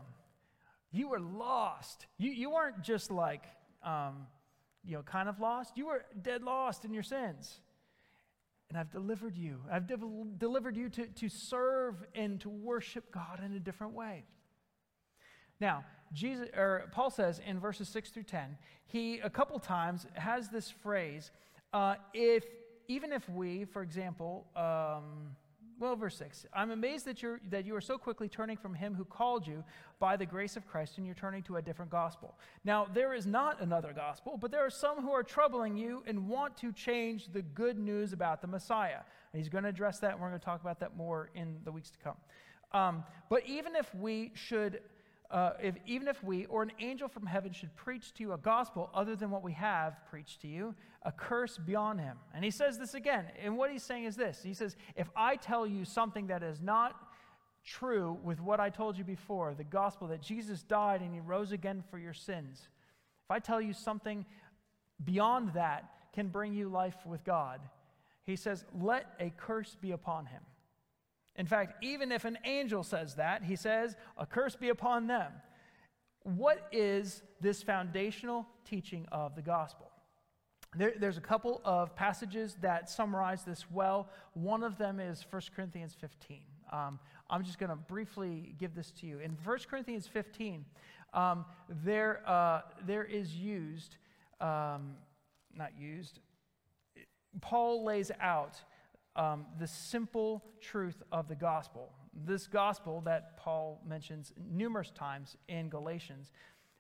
You 0.92 1.10
were 1.10 1.20
lost. 1.20 2.06
You, 2.18 2.32
you 2.32 2.52
weren't 2.52 2.82
just 2.82 3.12
like, 3.12 3.44
um, 3.84 4.28
you 4.86 4.96
know, 4.96 5.04
kind 5.04 5.28
of 5.28 5.40
lost. 5.40 5.78
You 5.78 5.88
were 5.88 6.06
dead 6.22 6.44
lost 6.44 6.86
in 6.86 6.94
your 6.94 7.04
sins 7.04 7.60
and 8.70 8.78
I've 8.78 8.92
delivered 8.92 9.38
you. 9.38 9.62
I've 9.72 9.88
de- 9.88 9.98
delivered 10.38 10.76
you 10.76 10.90
to, 10.90 11.06
to 11.08 11.30
serve 11.30 11.96
and 12.14 12.40
to 12.42 12.50
worship 12.50 13.12
God 13.12 13.42
in 13.44 13.54
a 13.54 13.60
different 13.60 13.94
way. 13.94 14.26
Now, 15.60 15.86
Jesus, 16.14 16.50
or 16.56 16.90
Paul 16.92 17.10
says 17.10 17.42
in 17.46 17.60
verses 17.60 17.90
6 17.90 18.10
through 18.12 18.24
10, 18.24 18.58
he 18.86 19.20
a 19.20 19.30
couple 19.30 19.58
times 19.60 20.06
has 20.14 20.50
this 20.50 20.70
phrase, 20.70 21.32
uh, 21.74 21.96
if 22.14 22.46
even 22.88 23.12
if 23.12 23.28
we, 23.30 23.66
for 23.66 23.82
example, 23.82 24.48
um, 24.56 25.36
Well, 25.80 25.96
verse 25.96 26.18
6 26.18 26.46
I'm 26.54 26.72
amazed 26.72 27.06
that, 27.06 27.22
you're, 27.22 27.40
that 27.50 27.66
you 27.66 27.76
are 27.76 27.82
so 27.82 27.98
quickly 27.98 28.28
turning 28.28 28.58
from 28.58 28.74
him 28.74 28.96
who 28.96 29.06
called 29.06 29.46
you 29.46 29.64
by 30.00 30.18
the 30.18 30.26
grace 30.26 30.58
of 30.58 30.68
Christ 30.68 30.98
and 30.98 31.06
you're 31.06 31.16
turning 31.16 31.44
to 31.44 31.58
a 31.58 31.62
different 31.62 31.92
gospel. 31.92 32.36
Now, 32.64 32.88
there 32.92 33.14
is 33.14 33.26
not 33.26 33.62
another 33.62 33.94
gospel, 33.94 34.38
but 34.38 34.52
there 34.52 34.66
are 34.66 34.70
some 34.70 35.02
who 35.02 35.12
are 35.12 35.24
troubling 35.24 35.78
you 35.78 36.04
and 36.08 36.28
want 36.28 36.58
to 36.58 36.72
change 36.72 37.32
the 37.32 37.42
good 37.42 37.78
news 37.78 38.14
about 38.14 38.42
the 38.42 38.48
Messiah. 38.48 39.02
And 39.34 39.42
he's 39.42 39.50
going 39.50 39.64
to 39.64 39.70
address 39.70 40.00
that, 40.00 40.14
and 40.14 40.22
we're 40.22 40.30
going 40.30 40.40
to 40.40 40.46
talk 40.46 40.62
about 40.62 40.80
that 40.80 40.96
more 40.96 41.30
in 41.36 41.58
the 41.64 41.72
weeks 41.72 41.92
to 41.92 41.98
come. 42.00 42.18
Um, 42.74 43.04
but 43.30 43.44
even 43.48 43.76
if 43.76 43.94
we 43.96 44.32
should 44.34 44.82
uh, 45.30 45.52
if, 45.62 45.76
even 45.86 46.08
if 46.08 46.24
we 46.24 46.46
or 46.46 46.64
an 46.64 46.72
angel 46.80 47.08
from 47.08 47.26
heaven 47.26 47.52
should 47.52 47.76
preach 47.76 48.14
to 48.14 48.24
you 48.24 48.34
a 48.34 48.38
gospel 48.38 48.90
other 48.94 49.16
than 49.16 49.30
what 49.30 49.44
we 49.44 49.52
have 49.54 49.98
preached 50.10 50.42
to 50.42 50.48
you, 50.48 50.74
a 51.04 51.12
curse 51.12 51.58
be 51.58 51.76
on 51.76 51.98
him. 51.98 52.18
And 52.34 52.46
he 52.46 52.52
says 52.52 52.78
this 52.78 52.94
again. 52.94 53.26
And 53.44 53.58
what 53.58 53.72
he's 53.72 53.84
saying 53.84 54.06
is 54.06 54.16
this 54.16 54.42
He 54.42 54.54
says, 54.54 54.78
If 54.96 55.10
I 55.16 55.36
tell 55.36 55.68
you 55.68 55.84
something 55.84 56.28
that 56.28 56.44
is 56.44 56.62
not 56.62 56.96
true 57.66 58.18
with 58.24 58.40
what 58.40 58.62
I 58.62 58.70
told 58.70 58.98
you 58.98 59.04
before, 59.04 59.54
the 59.54 59.66
gospel 59.66 60.08
that 60.08 60.22
Jesus 60.22 60.64
died 60.64 61.02
and 61.02 61.14
he 61.14 61.20
rose 61.20 61.52
again 61.52 61.84
for 61.92 62.00
your 62.00 62.14
sins, 62.14 62.70
if 63.26 63.32
I 63.32 63.40
tell 63.40 63.60
you 63.60 63.74
something 63.74 64.26
beyond 65.04 65.54
that 65.54 65.92
can 66.14 66.30
bring 66.30 66.54
you 66.54 66.70
life 66.70 67.06
with 67.06 67.26
God, 67.26 67.60
he 68.24 68.38
says, 68.38 68.64
Let 68.74 69.08
a 69.20 69.34
curse 69.36 69.76
be 69.82 69.92
upon 69.92 70.28
him. 70.28 70.42
In 71.38 71.46
fact, 71.46 71.84
even 71.84 72.12
if 72.12 72.26
an 72.26 72.38
angel 72.46 72.84
says 72.84 73.16
that, 73.16 73.44
he 73.44 73.56
says, 73.56 73.96
A 74.18 74.26
curse 74.26 74.56
be 74.56 74.70
upon 74.70 75.08
them. 75.08 75.32
What 76.24 76.68
is 76.72 77.22
this 77.40 77.64
foundational 77.64 78.48
teaching 78.66 79.06
of 79.12 79.36
the 79.36 79.42
gospel? 79.42 79.92
There, 80.76 80.94
there's 81.00 81.18
a 81.18 81.22
couple 81.22 81.62
of 81.64 81.96
passages 81.96 82.58
that 82.62 82.90
summarize 82.90 83.44
this 83.44 83.70
well. 83.72 84.10
One 84.34 84.64
of 84.64 84.78
them 84.78 85.00
is 85.00 85.26
1 85.30 85.42
Corinthians 85.56 85.96
15. 86.00 86.42
Um, 86.74 87.00
I'm 87.30 87.44
just 87.44 87.60
going 87.60 87.70
to 87.70 87.76
briefly 87.76 88.56
give 88.58 88.76
this 88.76 88.92
to 89.00 89.08
you. 89.08 89.20
In 89.20 89.38
1 89.44 89.58
Corinthians 89.70 90.08
15, 90.08 90.66
um, 91.14 91.46
there, 91.70 92.22
uh, 92.28 92.62
there 92.86 93.06
is 93.06 93.34
used, 93.34 93.96
um, 94.42 94.96
not 95.56 95.72
used, 95.80 96.20
Paul 97.42 97.86
lays 97.86 98.12
out 98.20 98.60
um, 99.18 99.46
the 99.60 99.68
simple 99.68 100.44
truth 100.62 101.02
of 101.12 101.28
the 101.28 101.36
gospel. 101.36 101.92
This 102.26 102.48
gospel 102.48 103.02
that 103.06 103.38
Paul 103.38 103.82
mentions 103.86 104.34
numerous 104.52 104.92
times 104.92 105.36
in 105.48 105.70
Galatians. 105.70 106.32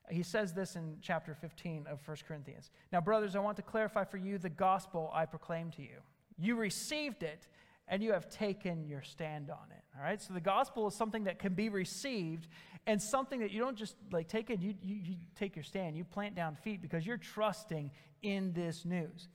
He 0.09 0.23
says 0.23 0.53
this 0.53 0.75
in 0.75 0.97
chapter 1.01 1.35
15 1.35 1.85
of 1.88 1.99
1 2.07 2.17
Corinthians. 2.27 2.71
Now, 2.93 3.01
brothers, 3.01 3.35
I 3.35 3.39
want 3.39 3.57
to 3.57 3.63
clarify 3.63 4.05
for 4.05 4.17
you 4.17 4.38
the 4.38 4.49
gospel 4.49 5.11
I 5.13 5.25
proclaim 5.25 5.71
to 5.71 5.81
you. 5.81 5.97
You 6.38 6.55
received 6.55 7.23
it, 7.23 7.47
and 7.88 8.03
you 8.03 8.11
have 8.13 8.29
taken 8.29 8.85
your 8.85 9.01
stand 9.01 9.49
on 9.49 9.71
it. 9.71 9.83
All 9.97 10.03
right? 10.03 10.21
So 10.21 10.33
the 10.33 10.41
gospel 10.41 10.88
is 10.88 10.95
something 10.95 11.23
that 11.25 11.39
can 11.39 11.53
be 11.53 11.69
received 11.69 12.47
and 12.85 13.01
something 13.01 13.39
that 13.39 13.51
you 13.51 13.59
don't 13.59 13.77
just 13.77 13.95
like 14.11 14.27
take 14.27 14.49
it, 14.49 14.61
you, 14.61 14.73
you, 14.81 14.95
you 14.95 15.15
take 15.35 15.55
your 15.55 15.63
stand, 15.63 15.97
you 15.97 16.03
plant 16.03 16.35
down 16.35 16.55
feet 16.55 16.81
because 16.81 17.05
you're 17.05 17.17
trusting 17.17 17.91
in 18.21 18.53
this 18.53 18.85
news. 18.85 19.27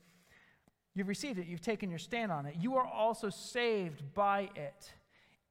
You've 0.95 1.07
received 1.07 1.39
it, 1.39 1.47
you've 1.47 1.61
taken 1.61 1.89
your 1.89 1.99
stand 1.99 2.31
on 2.31 2.45
it. 2.45 2.55
You 2.59 2.75
are 2.75 2.85
also 2.85 3.29
saved 3.29 4.03
by 4.13 4.49
it 4.55 4.93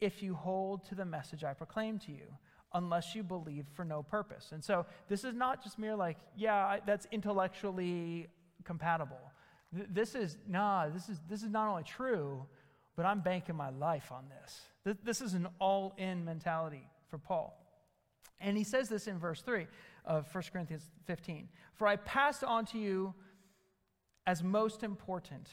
if 0.01 0.22
you 0.22 0.34
hold 0.34 0.84
to 0.86 0.95
the 0.95 1.05
message 1.05 1.45
I 1.45 1.53
proclaim 1.55 1.99
to 2.01 2.12
you, 2.12 2.26
unless 2.74 3.14
you 3.14 3.22
believe 3.22 3.66
for 3.74 3.84
no 3.84 4.03
purpose. 4.03 4.51
And 4.53 4.62
so 4.62 4.86
this 5.09 5.24
is 5.24 5.34
not 5.34 5.62
just 5.62 5.78
mere 5.78 5.97
like, 5.97 6.16
yeah, 6.36 6.78
that's 6.86 7.07
intellectually 7.12 8.28
compatible. 8.64 9.20
This 9.72 10.14
is, 10.14 10.36
nah, 10.49 10.88
this 10.88 11.09
is, 11.09 11.20
this 11.28 11.43
is 11.43 11.51
not 11.51 11.68
only 11.68 11.82
true, 11.82 12.45
but 12.97 13.07
I'm 13.07 13.20
banking 13.20 13.57
my 13.57 13.70
life 13.70 14.12
on 14.12 14.24
this. 14.28 14.97
This 15.05 15.20
is 15.20 15.34
an 15.34 15.49
all 15.61 15.95
in 15.97 16.24
mentality 16.24 16.86
for 17.09 17.18
Paul. 17.18 17.59
And 18.40 18.57
he 18.57 18.64
says 18.64 18.88
this 18.88 19.07
in 19.07 19.18
verse 19.18 19.40
3 19.43 19.66
of 20.05 20.32
1 20.34 20.45
Corinthians 20.53 20.90
15 21.07 21.49
For 21.74 21.86
I 21.86 21.97
passed 21.97 22.43
on 22.43 22.66
to 22.66 22.78
you 22.78 23.14
as 24.27 24.43
most 24.43 24.83
important 24.83 25.49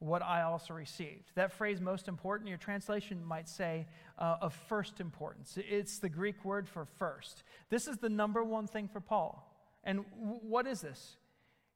what 0.00 0.22
I 0.22 0.42
also 0.42 0.72
received. 0.72 1.30
That 1.34 1.52
phrase, 1.52 1.80
most 1.80 2.08
important, 2.08 2.48
your 2.48 2.58
translation 2.58 3.22
might 3.24 3.48
say 3.48 3.86
uh, 4.18 4.36
of 4.40 4.54
first 4.54 4.98
importance. 4.98 5.58
It's 5.58 5.98
the 5.98 6.08
Greek 6.08 6.42
word 6.44 6.66
for 6.68 6.86
first. 6.86 7.42
This 7.68 7.86
is 7.86 7.98
the 7.98 8.08
number 8.08 8.42
one 8.42 8.66
thing 8.66 8.88
for 8.88 9.00
Paul. 9.00 9.46
And 9.84 10.04
w- 10.18 10.40
what 10.42 10.66
is 10.66 10.80
this? 10.80 11.16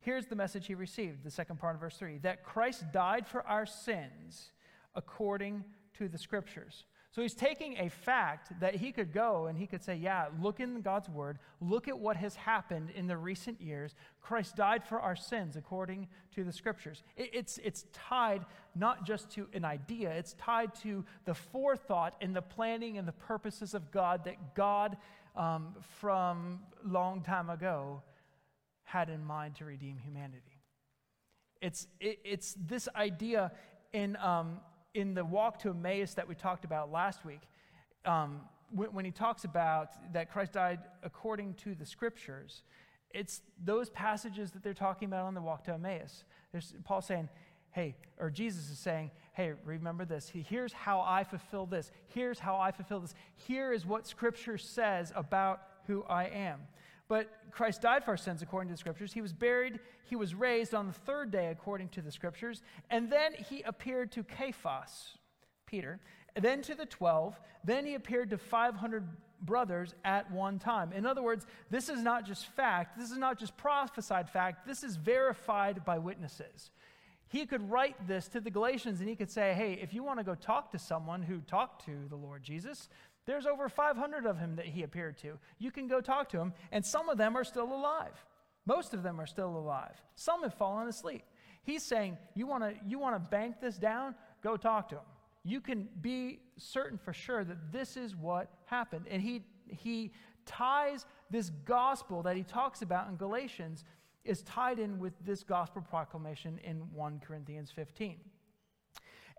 Here's 0.01 0.26
the 0.26 0.36
message 0.36 0.66
he 0.66 0.74
received, 0.74 1.22
the 1.22 1.30
second 1.30 1.59
part 1.59 1.74
of 1.74 1.80
verse 1.80 1.97
3 1.97 2.18
that 2.18 2.45
Christ 2.45 2.84
died 2.92 3.26
for 3.26 3.47
our 3.47 3.66
sins 3.66 4.53
according 4.95 5.64
to 5.99 6.09
the 6.09 6.18
scriptures. 6.18 6.84
So 7.14 7.22
he's 7.22 7.34
taking 7.34 7.76
a 7.78 7.88
fact 7.88 8.58
that 8.58 8.74
he 8.74 8.90
could 8.90 9.12
go 9.12 9.46
and 9.46 9.56
he 9.56 9.68
could 9.68 9.84
say, 9.84 9.94
Yeah, 9.94 10.26
look 10.40 10.58
in 10.58 10.80
God's 10.80 11.08
word, 11.08 11.38
look 11.60 11.86
at 11.86 11.96
what 11.96 12.16
has 12.16 12.34
happened 12.34 12.90
in 12.90 13.06
the 13.06 13.16
recent 13.16 13.60
years. 13.60 13.94
Christ 14.20 14.56
died 14.56 14.82
for 14.82 14.98
our 14.98 15.14
sins 15.14 15.54
according 15.54 16.08
to 16.34 16.42
the 16.42 16.50
scriptures. 16.50 17.04
It's, 17.16 17.60
it's 17.62 17.86
tied 17.92 18.44
not 18.74 19.06
just 19.06 19.30
to 19.32 19.46
an 19.54 19.64
idea, 19.64 20.10
it's 20.10 20.32
tied 20.34 20.74
to 20.82 21.04
the 21.24 21.34
forethought 21.34 22.16
and 22.20 22.34
the 22.34 22.42
planning 22.42 22.98
and 22.98 23.06
the 23.06 23.12
purposes 23.12 23.74
of 23.74 23.92
God 23.92 24.24
that 24.24 24.56
God 24.56 24.96
um, 25.36 25.76
from 26.00 26.58
long 26.84 27.22
time 27.22 27.48
ago 27.48 28.02
had 28.82 29.08
in 29.08 29.24
mind 29.24 29.54
to 29.56 29.64
redeem 29.64 29.98
humanity. 29.98 30.58
It's, 31.62 31.86
it, 32.00 32.18
it's 32.24 32.56
this 32.66 32.88
idea 32.96 33.52
in. 33.92 34.16
Um, 34.16 34.58
in 34.95 35.14
the 35.14 35.24
walk 35.24 35.59
to 35.61 35.70
Emmaus 35.70 36.14
that 36.14 36.28
we 36.28 36.34
talked 36.34 36.64
about 36.64 36.90
last 36.90 37.24
week, 37.24 37.42
um, 38.05 38.40
when, 38.70 38.92
when 38.92 39.05
he 39.05 39.11
talks 39.11 39.45
about 39.45 39.90
that 40.12 40.30
Christ 40.30 40.53
died 40.53 40.80
according 41.03 41.55
to 41.55 41.74
the 41.74 41.84
scriptures, 41.84 42.62
it's 43.11 43.42
those 43.62 43.90
passages 43.90 44.51
that 44.53 44.62
they're 44.62 44.74
talking 44.74 45.07
about 45.07 45.26
on 45.26 45.34
the 45.34 45.40
walk 45.40 45.64
to 45.64 45.74
Emmaus. 45.74 46.24
There's 46.53 46.74
Paul 46.84 47.01
saying, 47.01 47.28
hey, 47.70 47.97
or 48.18 48.30
Jesus 48.30 48.70
is 48.70 48.78
saying, 48.78 49.11
hey, 49.32 49.53
remember 49.64 50.05
this. 50.05 50.30
Here's 50.32 50.72
how 50.72 51.01
I 51.01 51.24
fulfill 51.24 51.66
this. 51.66 51.90
Here's 52.07 52.38
how 52.38 52.57
I 52.57 52.70
fulfill 52.70 53.01
this. 53.01 53.14
Here 53.34 53.72
is 53.72 53.84
what 53.84 54.07
Scripture 54.07 54.59
says 54.59 55.12
about 55.16 55.62
who 55.86 56.05
I 56.05 56.26
am. 56.26 56.61
But 57.09 57.30
Christ 57.50 57.82
died 57.82 58.05
for 58.05 58.12
our 58.12 58.16
sins 58.16 58.42
according 58.42 58.68
to 58.68 58.74
the 58.74 58.78
scriptures. 58.78 59.12
He 59.12 59.20
was 59.20 59.32
buried. 59.32 59.78
He 60.05 60.16
was 60.16 60.34
raised 60.34 60.74
on 60.74 60.86
the 60.86 60.92
third 60.92 61.30
day 61.30 61.48
according 61.50 61.90
to 61.90 62.02
the 62.02 62.11
scriptures. 62.11 62.62
And 62.90 63.11
then 63.11 63.34
he 63.34 63.62
appeared 63.62 64.11
to 64.12 64.24
Cephas, 64.24 65.18
Peter, 65.66 66.00
then 66.40 66.62
to 66.62 66.74
the 66.74 66.86
12. 66.86 67.38
Then 67.62 67.84
he 67.84 67.94
appeared 67.94 68.30
to 68.30 68.38
500 68.38 69.07
brothers 69.42 69.94
at 70.05 70.30
one 70.30 70.59
time. 70.59 70.92
In 70.92 71.05
other 71.05 71.22
words, 71.22 71.46
this 71.70 71.88
is 71.88 72.02
not 72.02 72.26
just 72.26 72.46
fact, 72.46 72.98
this 72.98 73.11
is 73.11 73.18
not 73.18 73.38
just 73.38 73.57
prophesied 73.57 74.28
fact, 74.30 74.66
this 74.66 74.82
is 74.82 74.96
verified 74.96 75.84
by 75.84 75.98
witnesses. 75.98 76.70
He 77.28 77.46
could 77.46 77.68
write 77.70 78.07
this 78.07 78.28
to 78.28 78.40
the 78.40 78.50
Galatians 78.50 79.00
and 79.00 79.09
he 79.09 79.16
could 79.16 79.30
say, 79.30 79.55
hey, 79.55 79.78
if 79.82 79.92
you 79.92 80.02
want 80.02 80.20
to 80.20 80.24
go 80.24 80.34
talk 80.34 80.70
to 80.72 80.78
someone 80.78 81.22
who 81.22 81.40
talked 81.40 81.84
to 81.86 82.07
the 82.09 82.16
Lord 82.16 82.42
Jesus, 82.42 82.88
there's 83.26 83.46
over 83.46 83.68
500 83.68 84.26
of 84.26 84.38
him 84.38 84.56
that 84.56 84.66
he 84.66 84.82
appeared 84.82 85.16
to. 85.18 85.38
You 85.58 85.70
can 85.70 85.88
go 85.88 86.00
talk 86.00 86.28
to 86.30 86.38
him, 86.38 86.52
and 86.72 86.84
some 86.84 87.08
of 87.08 87.18
them 87.18 87.36
are 87.36 87.44
still 87.44 87.72
alive. 87.72 88.24
Most 88.66 88.94
of 88.94 89.02
them 89.02 89.20
are 89.20 89.26
still 89.26 89.56
alive. 89.56 90.00
Some 90.14 90.42
have 90.42 90.54
fallen 90.54 90.88
asleep. 90.88 91.24
He's 91.62 91.82
saying, 91.82 92.18
You 92.34 92.46
want 92.46 92.64
to 92.64 92.74
you 92.86 92.98
wanna 92.98 93.18
bank 93.18 93.56
this 93.60 93.76
down? 93.76 94.14
Go 94.42 94.56
talk 94.56 94.88
to 94.90 94.96
him. 94.96 95.04
You 95.42 95.60
can 95.60 95.88
be 96.00 96.40
certain 96.56 96.98
for 96.98 97.12
sure 97.12 97.44
that 97.44 97.72
this 97.72 97.96
is 97.96 98.16
what 98.16 98.50
happened. 98.66 99.06
And 99.10 99.20
he, 99.20 99.42
he 99.68 100.12
ties 100.46 101.04
this 101.30 101.50
gospel 101.64 102.22
that 102.22 102.36
he 102.36 102.42
talks 102.42 102.82
about 102.82 103.08
in 103.08 103.16
Galatians 103.16 103.84
is 104.24 104.42
tied 104.42 104.78
in 104.78 104.98
with 104.98 105.12
this 105.24 105.42
gospel 105.42 105.82
proclamation 105.82 106.58
in 106.64 106.76
1 106.94 107.20
Corinthians 107.26 107.70
15. 107.70 108.16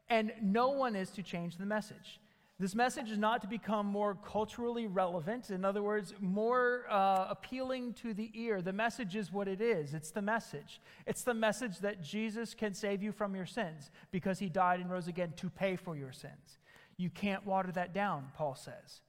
And 0.09 0.31
no 0.41 0.69
one 0.69 0.95
is 0.95 1.09
to 1.11 1.23
change 1.23 1.57
the 1.57 1.65
message. 1.65 2.19
This 2.57 2.73
message 2.73 3.11
is 3.11 3.17
not 3.17 3.41
to 3.41 3.49
become 3.49 3.85
more 3.85 4.15
culturally 4.15 4.87
relevant, 4.87 5.49
in 5.49 5.65
other 5.65 5.83
words, 5.83 6.13
more 6.21 6.85
uh, 6.89 7.27
appealing 7.29 7.93
to 7.95 8.13
the 8.13 8.31
ear. 8.33 8.61
The 8.61 8.71
message 8.71 9.17
is 9.17 9.29
what 9.31 9.49
it 9.49 9.59
is 9.59 9.93
it's 9.93 10.11
the 10.11 10.21
message. 10.21 10.79
It's 11.05 11.23
the 11.23 11.33
message 11.33 11.79
that 11.79 12.01
Jesus 12.01 12.53
can 12.53 12.73
save 12.73 13.03
you 13.03 13.11
from 13.11 13.35
your 13.35 13.45
sins 13.45 13.91
because 14.09 14.39
he 14.39 14.47
died 14.47 14.79
and 14.79 14.89
rose 14.89 15.09
again 15.09 15.33
to 15.37 15.49
pay 15.49 15.75
for 15.75 15.97
your 15.97 16.13
sins. 16.13 16.59
You 16.97 17.09
can't 17.09 17.45
water 17.45 17.73
that 17.73 17.93
down, 17.93 18.31
Paul 18.37 18.55
says. 18.55 19.01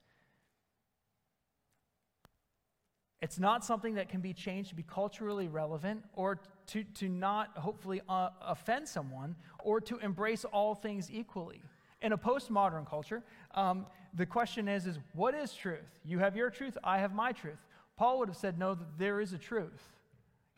It's 3.21 3.39
not 3.39 3.63
something 3.63 3.95
that 3.95 4.09
can 4.09 4.19
be 4.19 4.33
changed 4.33 4.69
to 4.69 4.75
be 4.75 4.83
culturally 4.83 5.47
relevant 5.47 6.03
or 6.13 6.41
to, 6.67 6.83
to 6.83 7.07
not 7.07 7.57
hopefully 7.57 8.01
uh, 8.09 8.29
offend 8.41 8.89
someone 8.89 9.37
or 9.63 9.79
to 9.81 9.97
embrace 9.99 10.43
all 10.43 10.75
things 10.75 11.09
equally. 11.09 11.61
In 12.01 12.11
a 12.11 12.17
postmodern 12.17 12.87
culture, 12.87 13.23
um, 13.55 13.87
the 14.13 14.25
question 14.25 14.67
is, 14.67 14.85
is 14.85 14.99
what 15.13 15.33
is 15.33 15.53
truth? 15.53 15.99
You 16.05 16.19
have 16.19 16.35
your 16.35 16.49
truth, 16.49 16.77
I 16.83 16.99
have 16.99 17.13
my 17.13 17.31
truth. 17.31 17.59
Paul 17.97 18.19
would 18.19 18.29
have 18.29 18.37
said, 18.37 18.59
no, 18.59 18.77
there 18.97 19.19
is 19.19 19.33
a 19.33 19.37
truth. 19.37 19.81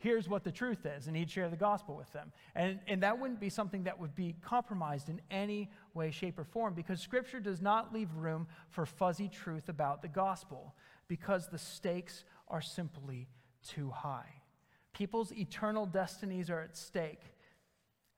here's 0.00 0.28
what 0.28 0.44
the 0.44 0.50
truth 0.50 0.84
is. 0.86 1.06
And 1.06 1.16
he'd 1.16 1.30
share 1.30 1.48
the 1.48 1.56
gospel 1.56 1.94
with 1.94 2.12
them. 2.12 2.32
And, 2.54 2.80
and 2.88 3.02
that 3.02 3.18
wouldn't 3.18 3.38
be 3.38 3.50
something 3.50 3.84
that 3.84 3.98
would 3.98 4.14
be 4.14 4.34
compromised 4.42 5.08
in 5.08 5.20
any 5.30 5.70
way, 5.94 6.10
shape, 6.10 6.38
or 6.38 6.44
form 6.44 6.74
because 6.74 7.00
Scripture 7.00 7.40
does 7.40 7.60
not 7.60 7.92
leave 7.92 8.08
room 8.16 8.46
for 8.70 8.84
fuzzy 8.86 9.28
truth 9.28 9.68
about 9.68 10.02
the 10.02 10.08
gospel 10.08 10.74
because 11.06 11.48
the 11.48 11.58
stakes 11.58 12.24
are 12.48 12.62
simply 12.62 13.28
too 13.66 13.90
high. 13.90 14.42
People's 14.92 15.32
eternal 15.32 15.86
destinies 15.86 16.50
are 16.50 16.60
at 16.60 16.76
stake, 16.76 17.22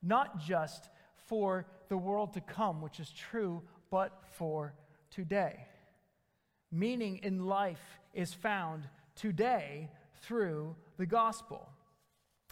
not 0.03 0.39
just 0.39 0.89
for 1.27 1.66
the 1.89 1.97
world 1.97 2.33
to 2.35 2.41
come, 2.41 2.81
which 2.81 3.01
is 3.01 3.11
true, 3.11 3.62
but 3.91 4.23
for 4.33 4.75
today. 5.11 5.66
Meaning 6.70 7.20
in 7.23 7.47
life 7.47 8.01
is 8.14 8.33
found 8.33 8.89
today 9.14 9.91
through 10.23 10.75
the 10.97 11.07
gospel. 11.07 11.68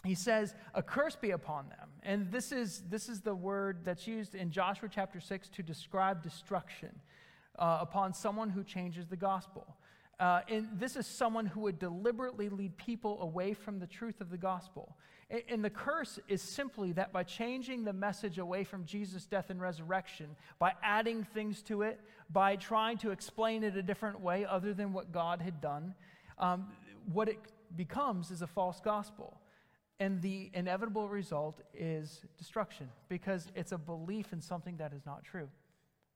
He 0.03 0.15
says, 0.15 0.55
A 0.73 0.81
curse 0.81 1.15
be 1.15 1.31
upon 1.31 1.69
them. 1.69 1.89
And 2.03 2.31
this 2.31 2.51
is, 2.51 2.83
this 2.89 3.07
is 3.07 3.21
the 3.21 3.35
word 3.35 3.79
that's 3.83 4.07
used 4.07 4.35
in 4.35 4.51
Joshua 4.51 4.89
chapter 4.91 5.19
6 5.19 5.49
to 5.49 5.63
describe 5.63 6.23
destruction 6.23 6.89
uh, 7.59 7.79
upon 7.81 8.13
someone 8.13 8.49
who 8.49 8.63
changes 8.63 9.07
the 9.07 9.17
gospel. 9.17 9.75
Uh, 10.19 10.41
and 10.47 10.67
this 10.73 10.95
is 10.95 11.07
someone 11.07 11.45
who 11.45 11.61
would 11.61 11.79
deliberately 11.79 12.49
lead 12.49 12.77
people 12.77 13.21
away 13.21 13.53
from 13.53 13.79
the 13.79 13.87
truth 13.87 14.21
of 14.21 14.29
the 14.29 14.37
gospel. 14.37 14.97
And, 15.47 15.63
the 15.63 15.69
curse 15.69 16.19
is 16.27 16.41
simply 16.41 16.91
that 16.93 17.13
by 17.13 17.23
changing 17.23 17.85
the 17.85 17.93
message 17.93 18.37
away 18.37 18.65
from 18.65 18.83
Jesus' 18.83 19.25
death 19.25 19.49
and 19.49 19.61
resurrection, 19.61 20.35
by 20.59 20.73
adding 20.83 21.23
things 21.23 21.61
to 21.63 21.83
it, 21.83 22.01
by 22.29 22.57
trying 22.57 22.97
to 22.97 23.11
explain 23.11 23.63
it 23.63 23.77
a 23.77 23.81
different 23.81 24.19
way 24.19 24.45
other 24.45 24.73
than 24.73 24.91
what 24.91 25.13
God 25.13 25.41
had 25.41 25.61
done, 25.61 25.95
um, 26.37 26.67
what 27.13 27.29
it 27.29 27.39
becomes 27.77 28.29
is 28.29 28.41
a 28.41 28.47
false 28.47 28.81
gospel. 28.81 29.39
And 30.01 30.21
the 30.21 30.49
inevitable 30.53 31.07
result 31.07 31.61
is 31.73 32.25
destruction 32.37 32.89
because 33.07 33.51
it's 33.55 33.71
a 33.71 33.77
belief 33.77 34.33
in 34.33 34.41
something 34.41 34.75
that 34.77 34.91
is 34.91 35.05
not 35.05 35.23
true. 35.23 35.47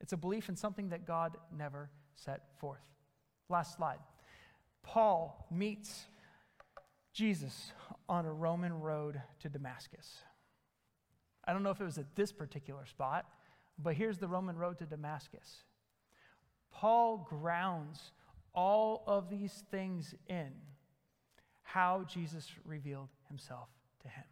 It's 0.01 0.11
a 0.11 0.17
belief 0.17 0.49
in 0.49 0.57
something 0.57 0.89
that 0.89 1.05
God 1.05 1.37
never 1.55 1.89
set 2.15 2.41
forth. 2.57 2.83
Last 3.47 3.77
slide. 3.77 3.99
Paul 4.83 5.47
meets 5.49 6.05
Jesus 7.13 7.71
on 8.07 8.25
a 8.25 8.33
Roman 8.33 8.73
road 8.73 9.21
to 9.39 9.49
Damascus. 9.49 10.19
I 11.45 11.53
don't 11.53 11.63
know 11.63 11.69
if 11.69 11.81
it 11.81 11.85
was 11.85 11.97
at 11.97 12.15
this 12.15 12.31
particular 12.31 12.85
spot, 12.85 13.25
but 13.77 13.95
here's 13.95 14.17
the 14.17 14.27
Roman 14.27 14.57
road 14.57 14.79
to 14.79 14.85
Damascus. 14.85 15.63
Paul 16.71 17.25
grounds 17.29 18.11
all 18.53 19.03
of 19.07 19.29
these 19.29 19.63
things 19.69 20.15
in 20.27 20.51
how 21.63 22.05
Jesus 22.07 22.49
revealed 22.63 23.09
himself 23.27 23.69
to 24.01 24.07
him. 24.07 24.23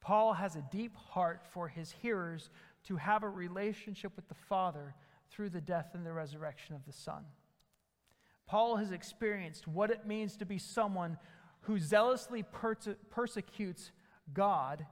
Paul 0.00 0.34
has 0.34 0.56
a 0.56 0.64
deep 0.70 0.96
heart 0.96 1.46
for 1.52 1.68
his 1.68 1.90
hearers 1.90 2.50
to 2.84 2.96
have 2.96 3.22
a 3.22 3.28
relationship 3.28 4.12
with 4.16 4.28
the 4.28 4.34
Father 4.34 4.94
through 5.30 5.50
the 5.50 5.60
death 5.60 5.90
and 5.94 6.04
the 6.04 6.12
resurrection 6.12 6.74
of 6.74 6.84
the 6.84 6.92
Son. 6.92 7.24
Paul 8.46 8.76
has 8.76 8.92
experienced 8.92 9.66
what 9.66 9.90
it 9.90 10.06
means 10.06 10.36
to 10.36 10.44
be 10.44 10.58
someone 10.58 11.16
who 11.64 11.78
zealously 11.78 12.42
perse- 12.42 12.96
persecutes 13.10 13.90
God. 14.32 14.86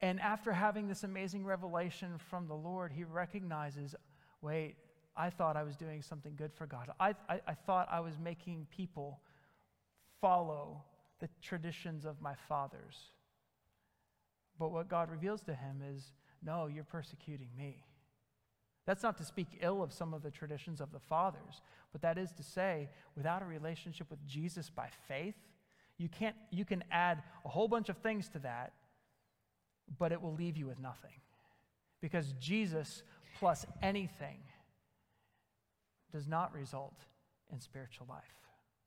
And 0.00 0.20
after 0.20 0.52
having 0.52 0.88
this 0.88 1.04
amazing 1.04 1.44
revelation 1.44 2.18
from 2.30 2.46
the 2.46 2.54
Lord, 2.54 2.92
he 2.92 3.04
recognizes 3.04 3.94
wait, 4.40 4.76
I 5.16 5.30
thought 5.30 5.56
I 5.56 5.64
was 5.64 5.76
doing 5.76 6.00
something 6.00 6.34
good 6.36 6.52
for 6.54 6.66
God. 6.66 6.90
I, 7.00 7.14
I, 7.28 7.40
I 7.48 7.54
thought 7.54 7.88
I 7.90 7.98
was 7.98 8.18
making 8.18 8.68
people 8.70 9.20
follow 10.20 10.84
the 11.18 11.28
traditions 11.42 12.04
of 12.04 12.20
my 12.20 12.34
fathers. 12.48 13.10
But 14.58 14.70
what 14.70 14.88
God 14.88 15.10
reveals 15.10 15.42
to 15.42 15.54
him 15.54 15.82
is 15.92 16.12
no, 16.40 16.66
you're 16.66 16.84
persecuting 16.84 17.48
me. 17.56 17.84
That's 18.86 19.02
not 19.02 19.18
to 19.18 19.24
speak 19.24 19.48
ill 19.60 19.82
of 19.82 19.92
some 19.92 20.14
of 20.14 20.22
the 20.22 20.30
traditions 20.30 20.80
of 20.80 20.92
the 20.92 21.00
fathers, 21.00 21.62
but 21.92 22.00
that 22.02 22.16
is 22.16 22.32
to 22.32 22.42
say, 22.42 22.88
without 23.16 23.42
a 23.42 23.44
relationship 23.44 24.08
with 24.08 24.24
Jesus 24.26 24.70
by 24.70 24.88
faith, 25.08 25.34
you, 25.98 26.08
can't, 26.08 26.36
you 26.50 26.64
can 26.64 26.84
add 26.90 27.22
a 27.44 27.48
whole 27.48 27.68
bunch 27.68 27.88
of 27.88 27.96
things 27.98 28.28
to 28.30 28.38
that, 28.40 28.72
but 29.98 30.12
it 30.12 30.22
will 30.22 30.34
leave 30.34 30.56
you 30.56 30.66
with 30.66 30.78
nothing. 30.78 31.20
Because 32.00 32.34
Jesus 32.40 33.02
plus 33.38 33.66
anything 33.82 34.38
does 36.12 36.26
not 36.26 36.54
result 36.54 36.94
in 37.52 37.60
spiritual 37.60 38.06
life. 38.08 38.22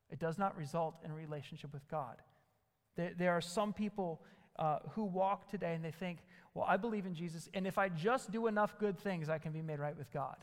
It 0.09 0.20
does 0.20 0.38
not 0.38 0.57
result 0.57 0.95
in 1.05 1.14
relationship 1.14 1.74
with 1.74 1.88
God. 1.89 2.18
There, 2.95 3.12
there 3.18 3.32
are 3.32 3.41
some 3.41 3.74
people 3.74 4.22
uh, 4.57 4.80
who 4.91 5.05
walk 5.05 5.49
today 5.49 5.74
and 5.74 5.84
they 5.84 5.91
think, 5.91 6.20
well, 6.53 6.66
I 6.68 6.76
believe 6.78 7.05
in 7.05 7.16
Jesus, 7.16 7.49
and 7.53 7.66
if 7.66 7.78
I 7.78 7.88
just 7.88 8.32
do 8.32 8.47
enough 8.47 8.78
good 8.78 8.99
things, 8.99 9.30
I 9.30 9.38
can 9.38 9.53
be 9.53 9.62
made 9.62 9.80
right 9.80 9.97
with 9.97 10.12
God. 10.12 10.36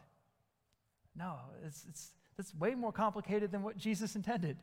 No, 1.15 1.37
it's, 1.67 1.85
it's, 1.89 2.13
it's 2.39 2.55
way 2.55 2.75
more 2.75 2.93
complicated 2.93 3.53
than 3.53 3.63
what 3.63 3.77
Jesus 3.77 4.17
intended. 4.17 4.57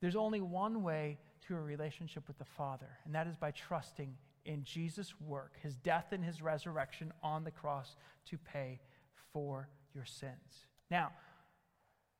There's 0.00 0.16
only 0.16 0.40
one 0.40 0.82
way 0.82 1.18
to 1.46 1.56
a 1.56 1.60
relationship 1.60 2.26
with 2.28 2.38
the 2.38 2.44
Father, 2.44 2.98
and 3.04 3.14
that 3.14 3.26
is 3.26 3.36
by 3.36 3.50
trusting 3.50 4.14
in 4.44 4.64
Jesus' 4.64 5.14
work, 5.20 5.54
his 5.62 5.76
death 5.76 6.06
and 6.12 6.24
his 6.24 6.40
resurrection 6.40 7.12
on 7.22 7.44
the 7.44 7.50
cross 7.50 7.96
to 8.26 8.38
pay 8.38 8.80
for 9.32 9.68
your 9.94 10.04
sins. 10.04 10.66
Now, 10.90 11.12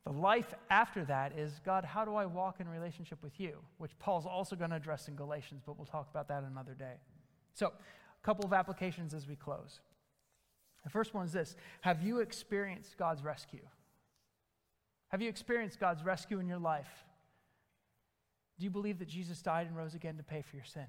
the 0.04 0.12
life 0.12 0.54
after 0.70 1.04
that 1.04 1.38
is 1.38 1.60
God, 1.64 1.84
how 1.84 2.04
do 2.04 2.14
I 2.14 2.26
walk 2.26 2.60
in 2.60 2.68
relationship 2.68 3.22
with 3.22 3.38
you? 3.38 3.58
Which 3.78 3.98
Paul's 3.98 4.26
also 4.26 4.56
going 4.56 4.70
to 4.70 4.76
address 4.76 5.08
in 5.08 5.16
Galatians, 5.16 5.62
but 5.64 5.76
we'll 5.76 5.86
talk 5.86 6.08
about 6.10 6.28
that 6.28 6.44
another 6.44 6.74
day. 6.74 6.94
So, 7.54 7.66
a 7.68 8.24
couple 8.24 8.44
of 8.44 8.52
applications 8.52 9.14
as 9.14 9.28
we 9.28 9.36
close. 9.36 9.80
The 10.84 10.90
first 10.90 11.14
one 11.14 11.26
is 11.26 11.32
this 11.32 11.56
Have 11.82 12.02
you 12.02 12.20
experienced 12.20 12.96
God's 12.96 13.22
rescue? 13.22 13.66
Have 15.08 15.22
you 15.22 15.28
experienced 15.28 15.80
God's 15.80 16.02
rescue 16.04 16.38
in 16.38 16.46
your 16.46 16.58
life? 16.58 17.04
Do 18.58 18.64
you 18.64 18.70
believe 18.70 18.98
that 18.98 19.08
Jesus 19.08 19.40
died 19.40 19.66
and 19.66 19.76
rose 19.76 19.94
again 19.94 20.16
to 20.16 20.22
pay 20.22 20.42
for 20.42 20.56
your 20.56 20.64
sin? 20.64 20.86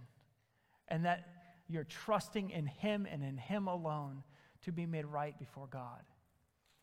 And 0.87 1.05
that 1.05 1.27
you're 1.67 1.83
trusting 1.83 2.49
in 2.49 2.65
Him 2.65 3.07
and 3.09 3.23
in 3.23 3.37
Him 3.37 3.67
alone 3.67 4.23
to 4.63 4.71
be 4.71 4.85
made 4.85 5.05
right 5.05 5.37
before 5.37 5.67
God? 5.67 6.01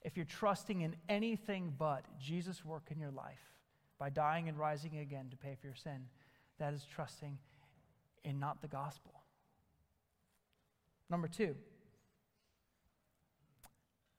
if 0.07 0.16
you're 0.16 0.24
trusting 0.24 0.82
in 0.82 0.95
anything 1.09 1.74
but 1.76 2.05
Jesus' 2.20 2.64
work 2.64 2.91
in 2.93 3.01
your 3.01 3.11
life 3.11 3.53
by 3.99 4.09
dying 4.09 4.49
and 4.49 4.57
rising 4.57 4.99
again 4.99 5.26
to 5.30 5.37
pay 5.37 5.57
for 5.61 5.66
your 5.66 5.74
sin, 5.74 6.07
that 6.61 6.72
is 6.72 6.87
trusting 6.95 7.37
in 8.22 8.39
not 8.39 8.62
the 8.62 8.68
gospel. 8.68 9.12
Number 11.11 11.26
two, 11.26 11.57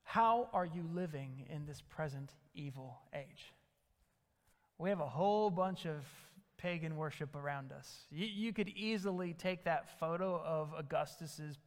how 0.04 0.50
are 0.52 0.66
you 0.66 0.84
living 0.94 1.46
in 1.50 1.66
this 1.66 1.82
present 1.82 2.34
evil 2.54 3.00
age? 3.16 3.54
We 4.78 4.90
have 4.90 5.00
a 5.00 5.08
whole 5.08 5.50
bunch 5.50 5.86
of 5.86 6.04
pagan 6.68 6.98
worship 6.98 7.34
around 7.34 7.72
us. 7.72 8.00
You, 8.12 8.26
you 8.26 8.52
could 8.52 8.68
easily 8.70 9.34
take 9.34 9.64
that 9.64 9.98
photo 10.02 10.42
of 10.44 10.74
Augustus's 10.78 11.58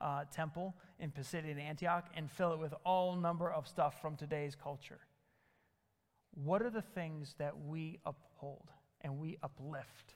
uh, 0.00 0.24
temple 0.32 0.74
in 0.98 1.10
Pisidian 1.10 1.60
Antioch 1.60 2.06
and 2.16 2.30
fill 2.30 2.54
it 2.54 2.58
with 2.58 2.72
all 2.82 3.16
number 3.16 3.52
of 3.52 3.68
stuff 3.68 4.00
from 4.00 4.16
today's 4.16 4.54
culture. 4.54 5.00
What 6.32 6.62
are 6.62 6.70
the 6.70 6.80
things 6.80 7.34
that 7.38 7.52
we 7.66 7.98
uphold 8.06 8.70
and 9.02 9.18
we 9.18 9.36
uplift 9.42 10.14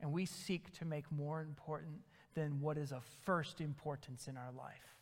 and 0.00 0.10
we 0.10 0.24
seek 0.24 0.72
to 0.78 0.86
make 0.86 1.04
more 1.12 1.42
important 1.42 1.98
than 2.34 2.62
what 2.62 2.78
is 2.78 2.92
of 2.92 3.04
first 3.26 3.60
importance 3.60 4.26
in 4.26 4.38
our 4.38 4.52
life? 4.56 4.96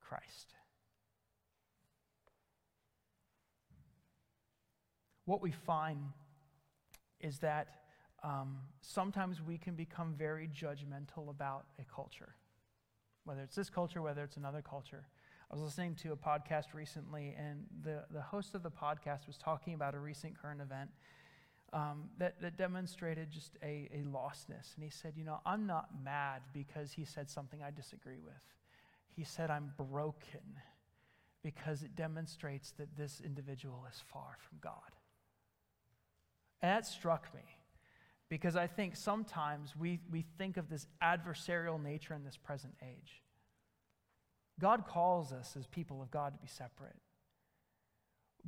Christ. 0.00 0.54
What 5.26 5.42
we 5.42 5.50
find 5.50 6.12
is 7.20 7.38
that 7.38 7.68
um, 8.22 8.58
sometimes 8.80 9.42
we 9.42 9.58
can 9.58 9.74
become 9.74 10.14
very 10.16 10.48
judgmental 10.48 11.28
about 11.30 11.66
a 11.78 11.84
culture 11.84 12.34
whether 13.26 13.42
it's 13.42 13.56
this 13.56 13.68
culture, 13.68 14.00
whether 14.00 14.22
it's 14.22 14.36
another 14.36 14.62
culture. 14.62 15.04
I 15.50 15.54
was 15.54 15.62
listening 15.62 15.96
to 15.96 16.12
a 16.12 16.16
podcast 16.16 16.74
recently, 16.74 17.34
and 17.36 17.66
the, 17.82 18.04
the 18.10 18.22
host 18.22 18.54
of 18.54 18.62
the 18.62 18.70
podcast 18.70 19.26
was 19.26 19.36
talking 19.36 19.74
about 19.74 19.94
a 19.94 19.98
recent 19.98 20.40
current 20.40 20.60
event 20.60 20.90
um, 21.72 22.04
that, 22.18 22.40
that 22.40 22.56
demonstrated 22.56 23.30
just 23.30 23.56
a, 23.62 23.88
a 23.92 24.04
lostness. 24.08 24.74
And 24.76 24.84
he 24.84 24.90
said, 24.90 25.14
You 25.16 25.24
know, 25.24 25.40
I'm 25.44 25.66
not 25.66 25.88
mad 26.04 26.42
because 26.52 26.92
he 26.92 27.04
said 27.04 27.28
something 27.28 27.62
I 27.62 27.70
disagree 27.70 28.20
with. 28.24 28.34
He 29.08 29.24
said, 29.24 29.50
I'm 29.50 29.72
broken 29.76 30.60
because 31.42 31.82
it 31.82 31.96
demonstrates 31.96 32.72
that 32.72 32.96
this 32.96 33.20
individual 33.24 33.86
is 33.90 34.02
far 34.12 34.36
from 34.38 34.58
God. 34.60 34.95
And 36.62 36.70
that 36.70 36.86
struck 36.86 37.32
me 37.34 37.42
because 38.28 38.56
I 38.56 38.66
think 38.66 38.96
sometimes 38.96 39.74
we, 39.76 40.00
we 40.10 40.24
think 40.38 40.56
of 40.56 40.68
this 40.68 40.86
adversarial 41.02 41.82
nature 41.82 42.14
in 42.14 42.24
this 42.24 42.36
present 42.36 42.74
age. 42.82 43.22
God 44.58 44.86
calls 44.86 45.32
us 45.32 45.54
as 45.58 45.66
people 45.66 46.00
of 46.02 46.10
God 46.10 46.32
to 46.32 46.38
be 46.38 46.48
separate. 46.48 46.96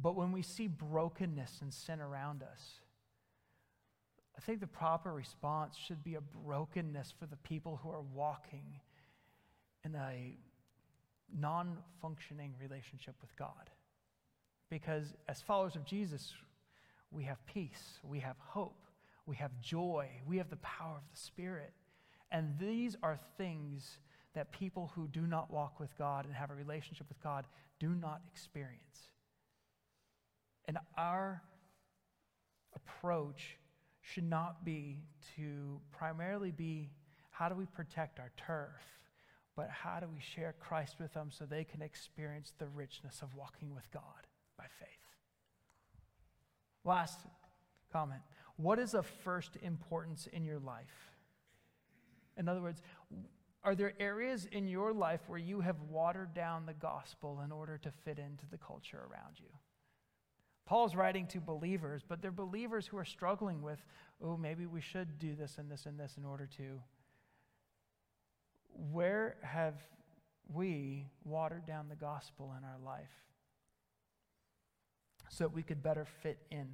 But 0.00 0.16
when 0.16 0.32
we 0.32 0.42
see 0.42 0.68
brokenness 0.68 1.58
and 1.60 1.72
sin 1.72 2.00
around 2.00 2.42
us, 2.42 2.80
I 4.36 4.40
think 4.40 4.60
the 4.60 4.66
proper 4.66 5.12
response 5.12 5.76
should 5.76 6.04
be 6.04 6.14
a 6.14 6.20
brokenness 6.20 7.12
for 7.18 7.26
the 7.26 7.36
people 7.36 7.80
who 7.82 7.90
are 7.90 8.04
walking 8.14 8.80
in 9.84 9.94
a 9.96 10.36
non 11.36 11.78
functioning 12.00 12.54
relationship 12.60 13.16
with 13.20 13.34
God. 13.36 13.70
Because 14.70 15.14
as 15.28 15.40
followers 15.40 15.74
of 15.76 15.84
Jesus, 15.84 16.32
we 17.10 17.24
have 17.24 17.44
peace, 17.46 18.00
we 18.02 18.20
have 18.20 18.36
hope, 18.38 18.86
we 19.26 19.36
have 19.36 19.60
joy, 19.60 20.08
we 20.26 20.38
have 20.38 20.50
the 20.50 20.56
power 20.56 20.96
of 20.96 21.10
the 21.10 21.20
Spirit. 21.20 21.72
And 22.30 22.54
these 22.58 22.96
are 23.02 23.18
things 23.36 23.98
that 24.34 24.52
people 24.52 24.92
who 24.94 25.08
do 25.08 25.22
not 25.22 25.50
walk 25.50 25.80
with 25.80 25.96
God 25.96 26.26
and 26.26 26.34
have 26.34 26.50
a 26.50 26.54
relationship 26.54 27.08
with 27.08 27.22
God 27.22 27.46
do 27.80 27.88
not 27.88 28.20
experience. 28.30 29.10
And 30.66 30.78
our 30.96 31.42
approach 32.74 33.56
should 34.02 34.28
not 34.28 34.64
be 34.64 35.02
to 35.36 35.80
primarily 35.90 36.50
be 36.50 36.90
how 37.30 37.48
do 37.48 37.54
we 37.54 37.66
protect 37.66 38.18
our 38.18 38.32
turf, 38.36 38.82
but 39.56 39.70
how 39.70 40.00
do 40.00 40.06
we 40.12 40.20
share 40.20 40.54
Christ 40.58 40.96
with 41.00 41.12
them 41.14 41.30
so 41.30 41.44
they 41.44 41.64
can 41.64 41.82
experience 41.82 42.52
the 42.58 42.66
richness 42.66 43.22
of 43.22 43.34
walking 43.34 43.74
with 43.74 43.90
God 43.92 44.26
by 44.56 44.64
faith. 44.78 45.07
Last 46.84 47.20
comment 47.92 48.22
What 48.56 48.78
is 48.78 48.94
of 48.94 49.06
first 49.06 49.56
importance 49.62 50.28
in 50.32 50.44
your 50.44 50.58
life? 50.58 51.12
In 52.36 52.48
other 52.48 52.62
words, 52.62 52.82
are 53.64 53.74
there 53.74 53.94
areas 53.98 54.46
in 54.52 54.68
your 54.68 54.92
life 54.92 55.20
where 55.26 55.38
you 55.38 55.60
have 55.60 55.76
watered 55.90 56.32
down 56.32 56.66
the 56.66 56.74
gospel 56.74 57.40
in 57.44 57.50
order 57.50 57.76
to 57.78 57.90
fit 57.90 58.18
into 58.18 58.46
the 58.50 58.58
culture 58.58 58.98
around 59.10 59.38
you? 59.38 59.50
Paul's 60.64 60.94
writing 60.94 61.26
to 61.28 61.40
believers, 61.40 62.02
but 62.06 62.20
they're 62.20 62.30
believers 62.30 62.86
who 62.86 62.98
are 62.98 63.04
struggling 63.04 63.62
with, 63.62 63.82
oh, 64.22 64.36
maybe 64.36 64.66
we 64.66 64.80
should 64.80 65.18
do 65.18 65.34
this 65.34 65.56
and 65.58 65.70
this 65.70 65.86
and 65.86 65.98
this 65.98 66.16
in 66.18 66.24
order 66.24 66.46
to. 66.58 66.80
Where 68.92 69.36
have 69.42 69.74
we 70.52 71.06
watered 71.24 71.66
down 71.66 71.88
the 71.88 71.96
gospel 71.96 72.54
in 72.56 72.64
our 72.64 72.78
life 72.84 73.27
so 75.28 75.44
that 75.44 75.52
we 75.52 75.62
could 75.62 75.82
better 75.82 76.06
fit 76.22 76.38
in? 76.50 76.68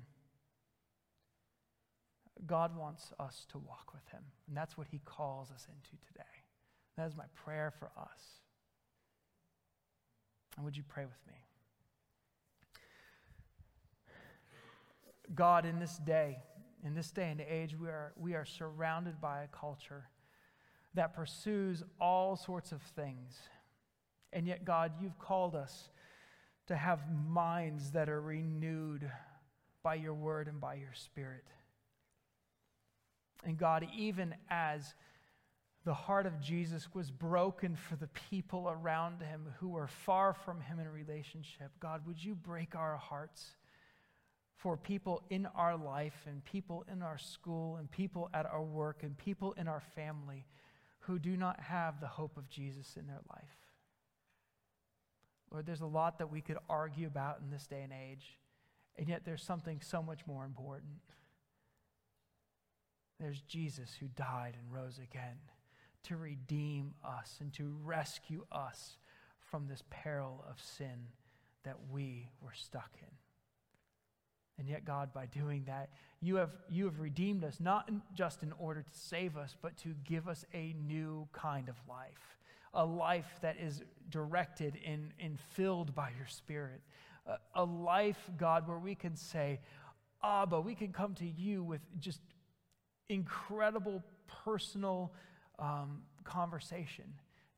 God 2.47 2.77
wants 2.77 3.13
us 3.19 3.47
to 3.51 3.59
walk 3.59 3.93
with 3.95 4.07
Him, 4.09 4.23
and 4.49 4.57
that's 4.57 4.77
what 4.77 4.89
He 4.91 5.01
calls 5.05 5.51
us 5.51 5.67
into 5.69 6.03
today. 6.07 6.25
That 6.97 7.07
is 7.07 7.17
my 7.17 7.25
prayer 7.35 7.73
for 7.79 7.91
us. 7.99 8.21
And 10.57 10.65
would 10.65 10.77
you 10.77 10.85
pray 10.89 11.05
with 11.05 11.27
me? 11.27 11.35
God, 15.35 15.65
in 15.65 15.79
this 15.79 15.99
day, 15.99 16.39
in 16.85 16.95
this 16.95 17.11
day 17.11 17.31
and 17.31 17.41
age, 17.41 17.75
we 17.79 17.89
are, 17.89 18.13
we 18.17 18.35
are 18.35 18.45
surrounded 18.45 19.21
by 19.21 19.43
a 19.43 19.49
culture 19.49 20.05
that 20.95 21.15
pursues 21.15 21.83
all 22.01 22.37
sorts 22.37 22.73
of 22.73 22.83
things. 22.83 23.39
And 24.33 24.47
yet, 24.47 24.65
God, 24.65 24.93
you've 25.01 25.19
called 25.19 25.55
us 25.55 25.89
to 26.67 26.77
have 26.77 27.01
minds 27.29 27.93
that 27.93 28.09
are 28.09 28.21
renewed 28.21 29.11
by 29.83 29.95
your 29.95 30.15
word 30.15 30.49
and 30.49 30.61
by 30.61 30.75
your 30.75 30.93
spirit. 30.95 31.45
And 33.45 33.59
God, 33.59 33.87
even 33.97 34.35
as 34.49 34.95
the 35.85 35.93
heart 35.93 36.25
of 36.25 36.41
Jesus 36.41 36.89
was 36.95 37.11
broken 37.11 37.77
for 37.77 37.97
the 37.97 38.09
people 38.31 38.71
around 38.71 39.21
him 39.21 39.53
who 39.61 39.69
were 39.69 39.89
far 39.89 40.33
from 40.33 40.63
him 40.63 40.79
in 40.79 40.89
relationship, 40.89 41.71
God, 41.81 42.07
would 42.07 42.23
you 42.23 42.35
break 42.35 42.75
our 42.75 42.97
hearts? 42.97 43.57
for 44.65 44.79
people 44.79 45.23
in 45.29 45.45
our 45.55 45.77
life 45.77 46.25
and 46.27 46.43
people 46.47 46.87
in 46.91 47.03
our 47.03 47.19
school 47.19 47.77
and 47.77 47.91
people 47.91 48.31
at 48.33 48.47
our 48.47 48.63
work 48.63 49.03
and 49.03 49.15
people 49.19 49.53
in 49.59 49.69
our 49.69 49.83
family 49.95 50.47
who 51.01 51.19
do 51.19 51.37
not 51.37 51.61
have 51.61 52.01
the 52.01 52.07
hope 52.07 52.39
of 52.39 52.49
Jesus 52.49 52.97
in 52.97 53.07
their 53.07 53.21
life. 53.29 53.64
Lord, 55.55 55.67
there's 55.67 55.83
a 55.83 55.87
lot 55.87 56.19
that 56.19 56.33
we 56.33 56.41
could 56.41 56.59
argue 56.69 57.07
about 57.07 57.39
in 57.41 57.49
this 57.49 57.69
day 57.69 57.83
and 57.83 57.93
age, 57.93 58.41
and 58.99 59.09
yet 59.09 59.23
there's 59.25 59.45
something 59.45 59.81
so 59.81 60.03
much 60.03 60.27
more 60.27 60.45
important. 60.45 61.01
There's 63.21 63.41
Jesus 63.43 63.91
who 64.01 64.09
died 64.09 64.57
and 64.61 64.75
rose 64.75 64.99
again 64.99 65.39
to 66.09 66.17
redeem 66.17 66.95
us 67.05 67.39
and 67.41 67.53
to 67.53 67.77
rescue 67.85 68.45
us 68.51 68.97
from 69.39 69.69
this 69.69 69.85
peril 69.91 70.45
of 70.51 70.61
sin 70.61 71.07
that 71.63 71.77
we 71.89 72.31
were 72.43 72.53
stuck 72.53 72.91
in. 73.01 73.15
And 74.59 74.69
yet, 74.69 74.85
God, 74.85 75.13
by 75.15 75.27
doing 75.27 75.63
that, 75.69 75.91
you 76.21 76.35
have, 76.35 76.51
you 76.69 76.85
have 76.87 76.99
redeemed 76.99 77.45
us, 77.45 77.61
not 77.61 77.89
in, 77.89 78.03
just 78.13 78.43
in 78.43 78.53
order 78.59 78.83
to 78.83 78.99
save 78.99 79.37
us, 79.37 79.55
but 79.63 79.77
to 79.79 79.95
give 80.05 80.27
us 80.27 80.45
a 80.53 80.75
new 80.85 81.29
kind 81.33 81.69
of 81.69 81.77
life, 81.89 82.39
a 82.75 82.85
life 82.85 83.39
that 83.41 83.57
is 83.59 83.83
directed 84.11 84.79
and, 84.87 85.13
and 85.19 85.39
filled 85.55 85.95
by 85.95 86.11
your 86.17 86.27
Spirit, 86.27 86.81
a, 87.27 87.37
a 87.55 87.65
life, 87.65 88.31
God, 88.37 88.69
where 88.69 88.79
we 88.79 88.95
can 88.95 89.17
say, 89.17 89.61
Abba, 90.23 90.61
we 90.61 90.75
can 90.75 90.93
come 90.93 91.15
to 91.15 91.27
you 91.27 91.63
with 91.63 91.81
just 92.01 92.21
incredible 93.09 94.03
personal 94.45 95.13
um, 95.59 96.03
conversation 96.25 97.05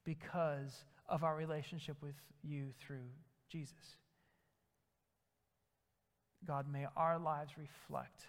because 0.04 0.84
of 1.08 1.24
our 1.24 1.36
relationship 1.36 1.96
with 2.00 2.14
you 2.42 2.68
through 2.78 3.08
Jesus. 3.48 3.96
God, 6.46 6.70
may 6.70 6.86
our 6.96 7.18
lives 7.18 7.52
reflect 7.56 8.22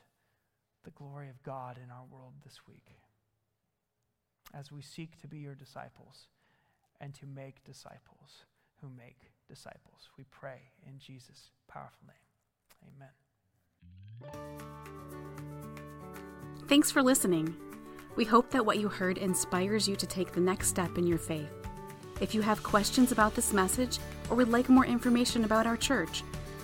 the 0.83 0.91
glory 0.91 1.29
of 1.29 1.41
God 1.43 1.77
in 1.83 1.91
our 1.91 2.05
world 2.11 2.33
this 2.43 2.59
week 2.67 2.95
as 4.53 4.71
we 4.71 4.81
seek 4.81 5.19
to 5.21 5.27
be 5.27 5.39
your 5.39 5.55
disciples 5.55 6.27
and 6.99 7.13
to 7.15 7.25
make 7.25 7.63
disciples 7.63 8.45
who 8.81 8.89
make 8.89 9.31
disciples. 9.47 10.09
We 10.17 10.25
pray 10.25 10.71
in 10.85 10.99
Jesus' 10.99 11.51
powerful 11.67 12.07
name. 12.07 12.15
Amen. 12.95 13.09
Thanks 16.67 16.91
for 16.91 17.01
listening. 17.01 17.55
We 18.15 18.25
hope 18.25 18.49
that 18.51 18.65
what 18.65 18.79
you 18.79 18.89
heard 18.89 19.17
inspires 19.17 19.87
you 19.87 19.95
to 19.95 20.05
take 20.07 20.31
the 20.31 20.41
next 20.41 20.67
step 20.67 20.97
in 20.97 21.05
your 21.05 21.19
faith. 21.19 21.49
If 22.19 22.33
you 22.33 22.41
have 22.41 22.63
questions 22.63 23.11
about 23.11 23.35
this 23.35 23.53
message 23.53 23.99
or 24.29 24.35
would 24.37 24.49
like 24.49 24.69
more 24.69 24.85
information 24.85 25.43
about 25.43 25.67
our 25.67 25.77
church, 25.77 26.23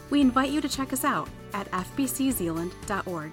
we 0.09 0.19
invite 0.19 0.49
you 0.49 0.61
to 0.61 0.69
check 0.69 0.93
us 0.93 1.03
out 1.03 1.29
at 1.53 1.69
fbczeeland.org 1.71 3.31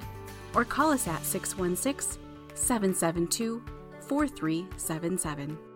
or 0.55 0.65
call 0.65 0.91
us 0.91 1.09
at 1.09 1.25
616 1.25 2.21
772 2.55 3.63
4377. 4.01 5.70